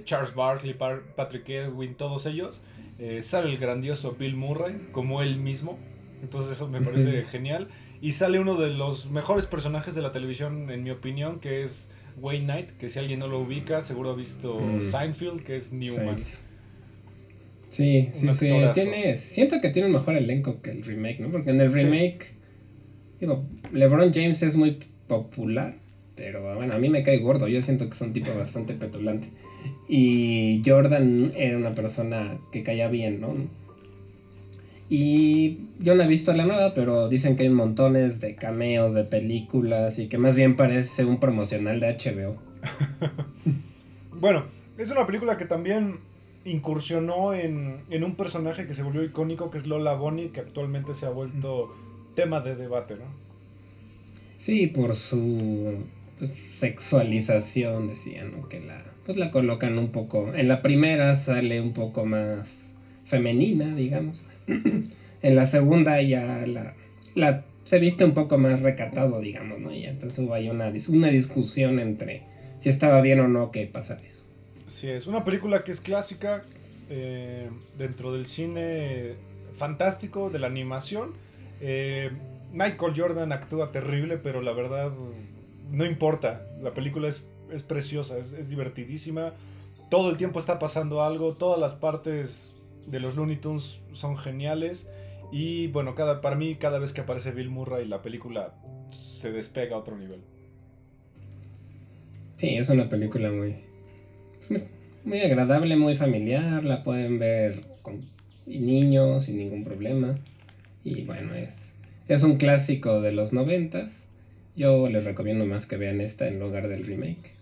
Charles 0.03 0.33
Barkley, 0.33 0.73
Patrick 0.73 1.47
Edwin, 1.47 1.93
todos 1.93 2.25
ellos. 2.25 2.63
Eh, 2.97 3.21
sale 3.21 3.51
el 3.51 3.57
grandioso 3.57 4.15
Bill 4.17 4.35
Murray 4.35 4.75
como 4.91 5.21
él 5.21 5.37
mismo. 5.37 5.77
Entonces 6.21 6.53
eso 6.53 6.67
me 6.67 6.81
parece 6.81 7.23
genial. 7.25 7.67
Y 8.01 8.13
sale 8.13 8.39
uno 8.39 8.55
de 8.55 8.69
los 8.69 9.09
mejores 9.09 9.45
personajes 9.45 9.95
de 9.95 10.01
la 10.01 10.11
televisión, 10.11 10.69
en 10.69 10.83
mi 10.83 10.91
opinión, 10.91 11.39
que 11.39 11.63
es 11.63 11.91
Wayne 12.17 12.45
Knight, 12.45 12.71
que 12.71 12.89
si 12.89 12.99
alguien 12.99 13.19
no 13.19 13.27
lo 13.27 13.39
ubica, 13.39 13.81
seguro 13.81 14.11
ha 14.11 14.15
visto 14.15 14.59
mm. 14.59 14.79
Seinfeld, 14.79 15.43
que 15.43 15.55
es 15.55 15.73
Newman. 15.73 16.23
Sí, 17.69 18.09
sí, 18.13 18.27
sí. 18.39 18.47
Tiene, 18.73 19.17
siento 19.17 19.59
que 19.59 19.69
tiene 19.69 19.87
un 19.87 19.93
mejor 19.93 20.15
elenco 20.15 20.61
que 20.61 20.71
el 20.71 20.83
remake, 20.83 21.19
¿no? 21.19 21.29
Porque 21.29 21.49
en 21.49 21.59
el 21.59 21.73
remake, 21.73 22.27
digo, 23.19 23.45
LeBron 23.73 24.13
James 24.13 24.41
es 24.43 24.55
muy 24.55 24.79
popular, 25.07 25.75
pero 26.15 26.55
bueno, 26.55 26.73
a 26.73 26.77
mí 26.77 26.87
me 26.87 27.03
cae 27.03 27.19
gordo. 27.19 27.47
Yo 27.49 27.61
siento 27.61 27.89
que 27.89 27.95
es 27.95 28.01
un 28.01 28.13
tipo 28.13 28.33
bastante 28.33 28.73
petulante. 28.73 29.27
Y 29.87 30.61
Jordan 30.65 31.33
era 31.35 31.57
una 31.57 31.75
persona 31.75 32.37
que 32.51 32.63
caía 32.63 32.87
bien, 32.87 33.21
¿no? 33.21 33.35
Y 34.89 35.59
yo 35.79 35.95
no 35.95 36.03
he 36.03 36.07
visto 36.07 36.31
la 36.33 36.45
nueva, 36.45 36.73
pero 36.73 37.09
dicen 37.09 37.35
que 37.35 37.43
hay 37.43 37.49
montones 37.49 38.21
de 38.21 38.35
cameos 38.35 38.93
de 38.93 39.03
películas 39.03 39.97
y 39.97 40.07
que 40.07 40.17
más 40.17 40.35
bien 40.35 40.55
parece 40.55 41.05
un 41.05 41.19
promocional 41.19 41.79
de 41.79 41.97
HBO. 41.97 42.35
bueno, 44.19 44.45
es 44.77 44.91
una 44.91 45.07
película 45.07 45.37
que 45.37 45.45
también 45.45 45.99
incursionó 46.45 47.33
en, 47.33 47.81
en, 47.89 48.03
un 48.03 48.15
personaje 48.15 48.67
que 48.67 48.75
se 48.75 48.83
volvió 48.83 49.03
icónico, 49.03 49.49
que 49.49 49.57
es 49.57 49.65
Lola 49.65 49.95
Bonnie, 49.95 50.29
que 50.29 50.41
actualmente 50.41 50.93
se 50.93 51.07
ha 51.07 51.09
vuelto 51.09 51.73
tema 52.13 52.41
de 52.41 52.55
debate, 52.55 52.95
¿no? 52.95 53.05
Sí, 54.39 54.67
por 54.67 54.95
su 54.95 55.77
pues, 56.19 56.31
sexualización, 56.59 57.89
decían, 57.89 58.31
¿no? 58.31 58.47
Que 58.47 58.59
la, 58.59 58.83
pues 59.05 59.17
la 59.17 59.31
colocan 59.31 59.77
un 59.77 59.91
poco, 59.91 60.33
en 60.33 60.47
la 60.47 60.61
primera 60.61 61.15
sale 61.15 61.61
un 61.61 61.73
poco 61.73 62.05
más 62.05 62.73
femenina, 63.05 63.75
digamos. 63.75 64.21
en 64.47 65.35
la 65.35 65.47
segunda 65.47 66.01
ya 66.01 66.45
la, 66.47 66.73
la 67.15 67.45
se 67.65 67.79
viste 67.79 68.05
un 68.05 68.13
poco 68.13 68.37
más 68.37 68.61
recatado, 68.61 69.19
digamos, 69.19 69.59
¿no? 69.59 69.73
Y 69.73 69.85
entonces 69.85 70.19
hubo 70.19 70.33
ahí 70.33 70.49
una, 70.49 70.71
una 70.87 71.07
discusión 71.09 71.79
entre 71.79 72.23
si 72.61 72.69
estaba 72.69 73.01
bien 73.01 73.19
o 73.19 73.27
no 73.27 73.51
que 73.51 73.65
pasara 73.65 74.01
eso. 74.01 74.21
Sí, 74.67 74.89
es 74.89 75.07
una 75.07 75.23
película 75.23 75.63
que 75.63 75.71
es 75.71 75.81
clásica 75.81 76.43
eh, 76.89 77.49
dentro 77.77 78.13
del 78.13 78.27
cine 78.27 79.13
fantástico, 79.55 80.29
de 80.29 80.39
la 80.39 80.47
animación. 80.47 81.13
Eh, 81.59 82.11
Michael 82.53 82.93
Jordan 82.95 83.31
actúa 83.31 83.71
terrible, 83.71 84.17
pero 84.17 84.41
la 84.41 84.53
verdad 84.53 84.91
no 85.71 85.85
importa. 85.85 86.47
La 86.61 86.73
película 86.73 87.07
es, 87.07 87.25
es 87.51 87.63
preciosa, 87.63 88.17
es, 88.17 88.49
divertidísima. 88.49 89.33
Todo 89.89 90.09
el 90.09 90.17
tiempo 90.17 90.39
está 90.39 90.59
pasando 90.59 91.03
algo, 91.03 91.33
todas 91.33 91.59
las 91.59 91.73
partes 91.73 92.55
de 92.87 92.99
los 92.99 93.15
Looney 93.15 93.37
Tunes 93.37 93.81
son 93.93 94.17
geniales. 94.17 94.89
Y 95.31 95.67
bueno, 95.67 95.95
cada, 95.95 96.21
para 96.21 96.35
mí 96.35 96.55
cada 96.55 96.79
vez 96.79 96.93
que 96.93 97.01
aparece 97.01 97.31
Bill 97.31 97.49
Murray 97.49 97.87
la 97.87 98.01
película 98.01 98.53
se 98.91 99.31
despega 99.31 99.75
a 99.75 99.79
otro 99.79 99.97
nivel. 99.97 100.21
Sí, 102.37 102.55
es 102.55 102.69
una 102.69 102.89
película 102.89 103.31
muy, 103.31 103.55
muy 105.05 105.21
agradable, 105.21 105.75
muy 105.77 105.95
familiar, 105.95 106.63
la 106.63 106.83
pueden 106.83 107.17
ver 107.17 107.61
con 107.81 108.01
niños 108.45 109.25
sin 109.25 109.37
ningún 109.37 109.63
problema. 109.63 110.19
Y 110.83 111.03
bueno, 111.03 111.33
es, 111.33 111.55
es 112.07 112.23
un 112.23 112.37
clásico 112.37 113.01
de 113.01 113.11
los 113.11 113.33
noventas. 113.33 114.04
Yo 114.55 114.87
les 114.89 115.03
recomiendo 115.03 115.45
más 115.45 115.65
que 115.65 115.77
vean 115.77 116.01
esta 116.01 116.27
en 116.27 116.39
lugar 116.39 116.67
del 116.67 116.85
remake. 116.85 117.35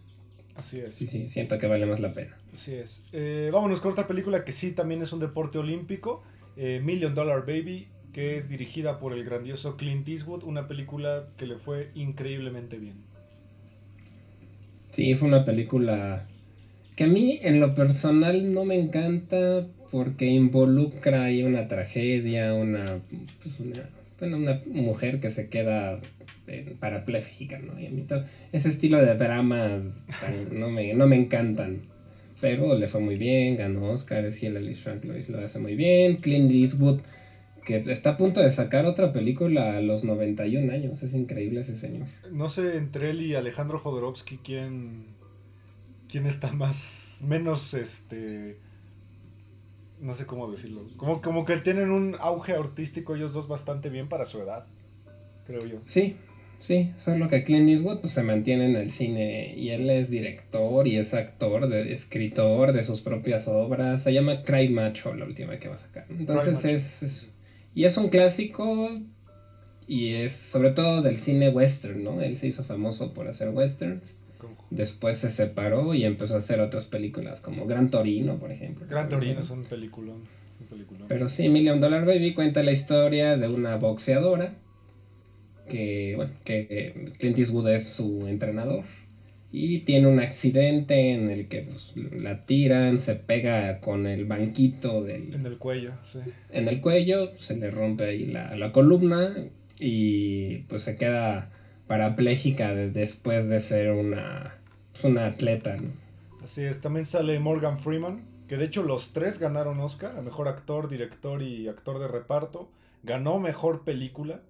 Así 0.56 0.80
es. 0.80 0.96
Sí, 0.96 1.08
sí, 1.08 1.30
siento 1.30 1.58
que 1.58 1.68
vale 1.68 1.86
más 1.86 2.00
la 2.00 2.14
pena. 2.14 2.38
Así 2.52 2.76
es. 2.76 3.06
Eh, 3.12 3.50
vámonos 3.52 3.82
con 3.82 3.92
otra 3.92 4.08
película 4.08 4.46
que 4.46 4.52
sí 4.52 4.72
también 4.72 5.02
es 5.02 5.14
un 5.14 5.20
deporte 5.20 5.58
olímpico. 5.58 6.24
Eh, 6.58 6.82
Million 6.84 7.16
Dollar 7.16 7.46
Baby, 7.46 7.88
que 8.14 8.38
es 8.38 8.50
dirigida 8.50 9.00
por 9.00 9.14
el 9.14 9.24
grandioso 9.24 9.78
Clint 9.78 10.08
Eastwood, 10.08 10.44
una 10.44 10.68
película 10.68 11.28
que 11.38 11.48
le 11.48 11.58
fue 11.58 11.90
increíblemente 11.96 12.78
bien. 12.78 12.96
Sí, 14.92 15.16
fue 15.16 15.28
una 15.28 15.44
película 15.44 16.28
que 16.96 17.06
a 17.06 17.08
mí 17.08 17.40
en 17.42 17.60
lo 17.60 17.74
personal 17.74 18.54
no 18.54 18.66
me 18.66 18.80
encanta 18.80 19.68
porque 19.92 20.26
involucra 20.26 21.24
ahí 21.24 21.44
una 21.44 21.68
tragedia, 21.68 22.54
una, 22.54 22.86
pues 23.42 23.60
una, 23.60 23.90
bueno, 24.24 24.38
una 24.38 24.62
mujer 24.68 25.20
que 25.20 25.30
se 25.30 25.50
queda 25.50 26.00
parapléjica, 26.80 27.60
¿no? 27.60 27.78
Y 27.78 27.88
a 27.88 27.90
mí 27.90 28.04
todo, 28.04 28.24
ese 28.54 28.70
estilo 28.70 29.00
de 29.00 29.16
dramas 29.16 29.82
no, 30.52 30.70
me, 30.70 30.94
no 30.94 31.08
me 31.08 31.18
encantan. 31.18 31.82
Pero 32.40 32.78
le 32.78 32.88
fue 32.88 33.02
muy 33.02 33.18
bien, 33.18 33.58
ganó 33.58 33.92
Oscar, 33.92 34.24
es 34.26 34.42
Hilary 34.42 34.76
Swank 34.76 35.04
lo, 35.04 35.14
lo 35.14 35.46
hace 35.46 35.60
muy 35.60 35.76
bien. 35.76 36.18
Clint 36.18 36.52
Eastwood, 36.52 37.02
que 37.66 37.84
está 37.88 38.12
a 38.12 38.18
punto 38.18 38.42
de 38.42 38.52
sacar 38.52 38.86
otra 38.86 39.12
película 39.12 39.76
a 39.76 39.82
los 39.82 40.06
91 40.06 40.72
años, 40.72 41.04
es 41.04 41.14
increíble 41.14 41.62
ese 41.62 41.76
señor. 41.76 42.08
No 42.32 42.48
sé, 42.48 42.78
entre 42.78 43.10
él 43.10 43.22
y 43.22 43.36
Alejandro 43.36 43.78
Jodorowsky, 43.78 44.38
¿quién, 44.38 45.08
quién 46.08 46.26
está 46.28 46.54
más, 46.54 47.24
menos, 47.28 47.74
este, 47.74 48.56
no 50.00 50.14
sé 50.14 50.26
cómo 50.26 50.50
decirlo, 50.52 50.82
como, 50.98 51.22
como 51.22 51.46
que 51.46 51.58
tienen 51.58 51.92
un 51.92 52.16
auge 52.20 52.54
artístico 52.54 53.16
ellos 53.16 53.34
dos 53.34 53.48
bastante 53.48 53.90
bien 53.90 54.10
para 54.10 54.26
su 54.26 54.42
edad, 54.42 54.66
creo 55.46 55.66
yo. 55.66 55.80
Sí, 55.88 56.16
Sí, 56.64 56.94
solo 57.04 57.28
que 57.28 57.44
Clint 57.44 57.68
Eastwood 57.68 58.00
pues, 58.00 58.14
se 58.14 58.24
mantiene 58.24 58.70
en 58.70 58.78
el 58.78 58.90
cine 58.90 59.54
y 59.54 59.72
él 59.72 59.90
es 59.90 60.10
director 60.10 60.88
y 60.88 60.98
es 60.98 61.14
actor, 61.14 61.68
de, 61.68 61.92
escritor 61.92 62.72
de 62.72 62.86
sus 62.86 63.02
propias 63.02 63.50
obras. 63.50 64.04
Se 64.04 64.14
llama 64.14 64.44
Cry 64.44 64.70
Macho, 64.70 65.14
la 65.14 65.26
última 65.26 65.60
que 65.60 65.68
va 65.68 65.76
a 65.76 65.80
sacar. 65.80 66.06
Entonces 66.10 67.04
es, 67.04 67.32
Y 67.76 67.84
es 67.84 67.98
un 67.98 68.08
clásico 68.08 68.98
y 69.88 70.14
es 70.14 70.32
sobre 70.32 70.72
todo 70.72 71.02
del 71.02 71.18
cine 71.18 71.50
western, 71.50 72.02
¿no? 72.02 72.22
Él 72.22 72.38
se 72.38 72.48
hizo 72.48 72.64
famoso 72.64 73.14
por 73.14 73.28
hacer 73.28 73.50
westerns. 73.50 74.16
Después 74.70 75.18
se 75.18 75.30
separó 75.30 75.94
y 75.94 76.06
empezó 76.06 76.36
a 76.36 76.40
hacer 76.40 76.60
otras 76.60 76.86
películas 76.86 77.40
como 77.40 77.66
Gran 77.66 77.90
Torino, 77.90 78.38
por 78.38 78.52
ejemplo. 78.52 78.86
Gran 78.90 79.10
Torino 79.10 79.40
es 79.40 79.50
un 79.50 79.64
película. 79.64 80.14
Pero 81.08 81.30
sí, 81.30 81.50
Million 81.50 81.82
Dollar 81.82 82.06
Baby 82.06 82.34
cuenta 82.34 82.64
la 82.64 82.72
historia 82.72 83.38
de 83.38 83.48
una 83.48 83.76
boxeadora 83.76 84.56
que, 85.70 86.14
bueno, 86.16 86.34
que 86.44 87.12
Clint 87.20 87.38
Eastwood 87.38 87.70
es 87.70 87.88
su 87.88 88.28
entrenador 88.28 88.84
y 89.52 89.82
tiene 89.82 90.08
un 90.08 90.20
accidente 90.20 91.12
en 91.12 91.30
el 91.30 91.48
que 91.48 91.62
pues, 91.62 91.94
la 91.96 92.46
tiran, 92.46 92.98
se 92.98 93.14
pega 93.14 93.80
con 93.82 94.08
el 94.08 94.26
banquito 94.26 95.04
del... 95.04 95.34
En 95.34 95.46
el 95.46 95.58
cuello, 95.60 95.92
sí. 96.02 96.20
En 96.52 96.68
el 96.68 96.82
cuello, 96.82 97.38
se 97.38 97.56
le 97.56 97.70
rompe 97.70 98.06
ahí 98.06 98.26
la, 98.26 98.56
la 98.56 98.72
columna 98.72 99.36
y 99.80 100.60
pues 100.70 100.82
se 100.82 100.96
queda 100.96 101.52
parapléjica 101.88 102.74
después 102.74 103.48
de 103.48 103.62
ser 103.62 103.92
una, 103.92 104.56
pues, 104.94 105.04
una 105.06 105.28
atleta. 105.28 105.76
Así 106.44 106.64
es, 106.64 106.82
también 106.82 107.06
sale 107.06 107.40
Morgan 107.40 107.78
Freeman, 107.78 108.26
que 108.48 108.58
de 108.58 108.66
hecho 108.66 108.84
los 108.84 109.14
tres 109.14 109.40
ganaron 109.40 109.80
Oscar, 109.80 110.18
a 110.18 110.22
Mejor 110.22 110.48
Actor, 110.48 110.90
Director 110.90 111.42
y 111.42 111.68
Actor 111.68 112.00
de 112.00 112.08
Reparto. 112.08 112.70
Ganó 113.04 113.40
Mejor 113.40 113.84
Película. 113.84 114.42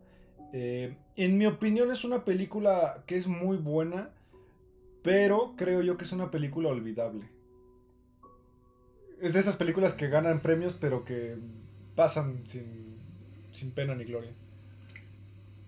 Eh, 0.54 0.96
en 1.16 1.38
mi 1.38 1.46
opinión 1.46 1.92
es 1.92 2.04
una 2.04 2.26
película 2.26 3.04
que 3.08 3.18
es 3.18 3.28
muy 3.28 3.58
buena, 3.58 4.10
pero 5.02 5.54
creo 5.58 5.82
yo 5.82 5.98
que 5.98 6.04
es 6.04 6.12
una 6.12 6.32
película 6.32 6.70
olvidable. 6.70 7.28
Es 9.22 9.34
de 9.34 9.40
esas 9.40 9.56
películas 9.56 9.94
que 9.94 10.10
ganan 10.10 10.42
premios, 10.42 10.78
pero 10.80 11.06
que 11.06 11.38
pasan 11.96 12.44
sin, 12.48 12.98
sin 13.52 13.72
pena 13.72 13.96
ni 13.96 14.04
gloria. 14.04 14.32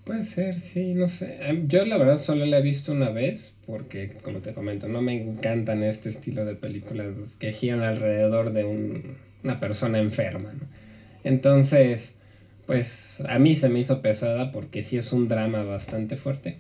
Puede 0.06 0.24
ser, 0.24 0.60
sí, 0.60 0.94
no 0.94 1.10
sé. 1.10 1.40
Em, 1.42 1.68
yo 1.68 1.84
la 1.84 1.98
verdad 1.98 2.18
solo 2.18 2.46
la 2.46 2.60
he 2.60 2.62
visto 2.62 2.92
una 2.92 3.10
vez, 3.10 3.58
porque 3.66 4.12
como 4.22 4.40
te 4.40 4.54
comento, 4.54 4.88
no 4.88 5.02
me 5.02 5.20
encantan 5.20 5.82
este 5.82 6.10
estilo 6.10 6.46
de 6.46 6.54
películas 6.54 7.36
que 7.40 7.52
giran 7.52 7.82
alrededor 7.82 8.54
de 8.54 8.66
una 9.44 9.60
persona 9.60 9.98
enferma. 9.98 10.54
Entonces, 11.24 12.16
pues 12.68 13.20
a 13.28 13.40
mí 13.40 13.56
se 13.56 13.68
me 13.68 13.80
hizo 13.80 14.04
pesada 14.04 14.52
porque 14.52 14.84
sí 14.84 14.98
es 14.98 15.12
un 15.12 15.28
drama 15.28 15.64
bastante 15.64 16.18
fuerte. 16.18 16.60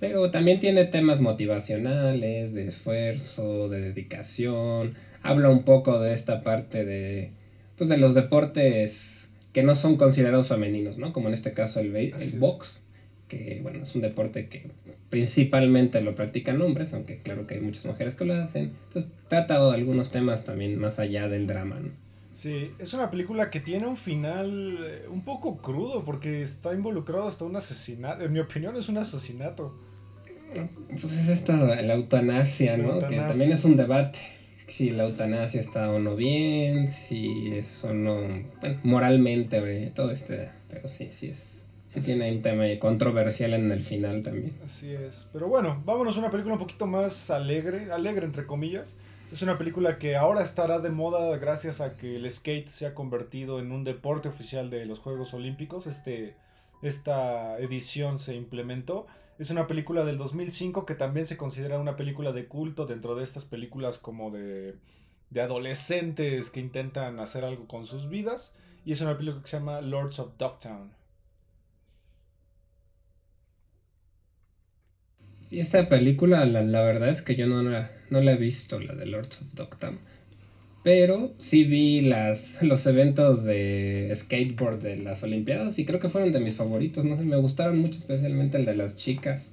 Pero 0.00 0.32
también 0.32 0.58
tiene 0.58 0.84
temas 0.84 1.20
motivacionales, 1.20 2.54
de 2.54 2.66
esfuerzo, 2.66 3.68
de 3.68 3.80
dedicación. 3.82 4.94
Habla 5.22 5.48
un 5.48 5.62
poco 5.62 6.00
de 6.00 6.12
esta 6.12 6.42
parte 6.42 6.84
de, 6.84 7.30
pues 7.76 7.88
de 7.88 7.98
los 7.98 8.14
deportes 8.14 9.21
que 9.52 9.62
no 9.62 9.74
son 9.74 9.96
considerados 9.96 10.48
femeninos, 10.48 10.98
¿no? 10.98 11.12
Como 11.12 11.28
en 11.28 11.34
este 11.34 11.52
caso 11.52 11.80
el, 11.80 11.94
el 11.94 12.38
box, 12.38 12.82
que 13.28 13.60
bueno, 13.62 13.84
es 13.84 13.94
un 13.94 14.02
deporte 14.02 14.48
que 14.48 14.70
principalmente 15.10 16.00
lo 16.00 16.14
practican 16.14 16.60
hombres, 16.62 16.92
aunque 16.94 17.18
claro 17.18 17.46
que 17.46 17.54
hay 17.54 17.60
muchas 17.60 17.84
mujeres 17.84 18.14
que 18.14 18.24
lo 18.24 18.34
hacen. 18.34 18.72
Entonces 18.88 19.10
trata 19.28 19.72
algunos 19.72 20.10
temas 20.10 20.44
también 20.44 20.78
más 20.78 20.98
allá 20.98 21.28
del 21.28 21.46
drama, 21.46 21.80
¿no? 21.80 21.90
Sí, 22.34 22.70
es 22.78 22.94
una 22.94 23.10
película 23.10 23.50
que 23.50 23.60
tiene 23.60 23.86
un 23.86 23.96
final 23.96 24.78
eh, 24.82 25.06
un 25.10 25.22
poco 25.22 25.58
crudo 25.58 26.04
porque 26.04 26.42
está 26.42 26.74
involucrado 26.74 27.28
hasta 27.28 27.44
un 27.44 27.54
asesinato. 27.56 28.24
En 28.24 28.32
mi 28.32 28.40
opinión 28.40 28.74
es 28.76 28.88
un 28.88 28.96
asesinato. 28.96 29.76
Pues 30.90 31.04
es 31.12 31.28
esta, 31.28 31.56
la 31.56 31.94
eutanasia, 31.94 32.76
¿no? 32.76 32.98
Que 32.98 33.16
también 33.16 33.52
es 33.52 33.64
un 33.64 33.76
debate. 33.76 34.18
Si 34.72 34.90
la 34.90 35.04
eutanasia 35.04 35.60
está 35.60 35.90
o 35.90 35.98
no 35.98 36.16
bien, 36.16 36.90
si 36.90 37.52
es 37.54 37.84
o 37.84 37.92
no, 37.92 38.16
bueno, 38.60 38.80
moralmente, 38.82 39.92
todo 39.94 40.10
este, 40.10 40.50
pero 40.68 40.88
sí, 40.88 41.10
sí 41.18 41.28
es. 41.28 41.38
Sí 41.92 42.00
tiene 42.00 42.32
un 42.32 42.40
tema 42.40 42.64
controversial 42.80 43.52
en 43.52 43.70
el 43.70 43.82
final 43.82 44.22
también. 44.22 44.54
Así 44.64 44.90
es. 44.90 45.28
Pero 45.30 45.48
bueno, 45.48 45.82
vámonos 45.84 46.16
a 46.16 46.20
una 46.20 46.30
película 46.30 46.54
un 46.54 46.60
poquito 46.60 46.86
más 46.86 47.30
alegre, 47.30 47.92
alegre 47.92 48.24
entre 48.24 48.46
comillas. 48.46 48.96
Es 49.30 49.42
una 49.42 49.58
película 49.58 49.98
que 49.98 50.16
ahora 50.16 50.42
estará 50.42 50.78
de 50.78 50.90
moda 50.90 51.36
gracias 51.36 51.82
a 51.82 51.96
que 51.96 52.16
el 52.16 52.30
skate 52.30 52.68
se 52.68 52.86
ha 52.86 52.94
convertido 52.94 53.60
en 53.60 53.72
un 53.72 53.84
deporte 53.84 54.28
oficial 54.28 54.70
de 54.70 54.86
los 54.86 55.00
Juegos 55.00 55.34
Olímpicos. 55.34 55.86
Este, 55.86 56.34
esta 56.82 57.58
edición 57.58 58.18
se 58.18 58.34
implementó. 58.34 59.06
Es 59.38 59.50
una 59.50 59.66
película 59.66 60.04
del 60.04 60.18
2005 60.18 60.84
que 60.84 60.94
también 60.94 61.26
se 61.26 61.36
considera 61.36 61.78
una 61.78 61.96
película 61.96 62.32
de 62.32 62.46
culto 62.46 62.86
dentro 62.86 63.14
de 63.14 63.24
estas 63.24 63.44
películas 63.44 63.98
como 63.98 64.30
de, 64.30 64.74
de 65.30 65.40
adolescentes 65.40 66.50
que 66.50 66.60
intentan 66.60 67.20
hacer 67.20 67.44
algo 67.44 67.66
con 67.66 67.86
sus 67.86 68.08
vidas. 68.08 68.56
Y 68.84 68.92
es 68.92 69.00
una 69.00 69.16
película 69.16 69.42
que 69.42 69.48
se 69.48 69.58
llama 69.58 69.80
Lords 69.80 70.18
of 70.18 70.36
Dogtown. 70.38 70.90
Y 75.52 75.60
esta 75.60 75.86
película, 75.88 76.46
la, 76.46 76.82
verdad 76.82 77.10
es 77.10 77.20
que 77.20 77.36
yo 77.36 77.46
no 77.46 77.62
la, 77.62 77.90
no 78.08 78.22
la 78.22 78.32
he 78.32 78.36
visto, 78.38 78.80
la 78.80 78.94
de 78.94 79.04
Lords 79.04 79.42
of 79.42 79.52
Dogtown. 79.52 79.98
Pero 80.82 81.32
sí 81.38 81.64
vi 81.64 82.00
las, 82.00 82.60
los 82.62 82.84
eventos 82.86 83.44
de 83.44 84.12
skateboard 84.14 84.80
de 84.80 84.96
las 84.96 85.22
Olimpiadas 85.22 85.78
y 85.78 85.84
creo 85.84 86.00
que 86.00 86.08
fueron 86.08 86.32
de 86.32 86.40
mis 86.40 86.54
favoritos. 86.54 87.04
No 87.04 87.16
sé, 87.16 87.22
me 87.22 87.36
gustaron 87.36 87.78
mucho, 87.78 87.98
especialmente 87.98 88.56
el 88.56 88.64
de 88.64 88.74
las 88.74 88.96
chicas. 88.96 89.52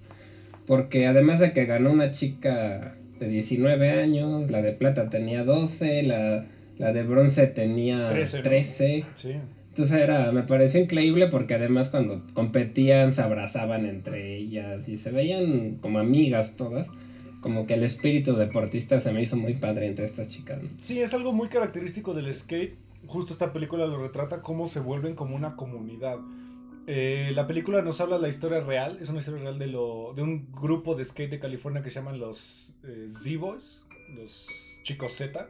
Porque 0.65 1.07
además 1.07 1.39
de 1.39 1.51
que 1.51 1.65
ganó 1.65 1.91
una 1.91 2.11
chica 2.11 2.95
de 3.19 3.27
19 3.27 3.91
años, 3.91 4.49
la 4.49 4.61
de 4.61 4.71
plata 4.71 5.09
tenía 5.09 5.43
12, 5.43 6.03
la, 6.03 6.45
la 6.77 6.93
de 6.93 7.03
bronce 7.03 7.47
tenía 7.47 8.07
13. 8.41 9.05
Sí. 9.15 9.33
Entonces 9.69 9.97
era, 10.01 10.31
me 10.31 10.43
pareció 10.43 10.81
increíble 10.81 11.27
porque 11.27 11.53
además 11.53 11.89
cuando 11.89 12.23
competían 12.33 13.11
se 13.11 13.21
abrazaban 13.21 13.85
entre 13.85 14.35
ellas 14.35 14.89
y 14.89 14.97
se 14.97 15.11
veían 15.11 15.77
como 15.81 15.99
amigas 15.99 16.55
todas. 16.57 16.87
Como 17.41 17.65
que 17.65 17.75
el 17.75 17.83
espíritu 17.83 18.35
deportista 18.35 18.99
se 18.99 19.11
me 19.11 19.21
hizo 19.21 19.37
muy 19.37 19.55
padre 19.55 19.87
entre 19.87 20.05
estas 20.05 20.27
chicas. 20.27 20.59
Sí, 20.77 21.01
es 21.01 21.13
algo 21.13 21.31
muy 21.31 21.47
característico 21.47 22.13
del 22.13 22.33
skate. 22.33 22.77
Justo 23.07 23.31
esta 23.31 23.53
película 23.53 23.87
lo 23.87 23.97
retrata 23.97 24.41
cómo 24.41 24.67
se 24.67 24.81
vuelven 24.81 25.15
como 25.15 25.35
una 25.35 25.55
comunidad. 25.55 26.19
Eh, 26.91 27.31
la 27.35 27.45
película 27.45 27.81
nos 27.81 28.01
habla 28.01 28.15
de 28.15 28.23
la 28.23 28.29
historia 28.29 28.61
real, 28.61 28.97
es 28.99 29.09
una 29.09 29.19
historia 29.19 29.41
real 29.41 29.59
de, 29.59 29.67
lo, 29.67 30.13
de 30.15 30.23
un 30.23 30.51
grupo 30.51 30.95
de 30.95 31.05
skate 31.05 31.29
de 31.29 31.39
California 31.39 31.83
que 31.83 31.91
se 31.91 31.99
llaman 31.99 32.19
los 32.19 32.77
eh, 32.83 33.05
Z-Boys, 33.07 33.85
los 34.15 34.47
chicos 34.81 35.11
Z, 35.11 35.47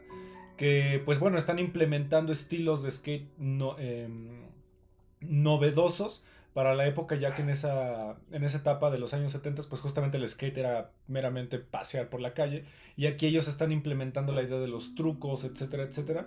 que 0.58 1.00
pues 1.04 1.18
bueno, 1.18 1.38
están 1.38 1.58
implementando 1.58 2.32
estilos 2.32 2.82
de 2.82 2.90
skate 2.90 3.26
no, 3.38 3.78
em, 3.78 4.28
novedosos 5.20 6.24
para 6.54 6.74
la 6.74 6.86
época, 6.86 7.16
ya 7.16 7.34
que 7.34 7.42
en 7.42 7.50
esa, 7.50 8.16
en 8.32 8.44
esa 8.44 8.58
etapa 8.58 8.90
de 8.90 8.98
los 8.98 9.14
años 9.14 9.32
70, 9.32 9.62
pues 9.68 9.80
justamente 9.80 10.16
el 10.16 10.28
skate 10.28 10.58
era 10.58 10.90
meramente 11.06 11.58
pasear 11.58 12.08
por 12.08 12.20
la 12.20 12.34
calle, 12.34 12.64
y 12.96 13.06
aquí 13.06 13.26
ellos 13.26 13.48
están 13.48 13.72
implementando 13.72 14.32
la 14.32 14.42
idea 14.42 14.58
de 14.58 14.68
los 14.68 14.94
trucos, 14.94 15.44
etcétera, 15.44 15.84
etcétera. 15.84 16.26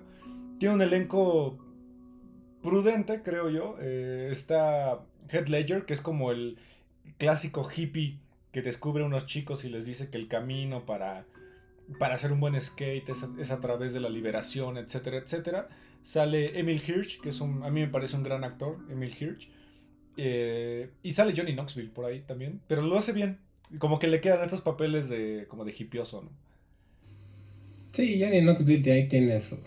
Tiene 0.60 0.76
un 0.76 0.82
elenco 0.82 1.58
prudente, 2.62 3.22
creo 3.22 3.50
yo. 3.50 3.76
Eh, 3.82 4.30
está 4.32 5.02
Head 5.30 5.48
Ledger, 5.48 5.86
que 5.86 5.94
es 5.94 6.02
como 6.02 6.32
el 6.32 6.58
clásico 7.18 7.70
hippie 7.70 8.20
que 8.52 8.62
descubre 8.62 9.04
unos 9.04 9.26
chicos 9.26 9.66
y 9.66 9.70
les 9.70 9.86
dice 9.86 10.10
que 10.10 10.18
el 10.18 10.28
camino 10.28 10.86
para, 10.86 11.26
para 12.00 12.16
hacer 12.16 12.32
un 12.32 12.40
buen 12.40 12.60
skate 12.60 13.10
es 13.10 13.52
a, 13.52 13.60
través 13.60 13.94
de 13.94 14.00
la 14.00 14.10
liberación, 14.10 14.78
etcétera, 14.78 15.18
etcétera. 15.18 15.70
Sale 16.02 16.60
Emil 16.60 16.82
Hirsch, 16.86 17.20
que 17.22 17.30
es 17.30 17.42
un, 17.42 17.64
a 17.64 17.70
mí 17.70 17.82
me 17.82 17.88
parece 17.88 18.16
un 18.16 18.24
gran 18.24 18.44
actor, 18.44 18.78
Emil 18.90 19.16
Hirsch. 19.20 19.50
Eh, 20.18 20.90
y 21.02 21.14
sale 21.14 21.34
Johnny 21.36 21.54
Knoxville 21.54 21.90
por 21.90 22.06
ahí 22.06 22.22
también, 22.22 22.62
pero 22.68 22.82
lo 22.82 22.98
hace 22.98 23.14
bien. 23.14 23.40
Como 23.80 23.98
que 24.00 24.08
le 24.08 24.22
quedan 24.22 24.44
estos 24.44 24.62
papeles 24.62 25.10
de 25.10 25.46
como 25.48 25.66
de 25.66 25.74
hippioso, 25.78 26.22
¿no? 26.22 26.30
Sí, 27.94 28.22
Johnny 28.22 28.42
Knoxville 28.42 28.84
de 28.84 28.92
ahí 28.92 29.08
tiene 29.08 29.38
esos 29.38 29.60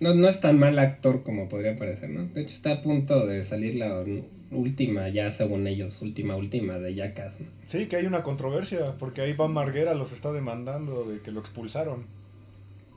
no, 0.00 0.14
no 0.14 0.28
es 0.28 0.40
tan 0.40 0.58
mal 0.58 0.78
actor 0.78 1.22
como 1.22 1.48
podría 1.48 1.76
parecer, 1.76 2.10
¿no? 2.10 2.26
De 2.26 2.42
hecho, 2.42 2.54
está 2.54 2.72
a 2.72 2.82
punto 2.82 3.26
de 3.26 3.44
salir 3.44 3.76
la 3.76 4.04
última, 4.50 5.08
ya 5.08 5.30
según 5.30 5.66
ellos, 5.66 6.00
última, 6.02 6.36
última 6.36 6.78
de 6.78 6.94
Jackass, 6.94 7.40
¿no? 7.40 7.46
Sí, 7.66 7.86
que 7.86 7.96
hay 7.96 8.06
una 8.06 8.22
controversia, 8.22 8.96
porque 8.98 9.20
ahí 9.20 9.32
Van 9.32 9.52
Marguera 9.52 9.94
los 9.94 10.12
está 10.12 10.32
demandando 10.32 11.04
de 11.04 11.20
que 11.20 11.30
lo 11.30 11.40
expulsaron. 11.40 12.06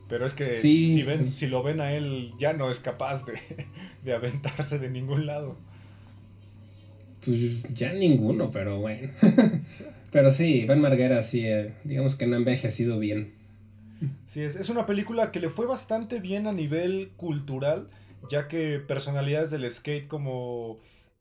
Pero 0.09 0.25
es 0.25 0.33
que 0.33 0.61
si, 0.61 1.03
ven, 1.03 1.23
si 1.23 1.47
lo 1.47 1.63
ven 1.63 1.81
a 1.81 1.91
él, 1.93 2.33
ya 2.39 2.53
no 2.53 2.69
es 2.69 2.79
capaz 2.79 3.25
de, 3.25 3.33
de 4.03 4.13
aventarse 4.13 4.79
de 4.79 4.89
ningún 4.89 5.25
lado. 5.25 5.57
Pues 7.25 7.63
ya 7.73 7.93
ninguno, 7.93 8.51
pero 8.51 8.79
bueno. 8.79 9.09
pero 10.11 10.31
sí, 10.31 10.65
Van 10.65 10.81
Marguera 10.81 11.23
sí, 11.23 11.45
eh, 11.45 11.73
digamos 11.83 12.15
que 12.15 12.27
no 12.27 12.35
ha 12.35 12.39
envejecido 12.39 12.99
bien. 12.99 13.33
Sí, 14.25 14.41
es, 14.41 14.55
es 14.55 14.69
una 14.69 14.85
película 14.85 15.31
que 15.31 15.39
le 15.39 15.49
fue 15.49 15.65
bastante 15.65 16.19
bien 16.19 16.47
a 16.47 16.53
nivel 16.53 17.11
cultural, 17.17 17.89
ya 18.29 18.47
que 18.47 18.79
personalidades 18.79 19.49
del 19.51 19.69
skate 19.69 20.07
como 20.07 20.79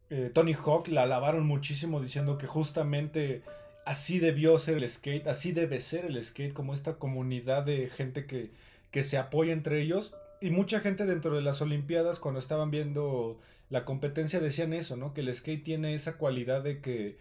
eh, 0.09 0.31
Tony 0.33 0.55
Hawk 0.55 0.89
la 0.89 1.03
alabaron 1.03 1.47
muchísimo 1.47 2.01
diciendo 2.01 2.39
que 2.39 2.47
justamente 2.47 3.43
así 3.85 4.19
debió 4.19 4.59
ser 4.59 4.79
el 4.79 4.89
skate, 4.89 5.27
así 5.27 5.53
debe 5.53 5.81
ser 5.81 6.05
el 6.05 6.23
skate, 6.23 6.53
como 6.53 6.75
esta 6.75 6.95
comunidad 6.95 7.65
de 7.65 7.89
gente 7.89 8.27
que, 8.27 8.51
que 8.91 9.03
se 9.03 9.19
apoya 9.19 9.53
entre 9.53 9.81
ellos. 9.81 10.15
Y 10.47 10.51
mucha 10.51 10.79
gente 10.79 11.07
dentro 11.07 11.35
de 11.35 11.43
las 11.43 11.61
Olimpiadas, 11.61 12.21
cuando 12.21 12.39
estaban 12.39 12.71
viendo 12.71 13.41
la 13.69 13.85
competencia, 13.85 14.39
decían 14.39 14.73
eso, 14.75 14.97
¿no? 14.97 15.13
Que 15.13 15.23
el 15.23 15.35
skate 15.35 15.61
tiene 15.61 15.93
esa 15.93 16.19
cualidad 16.19 16.63
de 16.63 16.81
que 16.81 17.17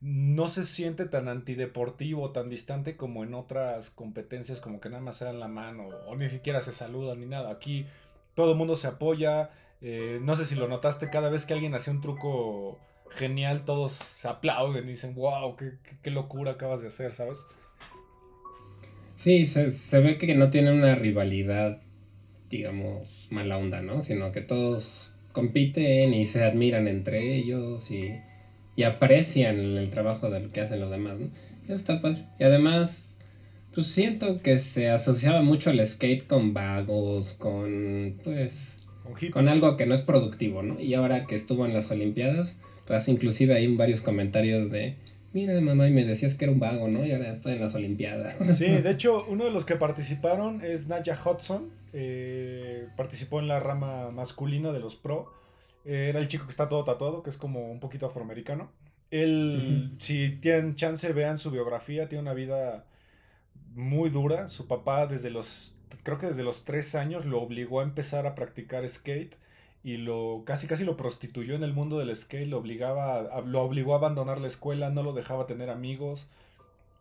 no 0.00 0.46
se 0.46 0.64
siente 0.64 1.06
tan 1.06 1.26
antideportivo, 1.26 2.30
tan 2.30 2.48
distante 2.48 2.96
como 2.96 3.24
en 3.24 3.34
otras 3.34 3.90
competencias, 3.90 4.60
como 4.60 4.80
que 4.80 4.90
nada 4.90 5.02
más 5.02 5.16
se 5.16 5.24
dan 5.24 5.40
la 5.40 5.48
mano 5.48 5.88
o 6.06 6.14
ni 6.14 6.28
siquiera 6.28 6.60
se 6.60 6.70
saludan 6.70 7.18
ni 7.18 7.26
nada. 7.26 7.50
Aquí 7.50 7.84
todo 8.34 8.52
el 8.52 8.56
mundo 8.56 8.76
se 8.76 8.86
apoya. 8.86 9.50
Eh, 9.82 10.20
no 10.22 10.36
sé 10.36 10.44
si 10.44 10.54
lo 10.54 10.68
notaste, 10.68 11.10
cada 11.10 11.30
vez 11.30 11.46
que 11.46 11.54
alguien 11.54 11.74
hace 11.74 11.90
un 11.90 12.00
truco 12.00 12.78
genial, 13.10 13.64
todos 13.64 13.90
se 13.90 14.28
aplauden 14.28 14.84
y 14.84 14.90
dicen, 14.92 15.16
wow, 15.16 15.56
qué, 15.56 16.10
locura 16.12 16.52
acabas 16.52 16.80
de 16.80 16.86
hacer, 16.86 17.10
¿sabes? 17.12 17.44
Sí, 19.16 19.48
se, 19.48 19.72
se, 19.72 19.98
ve 19.98 20.16
que 20.16 20.36
no 20.36 20.48
tiene 20.50 20.72
una 20.72 20.94
rivalidad, 20.94 21.82
digamos, 22.50 23.26
mala 23.30 23.58
onda, 23.58 23.82
¿no? 23.82 24.02
Sino 24.02 24.32
que 24.32 24.40
todos 24.40 25.10
compiten 25.32 26.14
y 26.14 26.24
se 26.24 26.42
admiran 26.42 26.88
entre 26.88 27.36
ellos 27.36 27.90
y 27.90 28.12
y 28.78 28.84
aprecian 28.84 29.76
el 29.76 29.90
trabajo 29.90 30.30
de 30.30 30.38
lo 30.38 30.52
que 30.52 30.60
hacen 30.60 30.78
los 30.78 30.92
demás, 30.92 31.18
¿no? 31.18 31.30
Eso 31.64 31.74
está 31.74 32.00
padre. 32.00 32.26
Y 32.38 32.44
además, 32.44 33.18
pues 33.74 33.88
siento 33.88 34.40
que 34.40 34.60
se 34.60 34.88
asociaba 34.88 35.42
mucho 35.42 35.70
el 35.70 35.84
skate 35.84 36.28
con 36.28 36.54
vagos, 36.54 37.32
con, 37.32 38.20
pues, 38.22 38.52
con, 39.32 39.48
algo 39.48 39.76
que 39.76 39.84
no 39.84 39.96
es 39.96 40.02
productivo, 40.02 40.62
¿no? 40.62 40.78
Y 40.78 40.94
ahora 40.94 41.26
que 41.26 41.34
estuvo 41.34 41.66
en 41.66 41.74
las 41.74 41.90
Olimpiadas, 41.90 42.60
pues 42.86 43.08
inclusive 43.08 43.56
hay 43.56 43.66
varios 43.74 44.00
comentarios 44.00 44.70
de, 44.70 44.94
mira 45.32 45.60
mamá, 45.60 45.88
y 45.88 45.92
me 45.92 46.04
decías 46.04 46.34
que 46.34 46.44
era 46.44 46.52
un 46.52 46.60
vago, 46.60 46.88
¿no? 46.88 47.04
Y 47.04 47.12
ahora 47.12 47.30
estoy 47.30 47.52
en 47.54 47.60
las 47.60 47.74
Olimpiadas. 47.74 48.44
Sí, 48.56 48.66
de 48.82 48.90
hecho, 48.90 49.24
uno 49.28 49.44
de 49.44 49.50
los 49.50 49.64
que 49.64 49.76
participaron 49.76 50.62
es 50.62 50.88
Naya 50.88 51.18
Hudson, 51.22 51.70
eh, 51.92 52.88
participó 52.96 53.40
en 53.40 53.48
la 53.48 53.60
rama 53.60 54.10
masculina 54.10 54.72
de 54.72 54.80
los 54.80 54.96
pro 54.96 55.38
era 55.88 56.18
el 56.18 56.28
chico 56.28 56.44
que 56.44 56.50
está 56.50 56.68
todo 56.68 56.84
tatuado, 56.84 57.22
que 57.22 57.30
es 57.30 57.38
como 57.38 57.70
un 57.70 57.80
poquito 57.80 58.04
afroamericano. 58.04 58.70
Él, 59.10 59.96
si 59.98 60.36
tienen 60.42 60.76
chance, 60.76 61.10
vean 61.14 61.38
su 61.38 61.50
biografía, 61.50 62.10
tiene 62.10 62.20
una 62.20 62.34
vida 62.34 62.84
muy 63.74 64.10
dura. 64.10 64.48
Su 64.48 64.66
papá 64.66 65.06
desde 65.06 65.30
los, 65.30 65.78
creo 66.02 66.18
que 66.18 66.26
desde 66.26 66.42
los 66.42 66.66
tres 66.66 66.94
años 66.94 67.24
lo 67.24 67.40
obligó 67.40 67.80
a 67.80 67.84
empezar 67.84 68.26
a 68.26 68.34
practicar 68.34 68.86
skate 68.86 69.36
y 69.84 69.96
lo 69.96 70.42
casi 70.44 70.66
casi 70.66 70.84
lo 70.84 70.96
prostituyó 70.96 71.54
en 71.54 71.62
el 71.62 71.72
mundo 71.72 71.98
del 71.98 72.14
skate, 72.14 72.48
lo 72.48 72.58
obligaba, 72.58 73.42
lo 73.42 73.62
obligó 73.62 73.94
a 73.94 73.98
abandonar 73.98 74.40
la 74.40 74.48
escuela, 74.48 74.90
no 74.90 75.02
lo 75.02 75.12
dejaba 75.12 75.46
tener 75.46 75.70
amigos, 75.70 76.28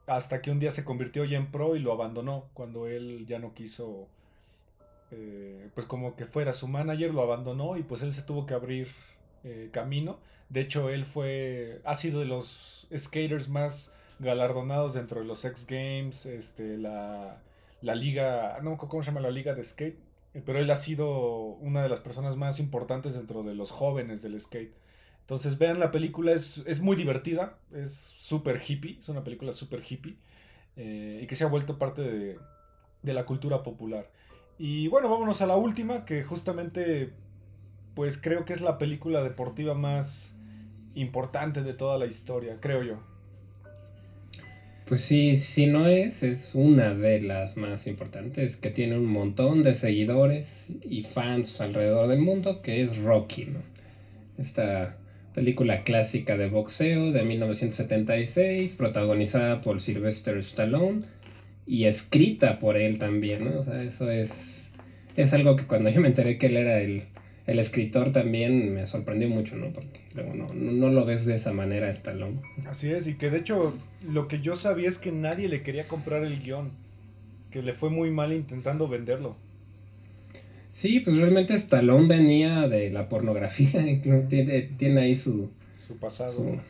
hasta 0.06 0.42
que 0.42 0.52
un 0.52 0.60
día 0.60 0.72
se 0.72 0.86
convirtió 0.86 1.26
ya 1.26 1.38
en 1.38 1.52
pro 1.52 1.76
y 1.76 1.80
lo 1.80 1.92
abandonó 1.92 2.46
cuando 2.54 2.88
él 2.88 3.26
ya 3.28 3.40
no 3.40 3.54
quiso 3.54 4.08
eh, 5.12 5.70
pues 5.74 5.88
como 5.88 6.16
que 6.16 6.26
fuera 6.26 6.54
su 6.54 6.68
manager, 6.68 7.14
lo 7.14 7.22
abandonó 7.22 7.78
y 7.78 7.84
pues 7.84 8.02
él 8.02 8.14
se 8.14 8.24
tuvo 8.24 8.46
que 8.46 8.54
abrir 8.54 8.90
eh, 9.44 9.70
camino. 9.72 10.20
De 10.50 10.62
hecho, 10.62 10.90
él 10.90 11.06
fue, 11.06 11.82
ha 11.86 11.96
sido 11.96 12.20
de 12.20 12.26
los 12.26 12.88
skaters 12.96 13.50
más 13.50 13.94
galardonados 14.20 14.94
dentro 14.94 15.22
de 15.22 15.26
los 15.28 15.46
X 15.46 15.66
Games, 15.68 16.26
este, 16.26 16.78
la, 16.78 17.42
la 17.82 17.96
liga, 17.96 18.60
no 18.64 18.78
cómo 18.78 19.04
se 19.04 19.08
llama 19.08 19.22
la 19.22 19.32
liga 19.32 19.54
de 19.54 19.64
skate, 19.64 19.98
pero 20.46 20.60
él 20.60 20.70
ha 20.70 20.76
sido 20.76 21.10
una 21.60 21.84
de 21.84 21.90
las 21.90 22.00
personas 22.00 22.36
más 22.36 22.60
importantes 22.60 23.14
dentro 23.14 23.44
de 23.44 23.56
los 23.56 23.72
jóvenes 23.72 24.22
del 24.22 24.40
skate. 24.40 24.76
Entonces 25.22 25.58
vean 25.58 25.80
la 25.80 25.92
película, 25.92 26.32
es, 26.32 26.64
es 26.66 26.82
muy 26.82 26.96
divertida, 26.96 27.58
es 27.74 27.92
súper 27.92 28.62
hippie, 28.66 28.98
es 29.00 29.10
una 29.10 29.24
película 29.24 29.52
súper 29.52 29.84
hippie 29.88 30.18
y 30.76 31.26
que 31.26 31.36
se 31.36 31.44
ha 31.44 31.48
vuelto 31.48 31.78
parte 31.78 32.02
de, 32.02 32.40
de 33.02 33.14
la 33.14 33.26
cultura 33.26 33.64
popular. 33.64 34.10
Y 34.60 34.88
bueno, 34.88 35.10
vámonos 35.10 35.42
a 35.42 35.48
la 35.48 35.56
última, 35.56 36.06
que 36.06 36.24
justamente 36.24 37.14
pues 37.94 38.20
creo 38.22 38.46
que 38.46 38.54
es 38.54 38.62
la 38.62 38.78
película 38.78 39.24
deportiva 39.24 39.74
más 39.74 40.38
importante 40.94 41.64
de 41.64 41.74
toda 41.74 41.98
la 41.98 42.06
historia, 42.06 42.60
creo 42.62 42.84
yo. 42.84 43.00
Pues 44.88 45.02
sí, 45.02 45.36
si 45.36 45.66
no 45.66 45.86
es, 45.86 46.24
es 46.24 46.56
una 46.56 46.94
de 46.94 47.20
las 47.20 47.58
más 47.58 47.88
importantes, 47.88 48.56
que 48.56 48.70
tiene 48.70 48.98
un 48.98 49.06
montón 49.06 49.62
de 49.62 49.76
seguidores 49.76 50.68
y 50.82 51.04
fans 51.04 51.60
alrededor 51.60 52.08
del 52.08 52.20
mundo, 52.20 52.62
que 52.62 52.84
es 52.84 52.98
Rocky, 53.00 53.48
¿no? 53.48 53.60
Esta 54.38 54.96
película 55.36 55.82
clásica 55.82 56.38
de 56.38 56.48
boxeo 56.48 57.12
de 57.12 57.24
1976, 57.24 58.76
protagonizada 58.76 59.60
por 59.60 59.82
Sylvester 59.82 60.38
Stallone 60.38 61.02
y 61.66 61.84
escrita 61.84 62.58
por 62.58 62.78
él 62.78 62.98
también, 62.98 63.44
¿no? 63.44 63.60
O 63.60 63.66
sea, 63.66 63.84
eso 63.84 64.10
es, 64.10 64.70
es 65.18 65.34
algo 65.34 65.58
que 65.58 65.66
cuando 65.66 65.90
yo 65.90 66.00
me 66.00 66.08
enteré 66.08 66.38
que 66.38 66.48
él 66.48 66.56
era 66.56 66.80
el, 66.80 67.04
escritor 67.60 68.12
también 68.12 68.74
me 68.74 68.86
sorprendió 68.86 69.30
mucho, 69.30 69.56
¿no? 69.56 69.72
Porque 69.72 70.02
luego 70.14 70.34
no, 70.34 70.54
no, 70.54 70.90
lo 70.90 71.06
ves 71.06 71.26
de 71.26 71.36
esa 71.36 71.54
manera 71.54 71.90
Stallone. 71.90 72.42
Así 72.68 72.92
es, 72.92 73.08
y 73.08 73.16
que 73.16 73.30
de 73.30 73.40
hecho 73.40 73.74
lo 74.08 74.28
que 74.28 74.42
yo 74.42 74.58
sabía 74.58 74.90
es 74.90 74.98
que 74.98 75.14
nadie 75.14 75.48
le 75.48 75.62
quería 75.64 75.88
comprar 75.88 76.24
el 76.24 76.42
guion, 76.42 76.72
que 77.50 77.64
le 77.64 77.72
fue 77.72 77.90
muy 77.90 78.12
mal 78.12 78.34
intentando 78.34 78.90
venderlo. 78.90 79.38
Sí, 80.74 81.00
pues 81.00 81.18
realmente 81.18 81.56
Stallone 81.56 82.08
venía 82.08 82.68
de 82.68 82.92
la 82.92 83.08
pornografía, 83.08 83.82
tiene, 84.30 84.62
tiene 84.78 85.02
ahí 85.02 85.16
su... 85.16 85.50
Su 85.78 85.98
pasado. 85.98 86.62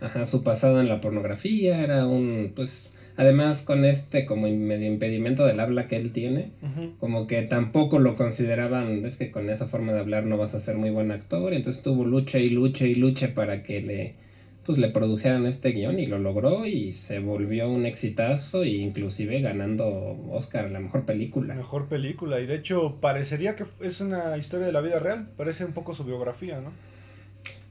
ajá, 0.00 0.24
su 0.24 0.44
pasado 0.44 0.80
en 0.80 0.88
la 0.88 1.00
pornografía, 1.00 1.82
era 1.82 2.06
un, 2.06 2.52
pues, 2.54 2.91
además 3.16 3.62
con 3.62 3.84
este 3.84 4.26
como 4.26 4.48
medio 4.48 4.86
impedimento 4.86 5.44
del 5.44 5.60
habla 5.60 5.88
que 5.88 5.96
él 5.96 6.12
tiene, 6.12 6.50
como 6.98 7.26
que 7.26 7.42
tampoco 7.42 7.98
lo 7.98 8.16
consideraban, 8.16 9.04
es 9.04 9.16
que 9.16 9.30
con 9.30 9.50
esa 9.50 9.66
forma 9.66 9.92
de 9.92 10.00
hablar 10.00 10.24
no 10.24 10.36
vas 10.36 10.54
a 10.54 10.60
ser 10.60 10.76
muy 10.76 10.90
buen 10.90 11.10
actor, 11.10 11.52
entonces 11.52 11.82
tuvo 11.82 12.04
lucha 12.04 12.38
y 12.38 12.50
lucha 12.50 12.86
y 12.86 12.94
lucha 12.94 13.34
para 13.34 13.62
que 13.62 13.82
le 13.82 14.14
pues 14.64 14.78
le 14.78 14.90
produjeran 14.90 15.46
este 15.46 15.70
guion 15.70 15.98
y 15.98 16.06
lo 16.06 16.18
logró 16.18 16.66
y 16.66 16.92
se 16.92 17.18
volvió 17.18 17.68
un 17.68 17.84
exitazo 17.84 18.62
e 18.62 18.68
inclusive 18.68 19.40
ganando 19.40 19.88
Oscar 20.30 20.70
la 20.70 20.78
mejor 20.78 21.04
película. 21.04 21.54
Mejor 21.54 21.88
película 21.88 22.40
y 22.40 22.46
de 22.46 22.56
hecho 22.56 22.98
parecería 23.00 23.56
que 23.56 23.64
es 23.80 24.00
una 24.00 24.36
historia 24.36 24.66
de 24.66 24.72
la 24.72 24.80
vida 24.80 25.00
real, 25.00 25.28
parece 25.36 25.64
un 25.64 25.72
poco 25.72 25.94
su 25.94 26.04
biografía, 26.04 26.60
¿no? 26.60 26.70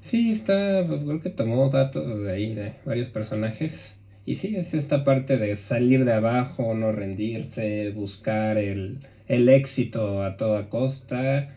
Sí, 0.01 0.31
está, 0.31 0.83
pues, 0.85 1.03
creo 1.03 1.21
que 1.21 1.29
tomó 1.29 1.69
datos 1.69 2.23
de 2.23 2.31
ahí, 2.31 2.55
de 2.55 2.73
varios 2.85 3.07
personajes. 3.09 3.93
Y 4.25 4.35
sí, 4.35 4.55
es 4.55 4.73
esta 4.73 5.03
parte 5.03 5.37
de 5.37 5.55
salir 5.55 6.05
de 6.05 6.13
abajo, 6.13 6.73
no 6.75 6.91
rendirse, 6.91 7.91
buscar 7.91 8.57
el, 8.57 8.99
el 9.27 9.49
éxito 9.49 10.23
a 10.23 10.37
toda 10.37 10.69
costa. 10.69 11.49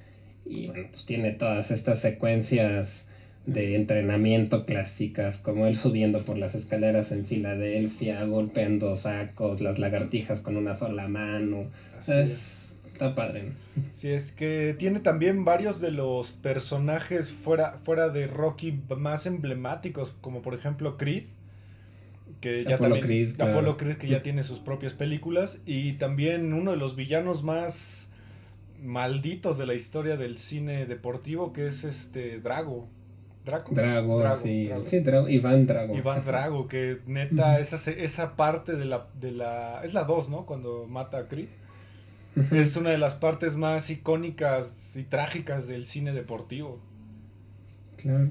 Y 0.47 0.69
bueno, 0.69 0.89
pues 0.91 1.05
tiene 1.05 1.33
todas 1.33 1.71
estas 1.71 2.01
secuencias 2.01 3.05
de 3.47 3.77
entrenamiento 3.77 4.65
clásicas, 4.65 5.37
como 5.37 5.67
él 5.67 5.77
subiendo 5.77 6.25
por 6.25 6.39
las 6.39 6.55
escaleras 6.55 7.13
en 7.13 7.27
Filadelfia, 7.27 8.25
golpeando 8.25 8.97
sacos, 8.97 9.61
las 9.61 9.79
lagartijas 9.79 10.41
con 10.41 10.57
una 10.57 10.75
sola 10.75 11.09
mano. 11.09 11.67
es, 12.07 12.65
Está 12.95 13.17
padre. 13.17 13.51
Sí, 13.91 14.11
es 14.11 14.31
que 14.31 14.77
tiene 14.79 15.01
también 15.01 15.45
varios 15.45 15.81
de 15.81 15.91
los 15.91 16.31
personajes 16.31 17.33
fuera, 17.33 17.73
fuera 17.83 18.09
de 18.09 18.29
Rocky 18.29 18.81
más 18.97 19.27
emblemáticos, 19.27 20.15
como 20.21 20.43
por 20.43 20.55
ejemplo 20.55 20.97
Creed. 20.97 21.25
Que 22.45 22.63
ya 22.63 22.77
también, 22.77 23.03
Creed, 23.03 23.41
Apollo 23.41 23.79
Creed, 23.79 23.97
que 23.97 24.07
ya 24.07 24.23
tiene 24.23 24.43
sus 24.43 24.59
propias 24.59 24.93
películas. 24.93 25.63
Y 25.65 25.95
también 25.95 26.53
uno 26.53 26.73
de 26.73 26.77
los 26.77 26.95
villanos 26.95 27.43
más 27.43 28.13
malditos 28.83 29.57
de 29.57 29.65
la 29.65 29.73
historia 29.73 30.19
del 30.19 30.37
cine 30.37 30.85
deportivo, 30.85 31.55
que 31.55 31.67
es 31.67 31.85
este 31.85 32.41
Drago. 32.41 32.87
Drago. 33.47 33.75
Drago, 33.75 34.43
sí. 34.43 34.71
Sí, 34.89 35.01
Drago, 35.01 35.27
Iván 35.31 35.67
Drago. 35.67 35.97
Iván 35.97 36.23
Drago, 36.27 36.69
que 36.69 36.99
neta, 37.07 37.61
esa, 37.61 37.91
esa 37.91 38.37
parte 38.37 38.77
de 38.77 38.85
la, 38.85 39.07
de 39.19 39.31
la... 39.31 39.81
Es 39.83 39.95
la 39.95 40.05
2, 40.05 40.29
¿no? 40.29 40.45
Cuando 40.45 40.87
mata 40.87 41.17
a 41.17 41.29
Creed. 41.29 41.49
Es 42.51 42.77
una 42.77 42.91
de 42.91 42.99
las 42.99 43.15
partes 43.15 43.57
más 43.57 43.89
icónicas 43.89 44.97
y 44.97 45.05
trágicas 45.05 45.67
del 45.67 45.87
cine 45.87 46.13
deportivo. 46.13 46.79
Claro. 47.97 48.29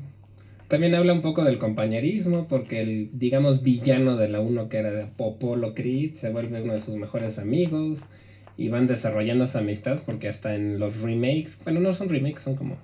También 0.74 0.96
habla 0.96 1.14
un 1.14 1.22
poco 1.22 1.44
del 1.44 1.60
compañerismo, 1.60 2.48
porque 2.48 2.82
el, 2.82 3.12
digamos, 3.14 3.62
villano 3.62 4.18
de 4.18 4.28
la 4.28 4.40
1 4.40 4.70
que 4.70 4.78
era 4.78 4.90
de 4.90 5.06
Popolo 5.06 5.76
Creed 5.76 6.16
se 6.16 6.32
vuelve 6.32 6.64
uno 6.64 6.74
de 6.74 6.82
sus 6.82 6.96
mejores 6.96 7.38
amigos 7.38 8.00
y 8.58 8.70
van 8.70 8.88
desarrollando 8.88 9.44
esa 9.44 9.60
amistad 9.60 10.02
porque 10.04 10.30
hasta 10.30 10.56
en 10.56 10.80
los 10.80 11.00
remakes, 11.00 11.60
bueno, 11.64 11.80
no 11.80 11.94
son 11.94 12.10
remakes, 12.10 12.42
son 12.42 12.56
como 12.56 12.78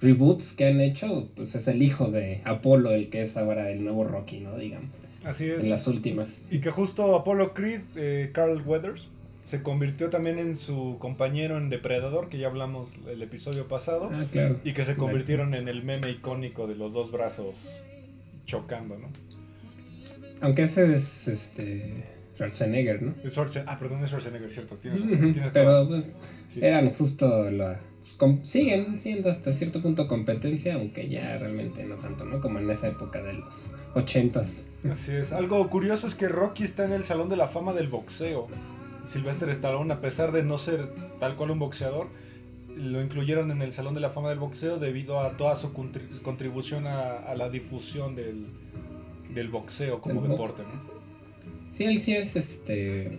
reboots 0.00 0.52
que 0.52 0.68
han 0.68 0.80
hecho, 0.80 1.30
pues 1.34 1.56
es 1.56 1.66
el 1.66 1.82
hijo 1.82 2.12
de 2.12 2.42
Apolo 2.44 2.92
el 2.92 3.10
que 3.10 3.22
es 3.22 3.36
ahora 3.36 3.72
el 3.72 3.82
nuevo 3.82 4.04
Rocky, 4.04 4.38
¿no? 4.38 4.56
Digamos. 4.56 4.92
Así 5.24 5.46
es. 5.46 5.64
En 5.64 5.70
las 5.70 5.88
últimas. 5.88 6.28
Y 6.48 6.60
que 6.60 6.70
justo 6.70 7.16
Apollo 7.16 7.54
Creed, 7.54 7.80
eh, 7.96 8.30
Carl 8.32 8.62
Weathers, 8.64 9.08
se 9.44 9.62
convirtió 9.62 10.10
también 10.10 10.38
en 10.38 10.56
su 10.56 10.96
compañero 10.98 11.58
en 11.58 11.68
Depredador, 11.68 12.28
que 12.28 12.38
ya 12.38 12.48
hablamos 12.48 12.98
el 13.08 13.22
episodio 13.22 13.68
pasado. 13.68 14.10
Ah, 14.12 14.26
claro. 14.30 14.58
Y 14.64 14.72
que 14.72 14.84
se 14.84 14.96
convirtieron 14.96 15.54
en 15.54 15.68
el 15.68 15.84
meme 15.84 16.10
icónico 16.10 16.66
de 16.66 16.74
los 16.74 16.92
dos 16.92 17.12
brazos 17.12 17.82
chocando, 18.46 18.98
¿no? 18.98 19.08
Aunque 20.40 20.64
ese 20.64 20.94
es 20.94 21.28
este 21.28 22.04
Schwarzenegger, 22.34 23.02
¿no? 23.02 23.14
ah, 23.66 23.78
perdón, 23.78 24.02
es 24.02 24.08
Schwarzenegger, 24.08 24.50
cierto. 24.50 24.76
Tienes. 24.76 25.52
Pero 25.52 25.86
pues, 25.86 26.04
eran 26.60 26.90
justo 26.90 27.50
la 27.50 27.80
siguen 28.42 28.98
siendo 29.00 29.30
hasta 29.30 29.52
cierto 29.52 29.82
punto 29.82 30.08
competencia, 30.08 30.74
aunque 30.74 31.08
ya 31.08 31.36
realmente 31.38 31.84
no 31.84 31.96
tanto, 31.96 32.24
¿no? 32.24 32.40
Como 32.40 32.58
en 32.58 32.70
esa 32.70 32.88
época 32.88 33.22
de 33.22 33.34
los 33.34 33.66
ochentas. 33.94 34.64
Así 34.88 35.12
es. 35.12 35.32
Algo 35.32 35.68
curioso 35.68 36.06
es 36.06 36.14
que 36.14 36.28
Rocky 36.28 36.64
está 36.64 36.84
en 36.84 36.92
el 36.92 37.04
Salón 37.04 37.28
de 37.28 37.36
la 37.36 37.48
Fama 37.48 37.72
del 37.72 37.88
Boxeo. 37.88 38.48
Sylvester 39.04 39.48
Stallone, 39.50 39.92
a 39.92 40.00
pesar 40.00 40.32
de 40.32 40.42
no 40.42 40.58
ser 40.58 40.88
tal 41.18 41.36
cual 41.36 41.50
un 41.50 41.58
boxeador, 41.58 42.08
lo 42.76 43.00
incluyeron 43.00 43.50
en 43.50 43.62
el 43.62 43.72
Salón 43.72 43.94
de 43.94 44.00
la 44.00 44.10
Fama 44.10 44.30
del 44.30 44.38
Boxeo 44.38 44.78
debido 44.78 45.20
a 45.20 45.36
toda 45.36 45.56
su 45.56 45.72
contribución 45.72 46.86
a, 46.86 47.34
la 47.34 47.48
difusión 47.48 48.16
del, 48.16 48.46
del 49.32 49.48
boxeo 49.48 50.00
como 50.00 50.22
deporte, 50.22 50.62
¿no? 50.62 50.94
Sí, 51.74 51.84
él 51.84 52.00
sí 52.00 52.14
es 52.14 52.36
este 52.36 53.18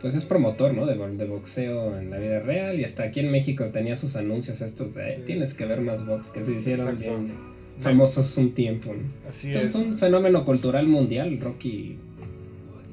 pues 0.00 0.14
es 0.14 0.24
promotor, 0.24 0.74
¿no? 0.74 0.86
De, 0.86 0.94
de, 0.94 1.24
boxeo 1.24 1.98
en 1.98 2.10
la 2.10 2.18
vida 2.18 2.40
real 2.40 2.78
y 2.78 2.84
hasta 2.84 3.02
aquí 3.02 3.20
en 3.20 3.30
México 3.32 3.64
tenía 3.72 3.96
sus 3.96 4.14
anuncios 4.14 4.60
estos 4.60 4.94
de 4.94 5.22
tienes 5.26 5.54
que 5.54 5.66
ver 5.66 5.80
más 5.80 6.06
box 6.06 6.30
que 6.30 6.44
se 6.44 6.52
hicieron 6.52 6.98
bien 6.98 7.56
famosos 7.80 8.36
un 8.36 8.52
tiempo. 8.52 8.94
Así 9.28 9.54
es. 9.54 9.64
Es 9.64 9.74
un 9.74 9.98
fenómeno 9.98 10.44
cultural 10.44 10.86
mundial, 10.86 11.38
Rocky. 11.40 11.98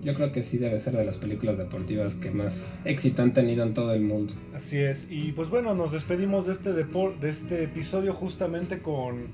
Yo 0.03 0.13
creo 0.13 0.31
que 0.31 0.43
sí 0.43 0.57
debe 0.57 0.79
ser 0.79 0.95
de 0.97 1.05
las 1.05 1.17
películas 1.17 1.57
deportivas 1.57 2.13
que 2.15 2.31
más 2.31 2.53
éxito 2.85 3.21
han 3.21 3.33
tenido 3.33 3.63
en 3.63 3.73
todo 3.73 3.93
el 3.93 4.01
mundo. 4.01 4.33
Así 4.53 4.79
es. 4.79 5.07
Y 5.09 5.31
pues 5.31 5.49
bueno, 5.49 5.73
nos 5.75 5.91
despedimos 5.91 6.45
de 6.45 6.51
este, 6.51 6.73
de 6.73 7.29
este 7.29 7.63
episodio 7.63 8.13
justamente 8.13 8.79
con 8.79 9.25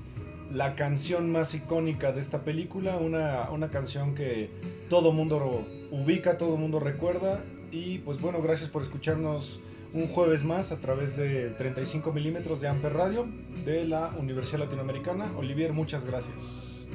la 0.52 0.74
canción 0.74 1.30
más 1.30 1.54
icónica 1.54 2.12
de 2.12 2.20
esta 2.20 2.44
película, 2.44 2.96
una, 2.96 3.50
una 3.50 3.70
canción 3.70 4.14
que 4.14 4.50
todo 4.88 5.12
mundo 5.12 5.66
ubica, 5.90 6.38
todo 6.38 6.56
mundo 6.56 6.80
recuerda 6.80 7.44
y 7.70 7.98
pues 7.98 8.20
bueno, 8.20 8.42
gracias 8.42 8.68
por 8.68 8.82
escucharnos 8.82 9.60
un 9.92 10.08
jueves 10.08 10.44
más 10.44 10.72
a 10.72 10.80
través 10.80 11.16
de 11.16 11.50
35 11.50 12.12
milímetros 12.12 12.60
de 12.60 12.68
Amper 12.68 12.92
Radio 12.92 13.26
de 13.64 13.84
la 13.84 14.14
Universidad 14.18 14.60
Latinoamericana. 14.60 15.32
Olivier, 15.36 15.72
muchas 15.72 16.04
gracias. 16.04 16.88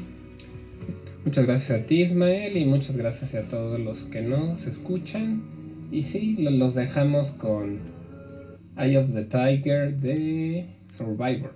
Muchas 1.26 1.48
gracias 1.48 1.82
a 1.82 1.86
ti, 1.88 2.02
Ismael, 2.02 2.56
y 2.56 2.66
muchas 2.66 2.96
gracias 2.96 3.34
a 3.34 3.42
todos 3.50 3.80
los 3.80 4.04
que 4.04 4.22
nos 4.22 4.68
escuchan. 4.68 5.42
Y 5.92 6.04
sí, 6.04 6.36
los 6.38 6.76
dejamos 6.76 7.32
con 7.32 7.80
Eye 8.78 9.00
of 9.00 9.12
the 9.12 9.24
Tiger 9.24 9.96
de 9.98 10.68
Survivor. 10.96 11.52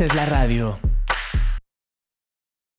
Haces 0.00 0.14
la 0.14 0.24
radio. 0.24 0.89